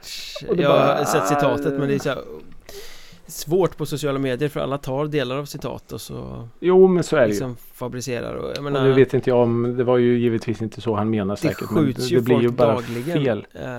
Det 0.57 0.63
Jag 0.63 0.71
har 0.71 1.05
sett 1.05 1.29
citatet 1.29 1.73
men 1.79 1.89
det 1.89 1.95
är 1.95 1.99
så 1.99 2.09
här 2.09 2.19
svårt 3.29 3.77
på 3.77 3.87
sociala 3.87 4.19
medier 4.19 4.49
för 4.49 4.61
alla 4.61 4.79
tar 4.79 5.07
delar 5.07 5.37
av 5.37 5.45
citat 5.45 5.93
och 5.93 6.01
så 6.01 6.49
Jo, 6.61 6.87
men 6.89 7.05
så 7.05 7.17
är 7.17 7.21
det 7.21 7.27
ju. 7.27 7.31
liksom 7.33 7.57
fabricerar 7.57 8.35
och 8.35 8.49
jag 8.51 8.59
Och 8.59 8.65
menar 8.65 8.83
nu 8.85 8.93
vet 8.93 9.15
inte 9.15 9.31
jag 9.31 9.39
om 9.39 9.77
det 9.77 9.85
var 9.85 9.99
ju 9.99 10.19
givetvis 10.19 10.63
inte 10.63 10.81
så 10.81 10.95
han 10.95 11.11
menar 11.11 11.35
det 11.35 11.41
säkert. 11.41 11.71
men 11.71 11.85
skjuts 11.85 11.99
det, 12.09 12.15
ju 12.15 12.17
det 12.17 12.23
blir 12.25 12.35
folk 12.35 12.45
ju 12.45 12.51
dagligen 12.51 13.25
fel. 13.25 13.47
eh, 13.53 13.79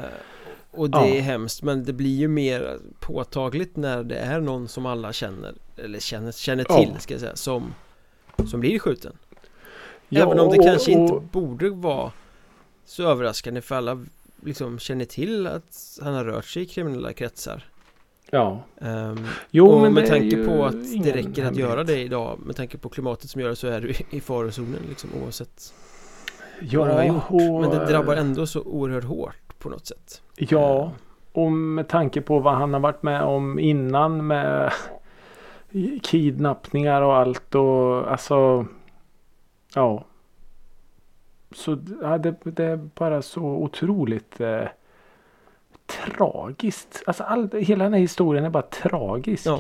och 0.72 0.90
det 0.90 0.98
Ja. 0.98 1.06
är 1.06 1.22
hemskt 1.22 1.64
men 1.64 1.84
det 1.86 1.94
blir 1.94 2.16
ju 2.16 2.28
mer 2.28 2.78
påtagligt 3.00 3.76
när 3.76 4.04
det 4.04 4.16
är 4.16 4.40
någon 4.40 4.68
som 4.68 4.86
alla 4.86 5.14
känner 5.14 5.54
eller 5.78 6.00
känner, 6.00 6.32
känner 6.32 6.66
Ja. 6.70 6.78
till 6.78 6.94
ska 7.00 7.14
jag 7.14 7.22
säga 7.22 7.36
som 7.36 7.74
som 8.50 8.60
blir 8.60 8.80
skjuten 8.80 9.14
Ja, 10.10 10.22
Även 10.22 10.40
om 10.40 10.50
det 10.52 10.58
och- 10.58 10.66
kanske 10.66 10.92
inte 10.92 11.14
och- 11.14 11.24
borde 11.24 11.70
vara 11.70 12.12
så 12.86 13.04
överraskande 13.04 13.62
för 13.62 13.76
alla 13.76 14.06
liksom 14.44 14.80
känner 14.80 15.06
till 15.06 15.48
att 15.48 16.00
han 16.02 16.14
har 16.14 16.26
rört 16.26 16.46
sig 16.46 16.64
i 16.64 16.66
kriminella 16.66 17.14
kretsar 17.14 17.69
Ja. 18.32 18.60
Ehm, 18.82 19.26
Jo, 19.52 19.68
och 19.68 19.82
men 19.82 19.94
med 19.94 20.08
tanke 20.08 20.26
ju 20.26 20.48
på 20.48 20.66
att 20.66 21.04
det 21.04 21.12
räcker 21.12 21.46
att 21.46 21.56
göra 21.56 21.84
det 21.84 22.00
idag 22.00 22.40
Med 22.40 22.56
tanke 22.56 22.78
på 22.78 22.90
klimatet 22.90 23.30
som 23.30 23.42
gör 23.42 23.50
det 23.50 23.56
så 23.56 23.68
är 23.68 23.82
du 23.82 23.94
i 24.10 24.22
farozonen 24.22 24.80
liksom 24.90 25.10
oavsett 25.24 25.74
vad 26.62 26.88
du 26.88 26.94
har 26.94 27.04
Ja, 27.04 27.06
gjort 27.06 27.24
och, 27.30 27.62
Men 27.62 27.70
det 27.70 27.86
drabbar 27.86 28.16
ändå 28.16 28.48
så 28.48 28.62
oerhört 28.62 29.04
hårt 29.04 29.60
på 29.60 29.70
något 29.70 29.88
sätt 29.88 30.22
Ja, 30.36 30.92
och 31.32 31.52
med 31.52 31.88
tanke 31.88 32.22
på 32.22 32.40
vad 32.40 32.54
han 32.54 32.74
har 32.74 32.80
varit 32.80 33.04
med 33.04 33.24
om 33.24 33.60
innan 33.60 34.28
med 34.28 34.74
kidnappningar 36.04 37.02
och 37.02 37.16
allt 37.16 37.56
och 37.56 38.12
alltså 38.12 38.66
Ja. 39.76 40.06
Så 41.52 41.78
ja, 42.02 42.18
det, 42.18 42.36
det 42.44 42.64
är 42.64 42.78
bara 42.78 43.22
så 43.22 43.42
otroligt 43.42 44.42
eh, 44.42 44.64
tragiskt. 45.90 47.04
Alltså 47.06 47.24
all, 47.24 47.50
hela 47.52 47.84
den 47.84 47.94
här 47.94 48.00
historien 48.00 48.46
är 48.46 48.50
bara 48.50 48.64
tragisk. 48.64 49.46
Ja 49.46 49.60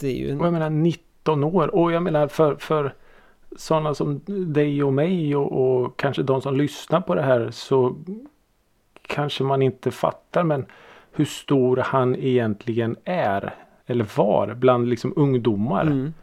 Det 0.00 0.08
är 0.08 0.14
ju 0.14 0.38
Och 0.38 0.46
jag 0.46 0.46
en, 0.46 0.52
menar 0.52 0.70
19 0.70 1.44
år. 1.44 1.74
Och 1.74 1.92
jag 1.92 2.02
menar 2.02 2.28
för, 2.28 2.56
för 2.56 2.94
sådana 3.56 3.94
som 3.94 4.20
dig 4.26 4.82
och 4.82 4.92
mig 4.92 5.36
och, 5.36 5.52
och 5.52 5.96
kanske 5.96 6.22
de 6.22 6.42
som 6.42 6.56
lyssnar 6.56 7.00
på 7.00 7.14
det 7.14 7.22
här 7.22 7.50
så 7.50 7.96
kanske 9.02 9.44
man 9.44 9.62
inte 9.62 9.90
fattar 9.90 10.44
men 10.44 10.66
hur 11.12 11.24
stor 11.24 11.76
han 11.76 12.16
egentligen 12.16 12.96
är. 13.04 13.54
Eller 13.86 14.06
var 14.16 14.54
bland 14.54 14.88
liksom 14.88 15.12
ungdomar. 15.16 15.82
mm. 15.82 16.14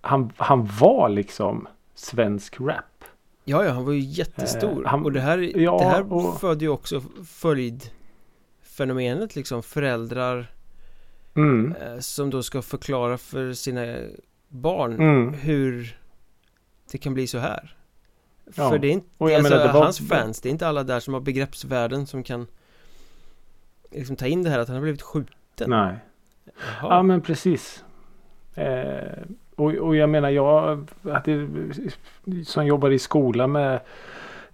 Han, 0.00 0.32
han 0.36 0.68
var 0.80 1.08
liksom 1.08 1.68
svensk 1.94 2.60
rap. 2.60 2.95
Ja, 3.48 3.64
ja, 3.64 3.70
han 3.72 3.84
var 3.84 3.92
ju 3.92 4.00
jättestor 4.00 4.84
Eh, 4.84 4.90
han- 4.90 5.04
Och 5.04 5.12
det 5.12 5.20
här, 5.20 5.38
ja, 5.58 5.78
det 5.78 5.84
här 5.84 6.12
och- 6.12 6.40
födde 6.40 6.64
ju 6.64 6.68
också 6.68 7.02
följdfenomenet 7.26 9.36
liksom 9.36 9.62
Föräldrar 9.62 10.46
Mm. 11.36 11.74
eh, 11.82 11.98
som 11.98 12.30
då 12.30 12.42
ska 12.42 12.62
förklara 12.62 13.18
för 13.18 13.52
sina 13.52 13.96
barn 14.48 14.92
Mm. 14.92 15.34
hur 15.34 15.98
det 16.92 16.98
kan 16.98 17.14
bli 17.14 17.26
så 17.26 17.38
här 17.38 17.76
Ja, 18.54 18.70
För 18.70 18.78
det 18.78 18.88
är 18.88 18.92
inte, 18.92 19.06
alltså, 19.24 19.42
menar, 19.42 19.66
det 19.66 19.72
var- 19.72 19.82
hans 19.82 20.08
fans, 20.08 20.40
det 20.40 20.48
är 20.48 20.50
inte 20.50 20.68
alla 20.68 20.84
där 20.84 21.00
som 21.00 21.14
har 21.14 21.20
begreppsvärden 21.20 22.06
som 22.06 22.22
kan 22.22 22.46
liksom 23.90 24.16
ta 24.16 24.26
in 24.26 24.42
det 24.42 24.50
här 24.50 24.58
att 24.58 24.68
han 24.68 24.74
har 24.76 24.82
blivit 24.82 25.02
skjuten 25.02 25.70
Nej. 25.70 25.94
Jaha. 26.46 26.94
Ja 26.96 27.02
men 27.02 27.20
precis. 27.22 27.84
Eh, 28.54 29.22
och, 29.56 29.72
och 29.72 29.96
jag 29.96 30.08
menar 30.08 30.30
jag 30.30 30.86
hade, 31.02 31.48
som 32.44 32.66
jobbar 32.66 32.90
i 32.90 32.98
skola 32.98 33.46
med 33.46 33.80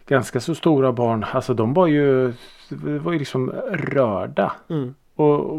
ganska 0.07 0.40
så 0.40 0.55
stora 0.55 0.92
barn. 0.92 1.24
Alltså 1.32 1.55
de 1.55 1.74
var 1.74 1.86
ju, 1.86 2.32
var 2.70 3.12
ju 3.12 3.18
liksom 3.18 3.50
rörda. 3.70 4.53
Mm. 4.68 4.94
Och, 5.14 5.57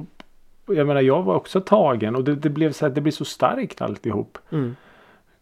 och 0.66 0.76
jag 0.76 0.88
menar 0.88 1.02
jag 1.02 1.24
var 1.24 1.36
också 1.36 1.62
tagen 1.62 2.16
och 2.16 2.24
det, 2.24 2.36
det 2.36 2.50
blev 2.50 2.72
så 2.72 2.86
här, 2.86 2.94
det 2.94 3.02
blev 3.02 3.12
så 3.12 3.26
starkt 3.26 3.82
alltihop. 3.82 4.38
Mm. 4.50 4.76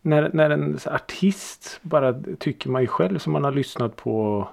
När, 0.01 0.29
när 0.33 0.49
en 0.49 0.79
artist 0.85 1.79
bara 1.81 2.15
tycker 2.39 2.69
man 2.69 2.81
ju 2.81 2.87
själv 2.87 3.19
som 3.19 3.33
man 3.33 3.43
har 3.43 3.51
lyssnat 3.51 3.95
på. 3.95 4.47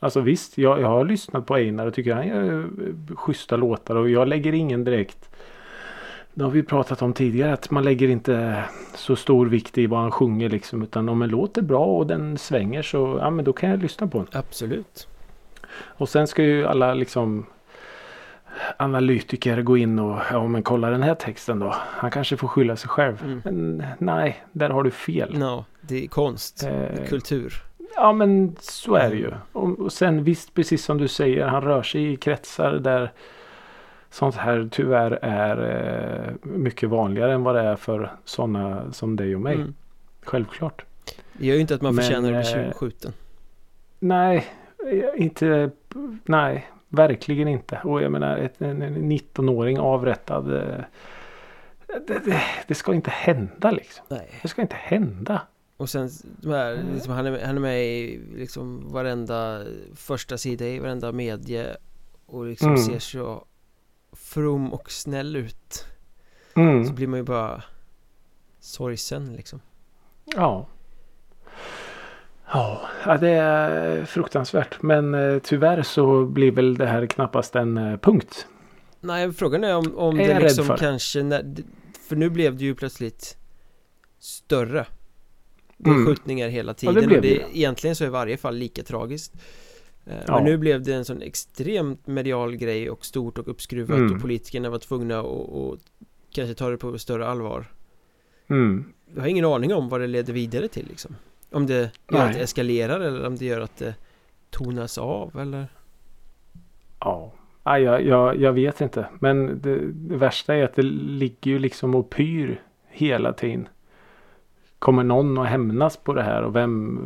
Alltså 0.00 0.20
visst, 0.20 0.58
jag, 0.58 0.80
jag 0.80 0.88
har 0.88 1.04
lyssnat 1.04 1.46
på 1.46 1.54
Einar 1.54 1.86
och 1.86 1.94
tycker 1.94 2.14
han 2.14 2.28
gör 2.28 2.60
eh, 2.60 3.16
schyssta 3.16 3.56
låtar 3.56 3.96
och 3.96 4.10
jag 4.10 4.28
lägger 4.28 4.52
ingen 4.52 4.84
direkt. 4.84 5.30
Det 6.38 6.44
har 6.44 6.50
vi 6.50 6.62
pratat 6.62 7.02
om 7.02 7.12
tidigare 7.12 7.52
att 7.52 7.70
man 7.70 7.84
lägger 7.84 8.08
inte 8.08 8.64
så 8.94 9.16
stor 9.16 9.46
vikt 9.46 9.78
i 9.78 9.86
vad 9.86 10.00
han 10.00 10.10
sjunger 10.10 10.48
liksom 10.48 10.82
utan 10.82 11.08
om 11.08 11.22
en 11.22 11.28
låt 11.28 11.58
är 11.58 11.62
bra 11.62 11.84
och 11.84 12.06
den 12.06 12.38
svänger 12.38 12.82
så 12.82 13.18
ja 13.20 13.30
men 13.30 13.44
då 13.44 13.52
kan 13.52 13.70
jag 13.70 13.82
lyssna 13.82 14.06
på 14.06 14.18
den. 14.18 14.26
Absolut 14.32 15.08
Och 15.80 16.08
sen 16.08 16.26
ska 16.26 16.42
ju 16.42 16.66
alla 16.66 16.94
liksom 16.94 17.46
analytiker 18.76 19.62
gå 19.62 19.76
in 19.76 19.98
och 19.98 20.18
ja 20.30 20.48
men 20.48 20.62
kolla 20.62 20.90
den 20.90 21.02
här 21.02 21.14
texten 21.14 21.58
då. 21.58 21.74
Han 21.76 22.10
kanske 22.10 22.36
får 22.36 22.48
skylla 22.48 22.76
sig 22.76 22.88
själv. 22.88 23.22
Mm. 23.24 23.40
Men 23.44 23.84
nej, 23.98 24.44
där 24.52 24.70
har 24.70 24.82
du 24.82 24.90
fel. 24.90 25.38
no, 25.38 25.64
det 25.80 26.04
är 26.04 26.08
konst, 26.08 26.60
det 26.60 26.68
är 26.68 27.00
Eh, 27.00 27.08
kultur 27.08 27.62
Ja 27.94 28.12
men 28.12 28.56
så 28.60 28.94
är 28.94 29.10
det 29.10 29.16
ju. 29.16 29.30
Och, 29.52 29.78
och 29.80 29.92
sen 29.92 30.24
visst 30.24 30.54
precis 30.54 30.84
som 30.84 30.98
du 30.98 31.08
säger 31.08 31.46
han 31.46 31.62
rör 31.62 31.82
sig 31.82 32.12
i 32.12 32.16
kretsar 32.16 32.72
där 32.72 33.12
sånt 34.10 34.34
här 34.34 34.68
tyvärr 34.70 35.10
är 35.22 35.56
eh, 36.28 36.34
mycket 36.42 36.88
vanligare 36.88 37.32
än 37.32 37.42
vad 37.42 37.54
det 37.54 37.60
är 37.60 37.76
för 37.76 38.12
sådana 38.24 38.92
som 38.92 39.16
dig 39.16 39.34
och 39.34 39.40
mig. 39.40 39.54
mm. 39.54 39.74
Självklart. 40.22 40.84
Det 41.32 41.46
gör 41.46 41.54
ju 41.54 41.60
inte 41.60 41.74
att 41.74 41.82
man 41.82 41.94
Men, 41.94 42.04
förtjänar 42.04 42.32
att 42.32 42.52
bli 42.54 42.62
eh, 42.64 42.72
skjuten 42.72 43.12
Nej, 44.00 44.46
eh, 44.92 45.22
inte. 45.22 45.70
Nej, 46.24 46.68
verkligen 46.88 47.48
inte. 47.48 47.80
Och 47.84 48.02
jag 48.02 48.12
menar 48.12 48.50
en, 48.58 48.82
en 48.82 49.12
19-åring 49.12 49.78
avrättad. 49.78 50.44
Det, 52.06 52.20
det, 52.24 52.42
det 52.66 52.74
ska 52.74 52.94
inte 52.94 53.10
hända 53.10 53.70
liksom. 53.70 54.04
Nej 54.08 54.30
Det 54.42 54.48
ska 54.48 54.62
inte 54.62 54.76
hända. 54.78 55.42
Och 55.76 55.90
sen 55.90 56.10
de 56.22 56.50
här, 56.52 56.84
liksom, 56.94 57.12
han, 57.12 57.26
är, 57.26 57.46
han 57.46 57.56
är 57.56 57.60
med 57.60 57.84
i 57.86 58.20
liksom 58.36 58.92
varenda 58.92 59.62
första 59.94 60.38
sida 60.38 60.66
i 60.66 60.78
varenda 60.78 61.12
medie 61.12 61.66
Och 62.26 62.44
liksom 62.46 62.68
Mm. 62.68 62.78
ser 62.82 62.98
så 62.98 63.44
from 64.12 64.72
och 64.72 64.90
snäll 64.90 65.36
ut 65.36 65.84
Mm. 66.54 66.84
Så 66.86 66.92
blir 66.92 67.06
man 67.06 67.18
ju 67.18 67.24
bara 67.24 67.62
sorgsen 68.60 69.32
liksom 69.36 69.60
Ja. 70.24 70.66
Ja, 72.52 72.80
ja, 73.06 73.16
det 73.16 73.28
är 73.30 74.04
fruktansvärt. 74.04 74.82
Men 74.82 75.14
eh, 75.14 75.38
tyvärr 75.38 75.82
så 75.82 76.24
blir 76.24 76.50
väl 76.52 76.76
det 76.76 76.86
här 76.86 77.06
knappast 77.06 77.56
en 77.56 77.76
eh, 77.76 77.96
punkt. 77.98 78.46
Nej, 79.00 79.32
frågan 79.32 79.64
är 79.64 79.76
om, 79.76 79.98
om 79.98 80.20
Är 80.20 80.34
det 80.34 80.40
liksom 80.40 80.64
för. 80.66 80.76
kanske 80.76 81.22
när, 81.22 81.54
För 82.08 82.16
nu 82.16 82.30
blev 82.30 82.56
det 82.56 82.64
ju 82.64 82.74
plötsligt 82.74 83.36
Större 84.18 84.86
Det 85.76 85.90
är 85.90 85.94
Mm. 85.94 86.06
skjutningar 86.06 86.48
hela 86.48 86.70
Ja, 86.70 86.74
tiden 86.74 86.94
det 86.94 87.06
blev 87.06 87.16
och 87.18 87.22
det, 87.22 87.34
det. 87.34 87.58
Egentligen 87.58 87.96
så 87.96 88.04
är 88.04 88.08
varje 88.08 88.36
fall 88.36 88.56
lika 88.56 88.82
tragiskt 88.82 89.32
Eh, 90.08 90.14
Ja. 90.26 90.34
Men 90.34 90.44
nu 90.44 90.56
blev 90.56 90.82
det 90.82 90.94
en 90.94 91.04
sån 91.04 91.22
extremt 91.22 92.06
medial 92.06 92.56
grej 92.56 92.90
och 92.90 93.04
stort 93.06 93.38
och 93.38 93.48
uppskruvat 93.48 93.98
Mm. 93.98 94.14
och 94.14 94.20
politikerna 94.22 94.70
var 94.70 94.78
tvungna 94.78 95.18
att 95.18 95.24
och 95.26 95.76
kanske 96.30 96.54
ta 96.54 96.70
det 96.70 96.76
på 96.76 96.98
större 96.98 97.26
allvar 97.26 97.64
Mm. 98.50 98.84
Jag 99.14 99.20
har 99.22 99.28
ingen 99.28 99.44
aning 99.44 99.74
om 99.74 99.88
vad 99.88 100.00
det 100.00 100.06
leder 100.06 100.32
vidare 100.32 100.68
till 100.68 100.86
liksom 100.88 101.16
Om 101.50 101.66
det 101.66 101.90
gör 102.12 102.26
att 102.26 102.32
det 102.34 102.40
eskalerar 102.40 103.00
eller 103.00 103.26
om 103.26 103.36
det 103.36 103.44
gör 103.44 103.60
att 103.60 103.76
det 103.76 103.94
tonas 104.50 104.98
av 104.98 105.38
eller 105.40 105.66
Ja, 107.00 107.32
ja 107.64 107.78
jag, 107.78 108.04
jag, 108.06 108.36
jag 108.36 108.52
vet 108.52 108.80
inte. 108.80 109.06
Men 109.20 109.60
det, 109.62 109.78
det 109.92 110.16
värsta 110.16 110.54
är 110.54 110.64
att 110.64 110.74
det 110.74 110.82
ligger 110.82 111.50
ju 111.50 111.58
liksom 111.58 111.94
och 111.94 112.10
pyr 112.10 112.62
hela 112.88 113.32
tiden. 113.32 113.68
Kommer 114.78 115.04
någon 115.04 115.38
att 115.38 115.48
hämnas 115.48 115.96
på 115.96 116.12
det 116.14 116.22
här 116.22 116.42
och 116.42 116.56
vem? 116.56 117.00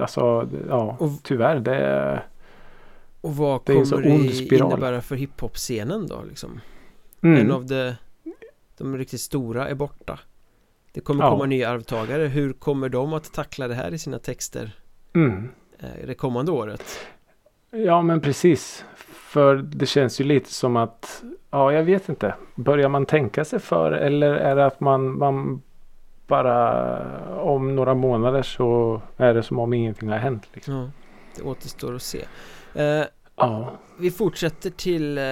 Alltså, 0.00 0.48
ja, 0.68 0.96
Och- 1.00 1.10
tyvärr. 1.22 1.60
Det 1.60 1.74
är... 1.76 2.26
Och 3.22 3.36
vad 3.36 3.60
Det 3.64 3.72
kommer 3.90 4.02
det 4.02 4.56
innebära 4.56 5.00
för 5.00 5.16
hiphop-scenen 5.16 6.06
då 6.06 6.22
liksom? 6.28 6.60
Mm. 7.22 7.40
En 7.40 7.50
av 7.52 7.66
de, 7.66 7.94
de 8.78 8.98
riktigt 8.98 9.20
stora 9.20 9.68
är 9.68 9.74
borta 9.74 10.18
Det 10.92 11.00
kommer 11.00 11.24
Ja. 11.24 11.30
komma 11.30 11.46
nya 11.46 11.70
arvtagare 11.70 12.22
Hur 12.26 12.52
kommer 12.52 12.88
de 12.88 13.12
att 13.12 13.32
tackla 13.32 13.68
det 13.68 13.74
här 13.74 13.94
i 13.94 13.98
sina 13.98 14.18
texter 14.18 14.76
Mm. 15.14 15.48
eh, 15.78 16.06
det 16.06 16.14
kommande 16.14 16.52
året? 16.52 16.84
Ja, 17.70 18.02
men 18.02 18.20
precis. 18.20 18.84
För 19.14 19.56
det 19.56 19.86
känns 19.86 20.20
ju 20.20 20.24
lite 20.24 20.52
som 20.52 20.76
att, 20.76 21.22
ja, 21.50 21.72
jag 21.72 21.82
vet 21.84 22.08
inte. 22.08 22.34
Börjar 22.54 22.88
man 22.88 23.06
tänka 23.06 23.44
sig 23.44 23.58
för 23.58 23.92
eller 23.92 24.30
är 24.34 24.56
det 24.56 24.66
att 24.66 24.80
man, 24.80 25.18
man 25.18 25.62
bara 26.26 27.40
om 27.42 27.76
några 27.76 27.94
månader 27.94 28.42
så 28.42 29.00
är 29.16 29.34
det 29.34 29.42
som 29.42 29.58
om 29.58 29.72
ingenting 29.72 30.08
har 30.08 30.18
hänt. 30.18 30.42
Liksom. 30.52 30.74
Ja, 30.74 30.90
det 31.36 31.42
återstår 31.42 31.94
att 31.94 32.02
se 32.02 32.24
eh, 32.74 33.04
Ja, 33.36 33.78
Vi 33.98 34.10
fortsätter 34.10 34.70
till 34.70 35.18
eh, 35.18 35.24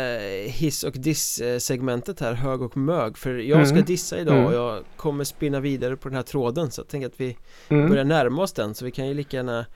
hiss 0.52 0.82
och 0.84 0.92
diss 0.92 1.40
eh, 1.40 1.58
här, 2.20 2.32
hög 2.32 2.62
och 2.62 2.76
mög 2.76 3.18
För 3.18 3.34
jag 3.34 3.66
ska 3.66 3.74
Mm. 3.76 3.84
dissa 3.86 4.18
idag 4.18 4.34
Mm. 4.34 4.46
och 4.46 4.54
jag 4.54 4.84
kommer 4.96 5.24
spinna 5.24 5.60
vidare 5.60 5.96
på 5.96 6.08
den 6.08 6.16
här 6.16 6.22
tråden 6.22 6.70
Så 6.70 6.80
jag 6.80 6.88
tänker 6.88 7.06
att 7.06 7.20
vi 7.20 7.36
mm. 7.68 7.88
börjar 7.88 8.04
närma 8.04 8.42
oss 8.42 8.52
den 8.52 8.74
Så 8.74 8.84
vi 8.84 8.90
kan 8.90 9.08
ju 9.08 9.14
lika 9.14 9.36
gärna 9.36 9.66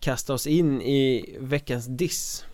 kasta 0.00 0.34
oss 0.34 0.46
in 0.46 0.82
i 0.82 1.36
veckans 1.40 1.86
diss 1.86 2.44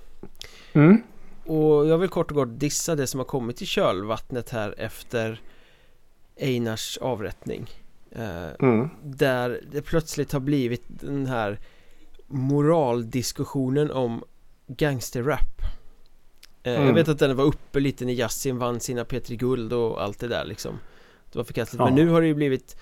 Mm. 0.73 1.03
Och 1.47 1.87
jag 1.87 1.99
vill 1.99 2.09
kort 2.09 2.31
och 2.31 2.37
gott 2.37 2.61
dissa 2.61 2.95
det 2.95 3.07
som 3.07 3.21
har 3.21 3.25
kommit 3.25 3.63
i 3.63 3.67
kölvattnet 3.67 4.51
här 4.51 4.75
efter 4.79 5.41
Einars 6.41 6.99
avrättning 6.99 7.71
eh, 8.11 8.49
Mm. 8.61 8.89
Där 9.03 9.61
det 9.73 9.83
plötsligt 9.83 10.33
har 10.33 10.41
blivit 10.41 10.83
den 10.87 11.27
här 11.27 11.59
moraldiskussionen 12.27 13.91
om 13.91 14.25
gangsterrap 14.77 15.63
eh, 16.63 16.73
Jag 16.73 16.83
Mm. 16.83 16.95
vet 16.95 17.09
att 17.09 17.19
den 17.19 17.37
var 17.37 17.45
uppe 17.45 17.81
lite 17.81 18.05
när 18.05 18.13
Yasin 18.13 18.59
vann 18.59 18.81
sina 18.81 19.05
Petri 19.05 19.37
Guld 19.37 19.73
och 19.73 20.03
allt 20.03 20.19
det 20.19 20.29
där 20.29 20.45
liksom 20.45 20.79
Det 21.33 21.39
var 21.39 21.45
förkastligt 21.45 21.79
Ja. 21.81 21.85
men 21.85 21.95
nu 21.95 22.09
har 22.09 22.21
det 22.21 22.27
ju 22.27 22.35
blivit 22.35 22.77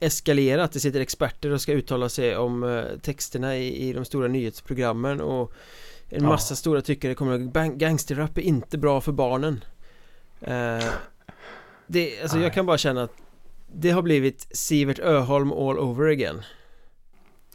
eskalerat 0.00 0.72
Det 0.72 0.80
sitter 0.80 1.00
experter 1.00 1.50
och 1.50 1.60
ska 1.60 1.72
uttala 1.72 2.08
sig 2.08 2.36
om 2.36 2.64
eh, 2.64 2.84
texterna 3.02 3.56
i, 3.56 3.88
i 3.88 3.92
de 3.92 4.04
stora 4.04 4.28
nyhetsprogrammen 4.28 5.20
och 5.20 5.52
en 6.08 6.22
Ja. 6.22 6.28
massa 6.28 6.56
stora 6.56 6.82
tyckare 6.82 7.14
kommer 7.14 7.34
att 7.34 7.72
gangsterrap 7.74 8.38
är 8.38 8.42
inte 8.42 8.78
bra 8.78 9.00
för 9.00 9.12
barnen 9.12 9.64
eh, 10.40 10.84
det, 11.86 12.20
alltså 12.22 12.36
jag 12.36 12.42
Nej. 12.42 12.52
kan 12.52 12.66
bara 12.66 12.78
känna 12.78 13.02
att 13.02 13.12
det 13.76 13.90
har 13.90 14.02
blivit 14.02 14.46
Sivert 14.56 14.98
Öholm 14.98 15.52
all 15.52 15.78
over 15.78 16.06
again 16.10 16.42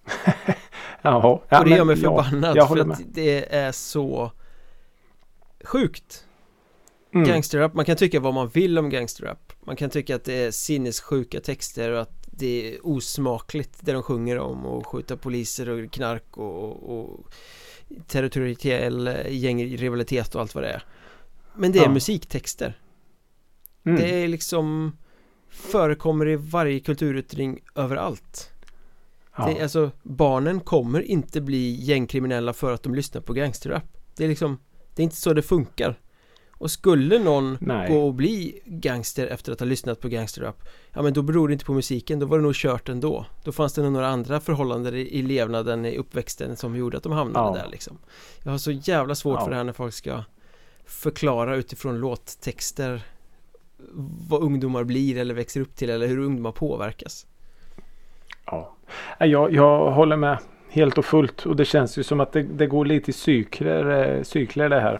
Jaha. 1.01 1.39
Ja, 1.49 1.59
Och 1.59 1.65
det 1.65 1.75
gör 1.75 1.85
mig 1.85 1.99
ja, 2.01 2.23
förbannad 2.23 2.57
jag 2.57 2.67
för 2.67 2.77
att 2.77 3.01
det 3.13 3.55
är 3.55 3.71
så 3.71 4.31
Sjukt 5.63 6.25
Mm. 7.13 7.27
Gangsterrap, 7.27 7.73
man 7.73 7.85
kan 7.85 7.95
tycka 7.97 8.19
vad 8.19 8.33
man 8.33 8.47
vill 8.47 8.77
om 8.77 8.89
gangsterrap 8.89 9.53
Man 9.59 9.75
kan 9.75 9.89
tycka 9.89 10.15
att 10.15 10.23
det 10.23 10.33
är 10.33 10.51
sinnessjuka 10.51 11.39
texter 11.39 11.91
och 11.91 12.01
att 12.01 12.27
det 12.31 12.73
är 12.73 12.87
osmakligt 12.87 13.77
det 13.79 13.91
de 13.91 14.03
sjunger 14.03 14.39
om 14.39 14.65
och 14.65 14.87
skjuta 14.87 15.17
poliser 15.17 15.69
och 15.69 15.91
knark 15.91 16.37
och, 16.37 16.99
och 16.99 17.33
territoriell 18.07 19.09
gängrivalitet 19.29 20.35
och 20.35 20.41
allt 20.41 20.55
vad 20.55 20.63
det 20.63 20.69
är 20.69 20.83
Men 21.55 21.71
det 21.71 21.79
är 21.79 21.83
Ja. 21.83 21.89
musiktexter 21.89 22.79
Mm. 23.83 24.01
Det 24.01 24.23
är 24.23 24.27
liksom 24.27 24.97
Förekommer 25.49 26.27
i 26.27 26.35
varje 26.35 26.79
kulturyttring 26.79 27.59
överallt 27.75 28.51
ja. 29.37 29.45
det, 29.45 29.63
Alltså 29.63 29.91
barnen 30.03 30.59
kommer 30.59 31.01
inte 31.01 31.41
bli 31.41 31.71
gängkriminella 31.83 32.53
för 32.53 32.73
att 32.73 32.83
de 32.83 32.95
lyssnar 32.95 33.21
på 33.21 33.33
gangsterrap 33.33 33.83
Det 34.17 34.23
är 34.23 34.27
liksom 34.27 34.57
Det 34.95 35.01
är 35.01 35.03
inte 35.03 35.15
så 35.15 35.33
det 35.33 35.41
funkar 35.41 35.99
Och 36.51 36.71
skulle 36.71 37.19
någon 37.19 37.57
Nej. 37.61 37.91
gå 37.93 38.07
och 38.07 38.13
bli 38.13 38.61
gangster 38.65 39.27
efter 39.27 39.51
att 39.51 39.59
ha 39.59 39.65
lyssnat 39.67 39.99
på 39.99 40.07
gangsterrap 40.07 40.63
Ja 40.93 41.01
men 41.01 41.13
då 41.13 41.21
beror 41.21 41.47
det 41.47 41.53
inte 41.53 41.65
på 41.65 41.73
musiken, 41.73 42.19
då 42.19 42.25
var 42.25 42.37
det 42.37 42.43
nog 42.43 42.55
kört 42.55 42.89
ändå 42.89 43.25
Då 43.43 43.51
fanns 43.51 43.73
det 43.73 43.81
nog 43.83 43.91
några 43.93 44.07
andra 44.07 44.39
förhållanden 44.39 44.95
i, 44.95 45.21
levnaden, 45.21 45.85
i 45.85 45.97
uppväxten 45.97 46.55
som 46.55 46.75
gjorde 46.75 46.97
att 46.97 47.03
de 47.03 47.11
hamnade 47.11 47.57
Ja. 47.57 47.63
där 47.63 47.71
liksom 47.71 47.97
Jag 48.43 48.51
har 48.51 48.57
så 48.57 48.71
jävla 48.71 49.15
svårt 49.15 49.37
Ja. 49.39 49.43
för 49.43 49.51
det 49.51 49.57
här 49.57 49.63
när 49.63 49.73
folk 49.73 49.93
ska 49.93 50.23
Förklara 50.85 51.55
utifrån 51.55 51.99
låttexter 51.99 53.01
Vad 54.29 54.41
ungdomar 54.41 54.83
blir 54.83 55.17
eller 55.17 55.33
växer 55.33 55.61
upp 55.61 55.75
till 55.75 55.89
eller 55.89 56.07
hur 56.07 56.19
ungdomar 56.19 56.51
påverkas 56.51 57.25
Ja. 58.51 58.75
Jag, 59.17 59.53
jag 59.53 59.91
håller 59.91 60.15
med 60.15 60.37
helt 60.69 60.97
och 60.97 61.05
fullt. 61.05 61.45
Och 61.45 61.55
det 61.55 61.65
känns 61.65 61.97
ju 61.97 62.03
som 62.03 62.19
att 62.19 62.31
det, 62.31 62.43
det 62.43 62.67
går 62.67 62.85
lite 62.85 63.09
i 63.09 63.13
cykler, 63.13 64.17
eh, 64.17 64.23
cykler 64.23 64.69
det 64.69 64.79
här. 64.79 64.99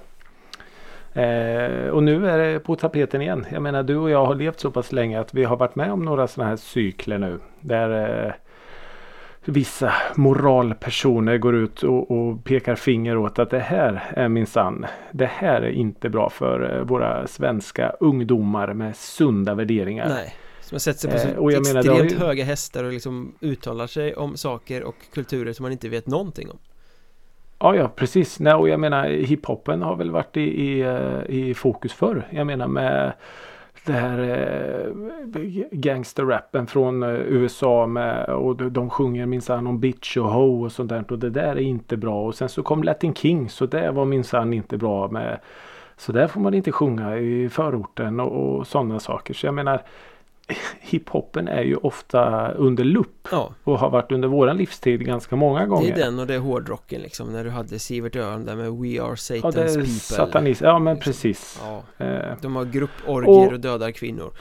Eh, 1.13 1.89
och 1.89 2.03
nu 2.03 2.29
är 2.29 2.37
det 2.37 2.59
på 2.59 2.75
tapeten 2.75 3.21
igen. 3.21 3.45
Jag 3.51 3.61
menar 3.61 3.83
du 3.83 3.97
och 3.97 4.09
jag 4.09 4.25
har 4.25 4.35
levt 4.35 4.59
så 4.59 4.71
pass 4.71 4.91
länge 4.91 5.19
att 5.19 5.33
vi 5.33 5.43
har 5.43 5.57
varit 5.57 5.75
med 5.75 5.91
om 5.91 6.05
några 6.05 6.27
sådana 6.27 6.49
här 6.49 6.57
cykler 6.57 7.17
nu. 7.17 7.39
Där 7.59 8.25
eh, 8.25 8.33
vissa 9.45 9.93
moralpersoner 10.15 11.37
går 11.37 11.55
ut 11.55 11.83
och, 11.83 12.11
och 12.11 12.43
pekar 12.43 12.75
finger 12.75 13.17
åt 13.17 13.39
att 13.39 13.49
det 13.49 13.59
här 13.59 14.03
är 14.09 14.27
minsann. 14.27 14.85
Det 15.11 15.25
här 15.25 15.61
är 15.61 15.71
inte 15.71 16.09
bra 16.09 16.29
för 16.29 16.75
eh, 16.75 16.83
våra 16.83 17.27
svenska 17.27 17.89
ungdomar 17.99 18.73
med 18.73 18.95
sunda 18.95 19.55
värderingar. 19.55 20.09
Nej 20.09 20.35
som 20.69 20.75
har 20.75 20.79
sett 20.79 20.99
sig 20.99 21.11
på 21.11 21.17
Eh, 21.17 21.21
så 21.23 21.41
och 21.41 21.51
jag 21.51 21.67
menar, 21.67 21.79
extremt 21.79 22.11
ju- 22.11 22.17
höga 22.17 22.43
hästar 22.43 22.83
och 22.83 22.93
liksom 22.93 23.35
uttalar 23.41 23.87
sig 23.87 24.15
om 24.15 24.37
saker 24.37 24.83
och 24.83 24.95
kulturer 25.13 25.53
som 25.53 25.63
man 25.63 25.71
inte 25.71 25.89
vet 25.89 26.07
någonting 26.07 26.51
om 26.51 26.57
Ja, 27.59 27.75
ja 27.75 27.91
precis. 27.95 28.39
Nej, 28.39 28.53
och 28.53 28.69
jag 28.69 28.79
menar 28.79 29.07
hiphopen 29.07 29.81
har 29.81 29.95
väl 29.95 30.11
varit 30.11 30.37
i, 30.37 30.41
i, 30.41 30.81
eh, 30.81 31.19
i 31.27 31.53
fokus 31.53 31.93
förr. 31.93 32.27
Jag 32.31 32.47
menar 32.47 32.67
med 32.67 33.13
det 33.85 33.93
här 33.93 34.19
eh, 34.19 34.91
gangsterrappen 35.71 36.67
från 36.67 37.03
eh, 37.03 37.09
USA 37.09 37.87
med, 37.87 38.25
och 38.25 38.55
de, 38.55 38.73
de 38.73 38.89
sjunger 38.89 39.25
minsann 39.25 39.67
om 39.67 39.79
bitch 39.79 40.17
och 40.17 40.31
ho 40.31 40.65
och 40.65 40.71
sånt 40.71 40.89
där. 40.89 41.11
Och 41.11 41.19
det 41.19 41.29
där 41.29 41.55
är 41.55 41.59
inte 41.59 41.97
bra. 41.97 42.25
Och 42.25 42.35
sen 42.35 42.49
så 42.49 42.63
kom 42.63 42.83
Latin 42.83 43.13
King 43.13 43.49
så 43.49 43.65
det 43.65 43.91
var 43.91 44.05
minsann 44.05 44.53
inte 44.53 44.77
bra 44.77 45.07
med 45.07 45.39
så 45.97 46.11
där 46.11 46.27
får 46.27 46.41
man 46.41 46.53
inte 46.53 46.71
sjunga 46.71 47.17
i 47.17 47.49
förorten 47.49 48.19
och, 48.19 48.57
och 48.57 48.67
sådana 48.67 48.99
saker. 48.99 49.33
Så 49.33 49.45
jag 49.45 49.53
menar 49.53 49.81
hiphopen 50.79 51.47
är 51.47 51.61
ju 51.61 51.75
ofta 51.75 52.51
under 52.51 52.83
lupp 52.83 53.27
Ja, 53.31 53.53
och 53.63 53.79
har 53.79 53.89
varit 53.89 54.11
under 54.11 54.27
våran 54.27 54.57
livstid 54.57 55.05
ganska 55.05 55.35
många 55.35 55.65
gånger. 55.65 55.95
det 55.95 56.01
är 56.01 56.05
den 56.05 56.19
och 56.19 56.27
det 56.27 56.35
är 56.35 56.39
hårdrocken 56.39 57.01
liksom 57.01 57.33
När 57.33 57.43
du 57.43 57.49
hade 57.49 57.79
Sivert 57.79 58.15
Öholm 58.15 58.45
där 58.45 58.55
med 58.55 58.71
We 58.73 59.01
Are 59.01 59.17
Satans 59.17 59.55
Ja, 59.55 59.61
det 59.61 59.69
är 59.69 59.73
People 59.75 59.85
satanist. 59.89 60.61
Ja, 60.61 60.79
men 60.79 60.95
Liksom. 60.95 61.11
precis. 61.11 61.61
Ja, 61.63 62.05
Eh, 62.05 62.35
de 62.41 62.55
har 62.55 62.65
grupporgier 62.65 63.29
och, 63.47 63.53
Och- 63.53 63.59
dödar 63.59 63.91
kvinnor 63.91 64.31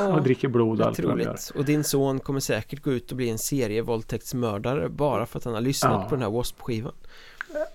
och 0.14 0.22
dricker 0.22 0.48
blod 0.48 0.80
och 0.80 0.86
allt 0.86 0.98
vad 1.00 1.18
de 1.18 1.22
gör. 1.24 1.36
Och 1.54 1.64
din 1.64 1.84
son 1.84 2.20
kommer 2.20 2.40
säkert 2.40 2.82
gå 2.82 2.92
ut 2.92 3.10
och 3.10 3.16
bli 3.16 3.30
en 3.30 3.38
serievåldtäktsmördare 3.38 4.88
Bara 4.88 5.26
för 5.26 5.38
att 5.38 5.44
han 5.44 5.54
har 5.54 5.60
lyssnat 5.60 5.92
Ja. 6.02 6.08
på 6.08 6.14
den 6.14 6.22
här 6.22 6.28
W.A.S.P-skivan 6.30 6.92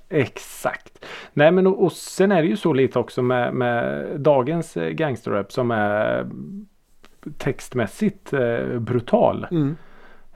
Exakt. 0.09 1.05
Nej 1.33 1.51
men 1.51 1.67
och, 1.67 1.83
och 1.83 1.91
sen 1.91 2.31
är 2.31 2.41
det 2.41 2.47
ju 2.47 2.57
så 2.57 2.73
lite 2.73 2.99
också 2.99 3.21
med, 3.21 3.53
med 3.53 4.05
dagens 4.19 4.77
eh, 4.77 4.89
gangsterrap 4.89 5.51
som 5.51 5.71
är 5.71 6.29
textmässigt 7.37 8.33
eh, 8.33 8.79
brutal. 8.79 9.47
mm. 9.51 9.75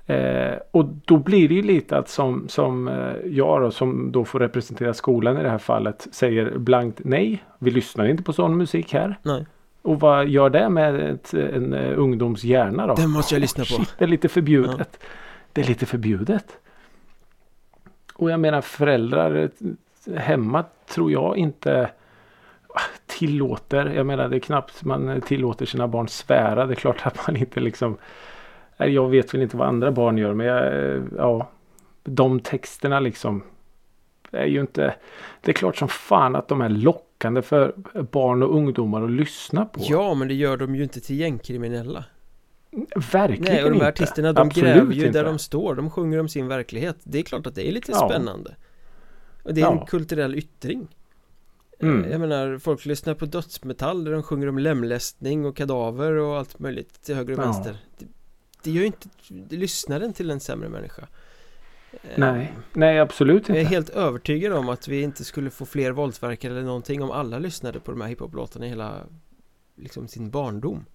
Eh, 0.07 0.57
och 0.71 0.86
då 0.86 1.17
blir 1.17 1.49
det 1.49 1.55
ju 1.55 1.61
lite 1.61 1.97
att 1.97 2.09
som, 2.09 2.49
som 2.49 2.88
eh, 2.88 3.15
jag 3.25 3.61
då, 3.61 3.71
som 3.71 4.11
då 4.11 4.25
får 4.25 4.39
representera 4.39 4.93
skolan 4.93 5.38
i 5.38 5.43
det 5.43 5.49
här 5.49 5.57
fallet 5.57 6.07
säger 6.11 6.57
blankt 6.57 7.01
nej. 7.03 7.43
Vi 7.59 7.71
lyssnar 7.71 8.05
inte 8.05 8.23
på 8.23 8.33
sån 8.33 8.57
musik 8.57 8.93
här. 8.93 9.19
Nej, 9.23 9.45
Och 9.81 9.99
vad 9.99 10.27
gör 10.27 10.49
det 10.49 10.69
med 10.69 11.09
ett, 11.09 11.33
en 11.33 11.73
eh, 11.73 11.99
ungdoms 11.99 12.43
hjärna 12.43 12.88
då? 12.88 12.95
den 12.95 13.09
måste 13.09 13.36
jag 13.36 13.41
lyssna 13.41 13.63
på 13.63 13.65
Shit, 13.65 13.95
det 13.97 14.05
är 14.05 14.09
lite 14.09 14.29
förbjudet. 14.29 14.99
Det 15.53 15.61
är 15.61 15.65
lite 15.65 15.86
förbjudet. 15.86 16.57
Och 18.15 18.31
jag 18.31 18.39
menar 18.39 18.61
föräldrar 18.61 19.36
eh, 19.36 20.17
hemma 20.17 20.63
tror 20.88 21.11
jag 21.11 21.38
inte 21.38 21.89
tillåter. 23.05 23.86
Jag 23.86 24.05
menar 24.05 24.30
det 24.30 24.36
är 24.36 24.39
knappt 24.39 24.84
man 24.84 25.21
tillåter 25.21 25.65
sina 25.65 25.88
barn 25.88 26.07
svära. 26.07 26.65
Det 26.65 26.73
är 26.73 26.76
klart 26.76 27.01
att 27.05 27.28
man 27.28 27.36
inte 27.38 27.59
liksom. 27.59 27.97
Jag 28.78 29.09
vet 29.09 29.34
väl 29.34 29.41
inte 29.41 29.57
vad 29.57 29.67
andra 29.67 29.91
barn 29.91 30.17
gör 30.17 30.34
men 30.34 30.47
jag, 30.47 31.01
ja. 31.17 31.49
De 32.03 32.39
texterna 32.39 32.99
liksom. 32.99 33.43
är 34.32 34.45
ju 34.45 34.61
inte. 34.61 34.95
Det 35.41 35.51
är 35.51 35.53
klart 35.53 35.78
som 35.78 35.88
fan 35.88 36.36
att 36.36 36.47
de 36.47 36.61
är 36.61 36.69
lockande 36.69 37.41
för 37.41 37.73
barn 38.11 38.43
och 38.43 38.55
ungdomar 38.55 39.03
att 39.03 39.11
lyssna 39.11 39.65
på. 39.65 39.80
Ja, 39.84 40.13
men 40.13 40.28
det 40.28 40.34
gör 40.34 40.57
de 40.57 40.76
ju 40.76 40.84
inte 40.84 41.01
till 41.01 41.19
gängkriminella 41.19 42.03
Verkligen 43.11 43.43
Nej, 43.53 43.63
och 43.63 43.69
de 43.69 43.73
inte. 43.73 43.86
här 43.86 43.91
artisterna 43.91 44.34
de 44.34 44.47
Absolut 44.47 44.73
gräver 44.76 44.93
ju 44.93 45.05
inte. 45.07 45.19
där 45.19 45.26
de 45.26 45.39
står 45.39 45.76
De 45.76 45.89
sjunger 45.89 46.19
om 46.19 46.30
sin 46.30 46.47
verklighet 46.47 46.95
Det 47.03 47.19
är 47.19 47.23
klart 47.23 47.47
att 47.47 47.55
det 47.55 47.67
är 47.69 47.71
lite 47.71 47.91
Ja. 47.91 48.09
spännande 48.09 48.55
Och 49.43 49.53
det 49.53 49.61
är 49.61 49.65
en 49.71 49.78
Ja. 49.78 49.86
kulturell 49.86 50.36
yttring 50.36 50.88
Mm. 51.80 52.11
Jag 52.11 52.19
menar, 52.19 52.57
folk 52.57 52.86
lyssnar 52.86 53.13
på 53.13 53.26
dödsmetall 53.26 54.03
där 54.03 54.11
de 54.11 54.23
sjunger 54.23 54.47
om 54.49 54.57
lemlästning 54.59 55.45
och 55.45 55.55
kadaver 55.57 56.11
och 56.11 56.38
allt 56.38 56.59
möjligt 56.59 57.01
till 57.03 57.15
höger 57.15 57.34
och 57.34 57.39
Ja. 57.39 57.43
vänster 57.45 57.78
det, 57.97 58.05
det 58.63 58.71
gör 58.71 58.82
ju 58.82 58.86
inte 58.88 59.09
det 59.30 59.55
lyssnaren 59.55 60.13
till 60.13 60.30
en 60.30 60.39
sämre 60.39 60.69
människa 60.69 61.07
Eh, 61.91 61.99
Nej, 62.15 62.53
nej 62.73 62.99
absolut 62.99 63.47
Jag 63.49 63.57
är 63.57 63.61
inte. 63.61 63.73
helt 63.73 63.89
övertygad 63.89 64.53
om 64.53 64.69
att 64.69 64.88
vi 64.88 65.01
inte 65.01 65.23
skulle 65.23 65.49
få 65.49 65.65
fler 65.65 65.91
våldsverkare 65.91 66.51
eller 66.53 66.63
någonting 66.63 67.03
om 67.03 67.11
alla 67.11 67.39
lyssnade 67.39 67.80
på 67.80 67.91
de 67.91 68.01
här 68.01 68.07
hiphop-låtarna 68.07 68.65
i 68.65 68.69
hela 68.69 68.93
liksom 69.76 70.07
sin 70.07 70.30
barndom 70.30 70.86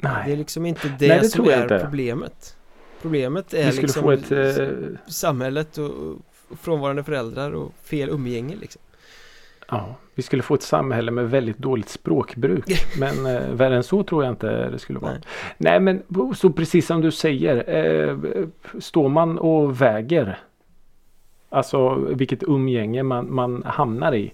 Det 0.00 0.06
är 0.06 0.12
Nej. 0.26 0.36
liksom 0.36 0.66
inte 0.66 0.88
det, 0.98 1.08
Nej, 1.08 1.18
det 1.20 1.28
som 1.28 1.44
är 1.48 1.62
inte. 1.62 1.78
problemet 1.82 2.56
Problemet 3.02 3.54
är 3.54 3.72
liksom 3.72 4.10
ett... 4.10 4.32
Eh, 4.32 4.68
samhället 5.06 5.78
och, 5.78 5.90
och 5.90 6.18
frånvarande 6.60 7.04
föräldrar 7.04 7.52
och 7.52 7.74
fel 7.82 8.08
umgänge 8.08 8.56
liksom 8.56 8.82
ja, 9.70 9.96
vi 10.14 10.22
skulle 10.22 10.42
få 10.42 10.54
ett 10.54 10.62
samhälle 10.62 11.10
med 11.10 11.30
väldigt 11.30 11.58
dåligt 11.58 11.88
språkbruk. 11.88 12.64
Men 12.98 13.26
eh, 13.26 13.50
värre 13.50 13.76
än 13.76 13.82
så 13.82 14.02
tror 14.02 14.24
jag 14.24 14.32
inte 14.32 14.70
det 14.70 14.78
skulle 14.78 14.98
vara. 14.98 15.12
Nej. 15.12 15.20
Nej, 15.56 15.80
men 15.80 16.02
så 16.34 16.50
precis 16.50 16.86
som 16.86 17.00
du 17.00 17.10
säger. 17.10 17.74
Eh, 17.76 18.16
står 18.78 19.08
man 19.08 19.38
och 19.38 19.80
väger. 19.80 20.38
Alltså 21.48 21.94
vilket 21.94 22.42
umgänge 22.42 23.02
man, 23.02 23.34
man 23.34 23.62
hamnar 23.66 24.14
i. 24.14 24.32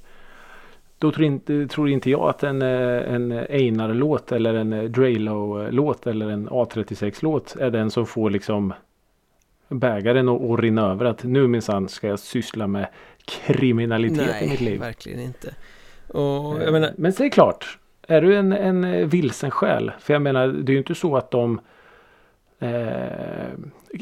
Då 0.98 1.12
tror 1.12 1.26
inte, 1.26 1.66
tror 1.66 1.88
inte 1.88 2.10
jag 2.10 2.28
att 2.28 2.42
en, 2.42 2.62
eh, 2.62 3.14
en 3.14 3.32
Einar-låt 3.32 4.32
eller 4.32 4.54
en 4.54 4.92
Drelo-låt 4.92 6.06
eller 6.06 6.30
en 6.30 6.48
A36-låt 6.48 7.56
är 7.60 7.70
den 7.70 7.90
som 7.90 8.06
får 8.06 8.30
liksom 8.30 8.72
bägaren 9.68 10.28
att 10.28 10.42
att 10.42 10.60
rinna 10.60 10.90
över 10.92 11.04
att 11.04 11.24
nu 11.24 11.46
minsann 11.48 11.88
ska 11.88 12.08
jag 12.08 12.18
syssla 12.18 12.66
med 12.66 12.86
kriminalitet 13.24 14.42
i 14.42 14.48
mitt 14.48 14.60
Nej, 14.60 14.70
liv. 14.70 14.80
verkligen 14.80 15.20
inte 15.20 15.54
Och 16.08 16.56
Eh, 16.56 16.64
jag 16.64 16.72
menar 16.72 16.92
Men 16.96 17.12
så 17.12 17.22
är 17.22 17.24
det 17.24 17.30
klart. 17.30 17.78
Är 18.08 18.20
du 18.20 18.36
en, 18.36 18.52
en 18.52 18.84
eh, 18.84 19.06
vilsen 19.06 19.50
själ. 19.50 19.92
För 20.00 20.12
jag 20.12 20.22
menar 20.22 20.48
det 20.48 20.72
är 20.72 20.74
ju 20.74 20.78
inte 20.78 20.94
så 20.94 21.16
att 21.16 21.30
de 21.30 21.60
eh, 22.58 22.70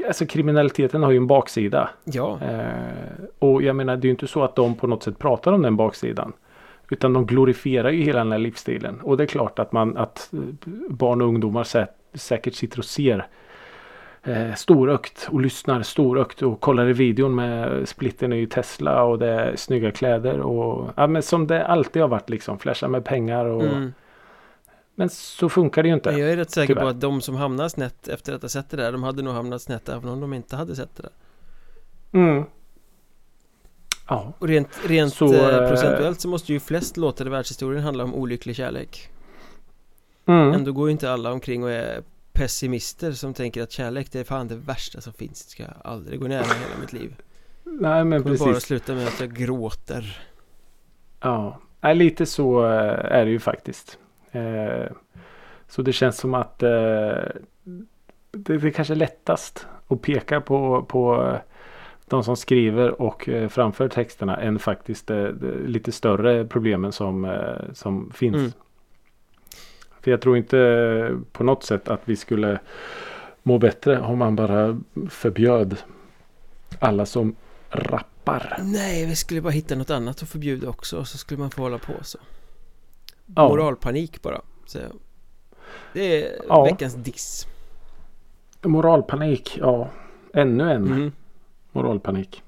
Alltså 0.07 0.27
kriminaliteten 0.27 1.03
har 1.03 1.11
ju 1.11 1.17
en 1.17 1.27
baksida. 1.27 1.91
Ja, 2.05 2.39
Eh, 2.43 3.25
och 3.39 3.63
jag 3.63 3.77
menar 3.77 3.97
det 3.97 4.01
är 4.01 4.09
ju 4.09 4.11
inte 4.11 4.27
så 4.27 4.45
att 4.45 4.57
de 4.57 4.75
på 4.75 4.87
något 4.87 5.03
sätt 5.03 5.19
pratar 5.19 5.53
om 5.53 5.63
den 5.63 5.77
baksidan. 5.77 6.33
Utan 6.91 7.13
de 7.13 7.27
glorifierar 7.27 7.91
ju 7.91 8.03
hela 8.03 8.19
den 8.19 8.33
här 8.33 8.39
livsstilen. 8.39 9.01
Och 9.01 9.17
det 9.17 9.25
är 9.25 9.27
klart 9.27 9.59
att 9.59 9.73
man 9.73 9.97
att 9.97 10.31
eh, 10.33 10.39
barn 10.89 11.23
och 11.23 11.29
ungdomar 11.29 11.65
sä 11.65 11.87
säkert 12.15 12.55
sitter 12.55 12.79
och 12.79 12.85
ser 12.85 13.27
eh, 14.25 14.55
storökt 14.55 15.29
och 15.31 15.41
lyssnar 15.41 15.83
storökt 15.83 16.43
och 16.43 16.61
kollar 16.61 16.89
i 16.89 16.93
videon 16.93 17.35
med 17.35 17.89
splitten 17.89 18.33
i 18.33 18.47
Tesla 18.47 19.03
och 19.03 19.19
det 19.19 19.29
är 19.29 19.57
snygga 19.57 19.91
kläder 19.91 20.41
och 20.41 20.91
ja, 20.97 21.07
men 21.07 21.23
som 21.23 21.47
det 21.47 21.67
alltid 21.67 22.03
har 22.03 22.09
varit 22.09 22.31
liksom 22.31 22.59
flasha 22.59 22.89
med 22.89 23.05
pengar 23.05 23.45
och 23.45 23.63
mm. 23.63 23.93
men 24.95 25.09
så 25.11 25.49
funkar 25.49 25.83
det 25.83 25.89
ju 25.89 25.95
inte. 25.95 26.11
Jag 26.11 26.31
är 26.31 26.37
rätt 26.37 26.51
säker 26.51 26.75
på 26.75 26.81
tyvärr. 26.81 26.91
att 26.91 27.01
de 27.01 27.21
som 27.21 27.37
hamnar 27.37 27.69
snett 27.69 28.09
efter 28.09 28.33
att 28.33 28.43
ha 28.43 28.49
sett 28.49 28.71
det 28.71 28.77
där 28.77 28.93
De 28.93 29.03
hade 29.03 29.23
nog 29.23 29.35
hamnat 29.35 29.63
snett 29.63 29.89
även 29.89 30.09
om 30.09 30.21
de 30.21 30.35
inte 30.35 30.57
hade 30.57 30.77
sett 30.77 30.97
det 30.97 31.03
där 31.03 31.13
Mm. 32.15 32.45
Ja, 34.09 34.33
Och 34.39 34.49
rent, 34.49 34.69
rent 34.87 35.15
Så, 35.15 35.35
eh, 35.35 35.57
eh, 35.57 35.69
procentuellt 35.69 36.21
så 36.21 36.29
måste 36.29 36.53
ju 36.53 36.61
flest 36.61 36.97
låtar 36.97 37.27
i 37.27 37.29
världshistorien 37.29 37.83
handla 37.83 38.05
om 38.05 38.15
olycklig 38.15 38.57
kärlek 38.57 39.09
mm. 40.27 40.53
Ändå 40.53 40.73
går 40.73 40.89
ju 40.89 40.93
inte 40.93 41.13
alla 41.13 41.33
omkring 41.33 41.65
och 41.65 41.71
är 41.71 42.03
pessimister 42.35 43.13
som 43.13 43.35
tänker 43.35 43.63
att 43.63 43.73
kärlek 43.73 44.13
det 44.13 44.21
är 44.21 44.25
fan 44.25 44.49
det 44.49 44.57
värsta 44.57 45.01
som 45.01 45.13
finns 45.13 45.45
Det 45.45 45.51
ska 45.51 45.63
jag 45.63 45.75
aldrig 45.85 46.21
gå 46.21 46.29
nära 46.29 46.43
hela 46.43 46.81
mitt 46.81 46.93
liv 46.93 47.15
nej 47.65 48.05
men 48.05 48.23
kommer 48.23 48.39
bara 48.39 48.49
precis. 48.49 48.65
sluta 48.65 48.95
med 48.95 49.07
att 49.07 49.21
jag 49.21 49.35
gråter 49.35 50.21
Ja, 51.25 51.59
nej, 51.81 51.95
lite 51.95 52.27
så 52.27 52.67
eh, 52.67 53.13
är 53.13 53.25
det 53.25 53.31
ju 53.31 53.39
faktiskt. 53.39 53.99
Eh, 54.33 54.93
så 55.69 55.83
det 55.83 55.93
känns 55.93 56.17
som 56.19 56.35
att 56.35 56.63
eh, 56.63 56.69
det, 58.31 58.59
det 58.59 58.71
kanske 58.71 58.95
är 58.95 58.97
lättast 58.97 59.67
att 59.89 60.03
peka 60.03 60.41
på, 60.41 60.83
på 60.83 61.35
de 62.07 62.25
som 62.25 62.37
skriver 62.37 63.03
och 63.03 63.29
framför 63.49 63.89
texterna 63.89 64.37
än 64.37 64.59
faktiskt 64.59 65.07
det 65.07 65.33
lite 65.67 65.93
större 65.93 66.45
problemen 66.45 66.93
som, 66.93 67.37
som 67.73 68.11
finns. 68.11 68.37
Mm. 68.37 68.53
För 70.05 70.11
jag 70.11 70.21
tror 70.21 70.37
inte 70.37 71.21
på 71.33 71.45
något 71.45 71.65
sätt 71.65 71.89
att 71.89 72.01
vi 72.05 72.17
skulle 72.17 72.59
må 73.43 73.59
bättre 73.59 74.01
om 74.01 74.19
man 74.19 74.37
bara 74.37 74.81
förbjöd 75.11 75.77
alla 76.79 77.07
som 77.07 77.37
rappar. 77.71 78.57
Nej, 78.63 79.07
vi 79.07 79.17
skulle 79.17 79.41
bara 79.41 79.51
hitta 79.51 79.75
något 79.75 79.91
annat 79.91 80.23
att 80.23 80.29
förbjuda 80.29 80.69
också 80.69 80.99
och 80.99 81.09
så 81.09 81.19
skulle 81.19 81.41
man 81.41 81.51
få 81.51 81.63
hålla 81.63 81.79
på 81.79 81.93
så 82.03 82.19
Ja. 83.37 83.49
Moralpanik 83.49 84.23
bara 84.23 84.41
så 84.67 84.79
Det 85.93 86.25
är 86.25 86.41
Ja. 86.49 86.65
veckans 86.65 86.95
diss 86.95 87.47
Moralpanik, 88.63 89.59
ja. 89.61 89.89
Ännu 90.35 90.71
en 90.71 90.87
mm. 90.87 91.13
moralpanik. 91.73 92.43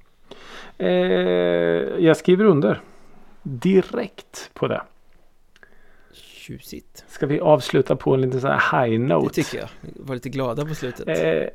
Eh, 0.78 0.88
jag 1.98 2.16
skriver 2.16 2.44
under. 2.44 2.80
Direkt 3.42 4.50
på 4.54 4.68
det. 4.68 4.82
Tjusigt 6.47 7.05
Ska 7.09 7.26
vi 7.26 7.40
avsluta 7.40 7.97
på 7.97 8.14
en 8.14 8.20
liten 8.20 8.40
sån 8.40 8.51
här 8.51 8.86
high 8.86 9.01
Det 9.01 9.14
note? 9.14 9.34
tycker 9.34 9.59
jag 9.59 9.68
Var 9.80 10.14
lite 10.14 10.28
glada 10.28 10.64
på 10.66 10.74
slutet 10.74 11.09
Eh, 11.09 11.49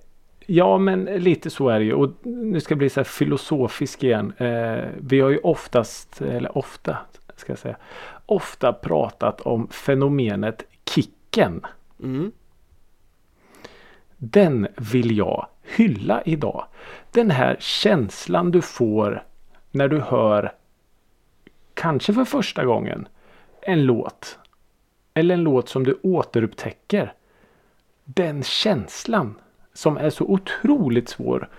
ja, 0.46 0.78
men 0.78 1.06
lite 1.06 1.50
så 1.50 1.70
är 1.70 1.80
det 1.80 1.86
ju. 1.86 1.94
Och 1.94 2.12
nu 2.24 2.60
ska 2.60 2.72
jag 2.72 2.78
bli 2.78 2.90
så 2.90 3.00
här 3.00 3.06
filosofisk 3.06 4.04
igen. 4.04 4.34
Eh, 4.38 4.86
vi 4.98 5.20
har 5.20 5.30
ju 5.30 5.38
oftast, 5.38 6.22
eller 6.22 6.58
ofta 6.58 6.98
ska 7.36 7.52
jag 7.52 7.60
säga, 7.60 7.76
ofta 8.26 8.74
pratat 8.74 9.42
om 9.42 9.68
fenomenet 9.68 10.64
kicken. 10.86 11.66
mm. 12.04 12.32
Den 14.18 14.68
vill 14.78 15.18
jag 15.18 15.48
hylla 15.76 16.22
idag. 16.26 16.66
Den 17.12 17.32
här 17.32 17.58
känslan 17.60 18.52
du 18.52 18.62
får 18.62 19.24
när 19.72 19.88
du 19.88 20.00
hör 20.00 20.54
kanske 21.74 22.14
för 22.14 22.26
första 22.26 22.66
gången 22.66 23.08
en 23.62 23.86
låt. 23.86 24.38
Eller 25.14 25.34
en 25.34 25.44
låt 25.44 25.70
som 25.70 25.84
du 25.84 26.00
återupptäcker. 26.04 27.14
Den 28.06 28.44
känslan 28.44 29.36
som 29.74 29.98
är 29.98 30.10
så 30.10 30.26
otroligt 30.26 31.10
svår 31.10 31.50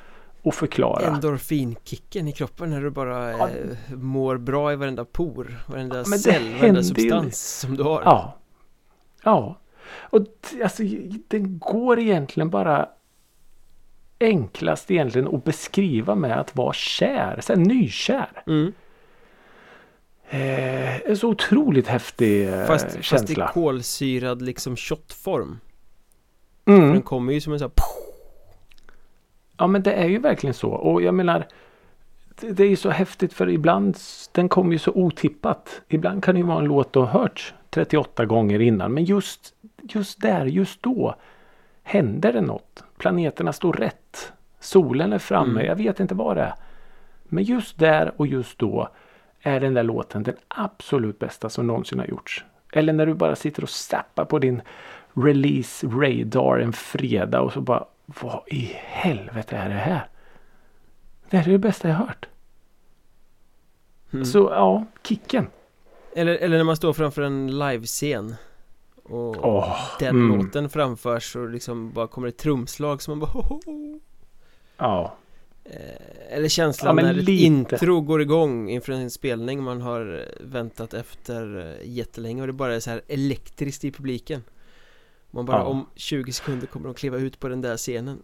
att 0.44 0.54
förklara. 0.54 1.06
Endorfinkicken 1.06 2.28
i 2.28 2.32
kroppen 2.32 2.70
när 2.70 2.80
du 2.82 2.90
bara 2.90 3.30
Ja. 3.32 3.48
eh, 3.48 3.94
mår 3.96 4.36
bra 4.36 4.72
i 4.72 4.76
varenda 4.76 5.04
por 5.04 5.58
Varenda 5.66 5.96
det 5.98 6.04
cell, 6.04 6.42
varenda 6.42 6.58
händer 6.66 6.80
ju- 6.82 6.84
substans 6.88 7.60
som 7.60 7.76
du 7.76 7.82
har 7.82 8.02
Ja. 8.04 8.36
Ja. 9.24 9.58
Och 10.00 10.26
alltså 10.62 10.82
den 11.28 11.58
går 11.58 11.98
egentligen 11.98 12.50
bara 12.50 12.88
enklast 14.20 14.90
egentligen 14.90 15.34
att 15.34 15.44
beskriva 15.44 16.14
med 16.14 16.40
att 16.40 16.56
vara 16.56 16.72
kär. 16.72 17.40
Så 17.42 17.52
här, 17.52 17.60
nykär. 17.60 18.42
mm. 18.46 18.72
Eh, 20.34 21.10
en 21.10 21.16
så 21.16 21.28
otroligt 21.28 21.86
häftig 21.86 22.48
eh, 22.48 22.66
fast, 22.66 22.86
fast 22.86 22.98
i 22.98 23.02
känsla. 23.02 23.48
kolsyrad 23.48 24.42
liksom 24.42 24.76
shotform 24.76 25.58
Den 26.64 26.82
mm. 26.82 27.02
kommer 27.02 27.32
ju 27.32 27.40
som 27.40 27.52
en 27.52 27.58
sån 27.58 27.70
här 27.76 27.84
Ja 29.56 29.66
men 29.66 29.82
det 29.82 29.92
är 29.92 30.08
ju 30.08 30.18
verkligen 30.18 30.54
så. 30.54 30.70
Och 30.70 31.02
jag 31.02 31.14
menar 31.14 31.46
det, 32.40 32.52
det 32.52 32.64
är 32.64 32.68
ju 32.68 32.76
så 32.76 32.90
häftigt 32.90 33.32
för 33.32 33.48
ibland 33.48 33.96
den 34.32 34.48
kommer 34.48 34.72
ju 34.72 34.78
så 34.78 34.92
otippat. 34.92 35.80
Ibland 35.88 36.24
kan 36.24 36.34
det 36.34 36.38
ju 36.40 36.46
vara 36.46 36.58
en 36.58 36.64
låt 36.64 36.92
du 36.92 36.98
har 36.98 37.06
hört 37.06 37.54
38 37.70 38.24
gånger 38.24 38.60
innan. 38.60 38.92
Men 38.92 39.04
just, 39.04 39.54
just 39.82 40.20
där, 40.20 40.46
just 40.46 40.82
då 40.82 41.14
händer 41.82 42.32
det 42.32 42.40
något. 42.40 42.84
Planeterna 42.98 43.52
står 43.52 43.72
rätt. 43.72 44.32
Solen 44.60 45.12
är 45.12 45.18
framme. 45.18 45.60
Mm. 45.60 45.66
Jag 45.66 45.76
vet 45.76 46.00
inte 46.00 46.14
vad 46.14 46.36
det 46.36 46.42
är. 46.42 46.54
Men 47.24 47.44
just 47.44 47.78
där 47.78 48.12
och 48.16 48.26
just 48.26 48.58
då 48.58 48.88
är 49.42 49.60
den 49.60 49.74
där 49.74 49.82
låten 49.82 50.22
den 50.22 50.36
absolut 50.48 51.18
bästa 51.18 51.50
som 51.50 51.66
någonsin 51.66 51.98
har 51.98 52.06
gjorts. 52.06 52.44
Eller 52.72 52.92
när 52.92 53.06
du 53.06 53.14
bara 53.14 53.36
sitter 53.36 53.62
och 53.62 53.70
zappar 53.70 54.24
på 54.24 54.38
din 54.38 54.62
release 55.12 55.86
radar 55.86 56.58
en 56.58 56.72
fredag 56.72 57.40
och 57.40 57.52
så 57.52 57.60
bara 57.60 57.84
vad 58.06 58.42
i 58.46 58.76
helvete 58.76 59.56
är 59.56 59.68
det 59.68 59.74
här? 59.74 60.08
Det 61.30 61.36
här 61.36 61.48
är 61.48 61.52
det 61.52 61.58
bästa 61.58 61.88
jag 61.88 61.96
hört. 61.96 62.28
Mm. 64.12 64.24
Så 64.24 64.38
ja, 64.38 64.84
kicken. 65.02 65.46
Eller, 66.16 66.34
eller 66.34 66.56
när 66.56 66.64
man 66.64 66.76
står 66.76 66.92
framför 66.92 67.22
en 67.22 67.58
livescen 67.58 68.34
Och 69.02 69.46
Åh, 69.46 69.76
den 69.98 70.08
mm. 70.08 70.38
låten 70.38 70.68
framförs 70.70 71.36
och 71.36 71.48
liksom 71.48 71.92
bara 71.92 72.06
kommer 72.06 72.28
ett 72.28 72.38
trumslag 72.38 73.02
som 73.02 73.18
man 73.18 73.20
bara 73.20 73.30
ho, 73.30 73.60
ho. 73.66 74.00
Ja, 74.76 75.16
Eller 76.30 76.48
känslan 76.48 76.98
Ja, 76.98 77.02
när 77.04 77.10
ett 77.10 77.16
lite. 77.24 77.32
intro 77.44 78.00
går 78.00 78.22
igång 78.22 78.70
inför 78.70 78.92
en 78.92 79.10
spelning 79.10 79.62
man 79.62 79.80
har 79.80 80.14
eh, 80.14 80.46
väntat 80.46 80.94
efter 80.94 81.66
eh, 81.80 81.88
jättelänge 81.90 82.40
och 82.40 82.46
det 82.46 82.52
bara 82.52 82.74
är 82.74 82.80
så 82.80 82.90
här 82.90 83.00
elektriskt 83.08 83.84
i 83.84 83.90
publiken 83.92 84.42
Man 85.30 85.46
bara 85.46 85.56
Ja. 85.56 85.64
om 85.64 85.86
20 85.94 86.32
sekunder 86.32 86.66
kommer 86.66 86.86
de 86.86 86.94
kliva 86.94 87.18
ut 87.18 87.40
på 87.40 87.48
den 87.48 87.60
där 87.60 87.76
scenen 87.76 88.18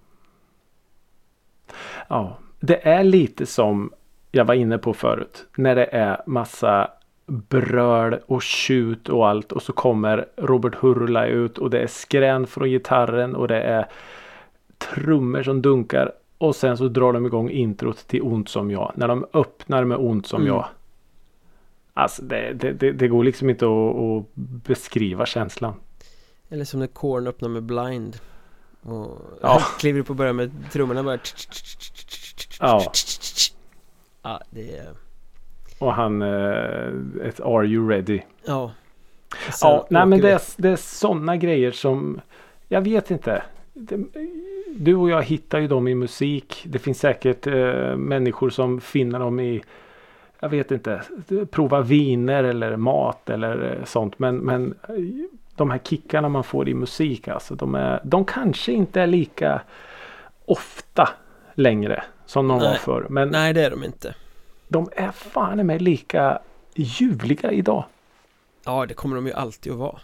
ja. 2.08 2.38
Det 2.60 2.86
är 2.88 3.04
lite 3.04 3.46
som 3.46 3.92
jag 4.30 4.44
var 4.44 4.54
inne 4.54 4.78
på 4.78 4.94
förut. 4.94 5.46
När 5.56 5.74
det 5.76 5.84
är 5.86 6.22
massa 6.26 6.90
bröl 7.26 8.20
och 8.26 8.42
tjut 8.42 9.08
och 9.08 9.28
allt 9.28 9.52
och 9.52 9.62
så 9.62 9.72
kommer 9.72 10.26
Robert 10.36 10.74
Hurla 10.74 11.26
ut 11.26 11.58
och 11.58 11.70
det 11.70 11.78
är 11.80 11.86
skrän 11.86 12.46
från 12.46 12.68
gitarren 12.68 13.36
och 13.36 13.48
det 13.48 13.60
är 13.62 13.86
trummor 14.78 15.42
som 15.42 15.62
dunkar 15.62 16.12
och 16.38 16.56
sen 16.56 16.76
så 16.76 16.88
drar 16.88 17.12
de 17.12 17.26
igång 17.26 17.50
introt 17.50 18.06
till 18.06 18.22
Ont 18.22 18.48
som 18.48 18.70
jag. 18.70 18.92
När 18.94 19.08
de 19.08 19.26
öppnar 19.32 19.84
med 19.84 19.98
Ont 19.98 20.26
som 20.26 20.40
Mm. 20.42 20.54
jag. 20.54 20.66
Alltså 21.94 22.22
det, 22.22 22.52
det, 22.52 22.72
det, 22.72 22.92
det 22.92 23.08
går 23.08 23.24
liksom 23.24 23.50
inte 23.50 23.66
att, 23.66 23.96
att 23.96 24.24
beskriva 24.34 25.26
känslan. 25.26 25.74
Eller 26.48 26.64
som 26.64 26.80
när 26.80 26.86
Korn 26.86 27.26
öppnar 27.26 27.48
med 27.48 27.62
Blind 27.62 28.16
och 28.82 29.20
Ja. 29.42 29.60
kliver 29.78 30.00
upp 30.00 30.10
och 30.10 30.16
börjar 30.16 30.32
med 30.32 30.52
trummorna 30.72 31.02
bara 31.02 31.18
Ja. 32.60 32.92
Ja, 34.22 34.40
det 34.50 34.76
är 34.76 34.88
Och 35.78 35.92
han 35.94 36.22
eh, 36.22 36.88
ett 37.24 37.40
Are 37.40 37.66
You 37.66 37.88
Ready? 37.88 38.20
Ja 38.46 38.72
Ja, 39.60 39.86
nej 39.90 40.06
men 40.06 40.20
det 40.20 40.30
är, 40.32 40.40
det 40.56 40.68
är 40.68 40.76
sådana 40.76 41.36
grejer 41.36 41.70
som 41.72 42.20
jag 42.68 42.80
vet 42.80 43.10
inte. 43.10 43.42
Du 44.76 44.94
och 44.94 45.10
jag 45.10 45.22
hittar 45.22 45.58
ju 45.58 45.68
dem 45.68 45.88
i 45.88 45.94
musik. 45.94 46.64
Det 46.66 46.78
finns 46.78 47.00
säkert 47.00 47.46
eh, 47.46 47.96
människor 47.96 48.50
som 48.50 48.80
finner 48.80 49.18
dem 49.18 49.40
i 49.40 49.62
jag 50.40 50.48
vet 50.48 50.70
inte, 50.70 51.02
prova 51.50 51.80
viner 51.80 52.44
eller 52.44 52.76
mat 52.76 53.30
eller 53.30 53.76
eh, 53.78 53.84
sånt. 53.84 54.18
Men, 54.18 54.36
men 54.36 54.74
eh, 54.88 54.94
de 55.56 55.70
här 55.70 55.78
kickarna 55.78 56.28
man 56.28 56.44
får 56.44 56.68
i 56.68 56.74
musik 56.74 57.28
alltså. 57.28 57.54
De, 57.54 57.74
är, 57.74 58.00
de 58.04 58.24
kanske 58.24 58.72
inte 58.72 59.00
är 59.00 59.06
lika 59.06 59.60
ofta 60.44 61.08
längre 61.54 62.04
som 62.26 62.48
de 62.48 62.58
var 62.58 62.74
förr. 62.74 63.06
Men 63.08 63.28
Nej 63.28 63.52
det 63.52 63.64
är 63.64 63.70
de 63.70 63.84
inte 63.84 64.14
de 64.68 64.88
är 64.96 65.10
fan 65.12 65.66
mig 65.66 65.78
lika 65.78 66.38
ljuvliga 66.74 67.52
idag. 67.52 67.84
Ja 68.64 68.86
det 68.86 68.94
kommer 68.94 69.16
de 69.16 69.26
ju 69.26 69.32
alltid 69.32 69.72
att 69.72 69.78
vara 69.78 69.98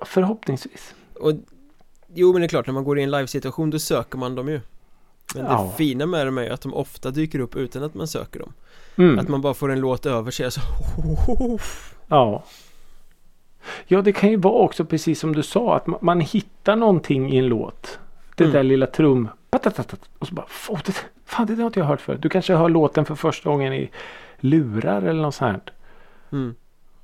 Förhoppningsvis. 0.00 0.94
Och 1.20 1.32
Jo 2.16 2.32
men 2.32 2.40
det 2.42 2.46
är 2.46 2.48
klart 2.48 2.66
när 2.66 2.74
man 2.74 2.84
går 2.84 2.98
i 2.98 3.02
en 3.02 3.10
livesituation 3.10 3.70
då 3.70 3.78
söker 3.78 4.18
man 4.18 4.34
dem 4.34 4.48
ju 4.48 4.60
Men 5.34 5.44
det 5.44 5.50
Ja. 5.50 5.72
fina 5.76 6.06
med 6.06 6.26
dem 6.26 6.38
är 6.38 6.42
ju 6.42 6.50
att 6.50 6.60
de 6.60 6.74
ofta 6.74 7.10
dyker 7.10 7.38
upp 7.38 7.56
utan 7.56 7.82
att 7.84 7.94
man 7.94 8.08
söker 8.08 8.40
dem 8.40 8.52
Mm. 8.98 9.18
Att 9.18 9.28
man 9.28 9.40
bara 9.40 9.54
får 9.54 9.72
en 9.72 9.80
låt 9.80 10.06
över 10.06 10.30
sig 10.30 10.50
så 10.50 10.60
Ja. 12.08 12.44
Ja, 13.86 14.02
det 14.02 14.12
kan 14.12 14.30
ju 14.30 14.36
vara 14.36 14.54
också 14.54 14.84
precis 14.84 15.20
som 15.20 15.32
du 15.34 15.42
sa 15.42 15.76
att 15.76 16.02
man, 16.02 16.20
hittar 16.20 16.76
någonting 16.76 17.32
i 17.32 17.38
en 17.38 17.46
låt. 17.46 17.98
Det 18.34 18.44
Mm. 18.44 18.54
där 18.54 18.62
lilla 18.62 18.86
trum. 18.86 19.28
Och 20.18 20.26
så 20.28 20.34
bara, 20.34 20.46
"Fan, 20.48 20.78
det, 20.86 20.92
fan 21.24 21.46
det 21.46 21.54
där 21.54 21.62
har 21.62 21.66
inte 21.66 21.80
jag 21.80 21.86
hört 21.86 22.00
förut. 22.00 22.22
Du 22.22 22.28
kanske 22.28 22.54
hör 22.54 22.68
låten 22.68 23.04
för 23.04 23.14
första 23.14 23.50
gången 23.50 23.72
i 23.72 23.90
lurar 24.40 25.02
eller 25.02 25.22
något 25.22 25.34
sånt. 25.34 25.50
här. 25.50 26.38
mm. 26.38 26.54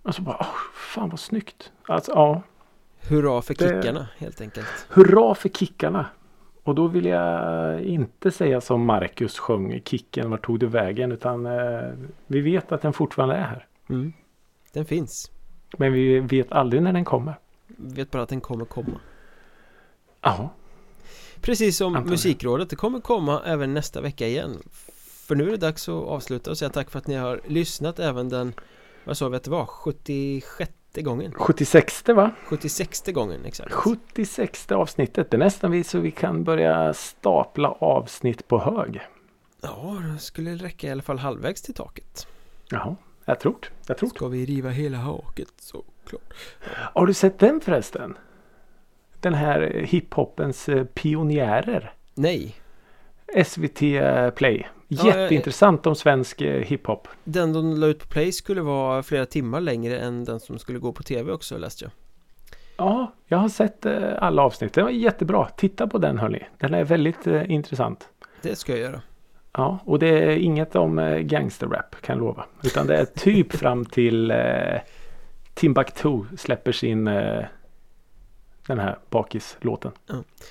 Och 0.03 0.15
så 0.15 0.23
bara, 0.23 0.37
"Åh, 0.41 0.47
fan 0.75 1.09
vad 1.11 1.21
snyggt. 1.21 1.71
Alltså 1.89 2.13
ja, 2.13 2.43
Hurra 3.09 3.43
för 3.43 3.55
Det- 3.55 3.69
kickarna 3.83 4.09
helt 4.19 4.41
enkelt 4.41 4.67
hurra 4.89 5.35
för 5.35 5.49
kickarna. 5.49 6.07
Och 6.65 6.75
då 6.75 6.87
vill 6.89 7.05
jag 7.07 7.81
inte 7.83 8.31
säga 8.31 8.61
som 8.61 8.85
Marcus 8.85 9.39
sjöng 9.39 9.81
Kicken, 9.85 10.31
vart 10.31 10.45
tog 10.47 10.59
du 10.59 10.67
vägen? 10.67 11.13
Utan 11.13 11.47
eh, 11.47 11.93
vi 12.27 12.41
vet 12.41 12.73
att 12.73 12.83
den 12.83 12.93
fortfarande 12.93 13.35
är 13.35 13.43
här. 13.45 13.67
mm. 13.89 14.13
Den 14.73 14.85
finns 14.85 15.31
Men 15.79 15.93
vi 15.93 16.21
vet 16.21 16.53
aldrig 16.53 16.83
när 16.83 16.93
den 16.93 17.05
kommer. 17.05 17.35
Vet 17.67 18.11
bara 18.11 18.23
att 18.23 18.29
den 18.29 18.41
kommer 18.41 18.65
komma 18.65 19.01
Ja, 20.21 20.51
Precis 21.41 21.77
som 21.77 21.87
Antagligen. 21.87 22.11
Musikrådet, 22.11 22.71
det 22.71 22.77
kommer 22.77 23.01
komma 23.01 23.43
även 23.47 23.75
nästa 23.75 24.01
vecka 24.01 24.27
igen 24.27 24.57
För 25.27 25.35
nu 25.35 25.47
är 25.47 25.51
det 25.51 25.57
dags 25.57 25.89
att 25.89 25.95
avsluta 25.95 26.51
och 26.51 26.59
säga 26.59 26.69
tack 26.71 26.91
för 26.91 26.99
att 26.99 27.07
ni 27.07 27.15
har 27.15 27.41
lyssnat 27.47 27.99
även 27.99 28.29
den 28.29 28.53
Vad 29.05 29.17
sa 29.17 29.29
vi 29.29 29.37
att 29.37 29.45
det 29.45 29.51
var? 29.51 29.67
76 29.67 30.73
gången? 31.01 31.33
76 31.33 32.05
va? 32.09 32.31
76 32.45 33.03
gången 33.07 33.45
exakt 33.45 33.73
76 33.73 34.73
avsnittet. 34.73 35.31
Det 35.31 35.37
är 35.37 35.39
nästan 35.39 35.71
vi 35.71 35.85
så 35.85 35.99
vi 35.99 36.11
kan 36.11 36.45
börja 36.45 36.95
stapla 36.95 37.69
avsnitt 37.69 38.49
på 38.49 38.59
hög. 38.59 39.01
Ja, 39.61 40.03
det 40.13 40.19
skulle 40.19 40.55
räcka 40.55 40.87
i 40.87 40.91
alla 40.91 41.03
fall 41.03 41.19
halvvägs 41.19 41.63
till 41.63 41.75
taket 41.75 42.27
Jaha, 42.71 42.97
jag 43.25 43.41
tror. 43.41 43.57
Jag 43.87 43.99
tror. 43.99 44.09
Ska 44.09 44.29
vi 44.29 44.47
riva 44.47 44.71
hela 44.71 44.99
haket 44.99 45.53
såklart 45.59 46.35
Har 46.95 47.07
du 47.07 47.15
sett 47.15 47.39
den 47.39 47.61
förresten? 47.61 48.17
Den 49.21 49.35
här 49.35 49.61
eh, 49.75 49.87
hiphopens 49.87 50.69
eh, 50.69 50.85
pionjärer. 50.85 51.95
Nej, 52.15 52.55
SVT 53.45 53.81
Play. 54.35 54.69
Ja, 54.99 55.07
Jätteintressant 55.07 55.87
om 55.87 55.95
svensk 55.95 56.41
eh, 56.41 56.63
hiphop. 56.63 57.09
den 57.25 57.53
de 57.53 57.77
la 57.81 57.87
ut 57.87 57.99
på 57.99 58.07
Play 58.07 58.33
skulle 58.33 58.61
vara 58.61 59.03
flera 59.03 59.27
timmar 59.27 59.61
längre 59.61 59.99
än 59.99 60.25
den 60.25 60.41
som 60.41 60.59
skulle 60.59 60.79
gå 60.79 60.93
på 60.93 61.03
TV 61.03 61.33
också 61.33 61.59
läste 61.59 61.85
jag 61.85 61.93
Ja, 62.77 63.13
jag 63.27 63.39
har 63.39 63.49
sett 63.49 63.87
eh, 63.87 64.03
alla 64.19 64.43
avsnitt. 64.43 64.73
Den 64.73 64.85
var 64.85 64.91
jättebra. 64.91 65.49
Titta 65.57 65.87
på 65.87 65.99
den 65.99 66.19
hörni. 66.19 66.43
Den 66.59 66.75
är 66.75 66.85
väldigt 66.85 67.27
eh, 67.27 67.51
intressant. 67.51 68.09
Det 68.43 68.57
ska 68.57 68.73
jag 68.73 68.81
göra 68.81 69.03
Ja, 69.53 69.79
och 69.85 69.99
det 69.99 70.09
är 70.09 70.37
inget 70.37 70.77
om 70.77 70.99
eh, 70.99 71.19
gangsterrap 71.19 71.97
kan 72.01 72.17
jag 72.17 72.25
lova. 72.25 72.45
Utan 72.65 72.87
det 72.87 72.97
är 72.97 73.05
typ 73.05 73.53
fram 73.57 73.85
till 73.85 74.31
eh, 74.31 74.37
Timbuktu 75.55 76.25
släpper 76.37 76.73
sin 76.73 77.09
eh, 77.09 77.45
den 78.67 78.79
här 78.79 78.99
bakislåten. 79.11 79.93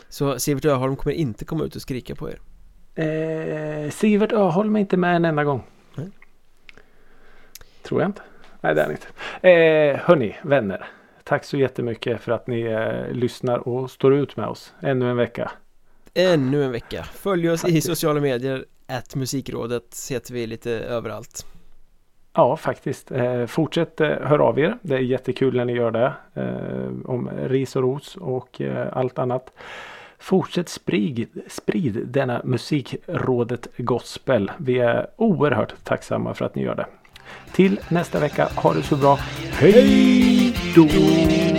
Så 0.10 0.40
Sivert 0.40 0.66
Öholm 0.66 0.96
kommer 0.96 1.16
inte 1.16 1.46
komma 1.46 1.64
ut 1.64 1.76
och 1.76 1.82
skrika 1.82 2.16
på 2.16 2.30
er 2.30 2.40
Eh, 2.96 3.90
Sivert 3.90 4.32
Öholm 4.32 4.76
är 4.76 4.80
inte 4.80 4.98
med 4.98 5.16
en 5.16 5.26
enda 5.26 5.44
gång. 5.44 5.64
Nej. 5.96 6.10
Tror 7.84 8.02
jag 8.02 8.10
inte. 8.10 8.22
Nej, 8.62 8.76
det 8.76 8.82
är 8.82 8.86
han 8.86 8.92
inte. 8.92 9.08
Eh, 9.50 10.00
hörni, 10.08 10.36
vänner. 10.42 10.86
Tack 11.24 11.44
så 11.44 11.58
jättemycket 11.58 12.22
för 12.22 12.32
att 12.32 12.48
ni 12.48 12.62
eh, 12.62 13.12
lyssnar 13.14 13.68
och 13.68 13.92
står 13.92 14.14
ut 14.16 14.38
med 14.38 14.48
oss 14.48 14.74
ännu 14.82 15.10
en 15.10 15.18
vecka. 15.18 15.52
Ännu 16.14 16.64
en 16.64 16.72
vecka 16.72 17.04
Följ 17.04 17.50
oss 17.50 17.60
i 17.60 17.62
Faktiskt. 17.62 17.88
sociala 17.88 18.20
medier 18.20 18.66
Att 18.88 19.16
musikrådet 19.16 19.98
heter 20.10 20.34
vi 20.34 20.48
lite 20.48 20.72
överallt 20.72 21.46
Ja, 22.34 22.58
faktiskt. 22.58 23.12
Eh, 23.12 23.46
fortsätt 23.46 24.02
eh, 24.02 24.08
hör 24.10 24.40
av 24.40 24.60
er. 24.60 24.78
Det 24.82 24.96
är 24.96 25.00
jättekul 25.00 25.56
när 25.56 25.66
ni 25.66 25.74
gör 25.74 25.92
det. 25.92 26.14
Eh, 26.34 27.10
om 27.12 27.30
ris 27.40 27.76
och 27.76 27.82
ros 27.82 28.16
och 28.16 28.62
eh, 28.62 28.88
allt 28.98 29.20
annat. 29.20 29.54
Fortsätt 30.22 30.70
sprid, 30.70 31.28
sprid 31.48 32.08
denna 32.08 32.42
musikrådet 32.44 33.68
gospel. 33.78 34.52
Vi 34.58 34.80
är 34.80 35.08
oerhört 35.18 35.74
tacksamma 35.84 36.34
för 36.34 36.46
att 36.46 36.56
ni 36.56 36.62
gör 36.62 36.76
det. 36.76 36.86
Till 37.52 37.80
nästa 37.90 38.20
vecka. 38.20 38.50
Ha 38.56 38.74
det 38.74 38.84
så 38.84 38.96
bra. 38.96 39.20
Hej 39.52 40.54
då! 40.76 41.51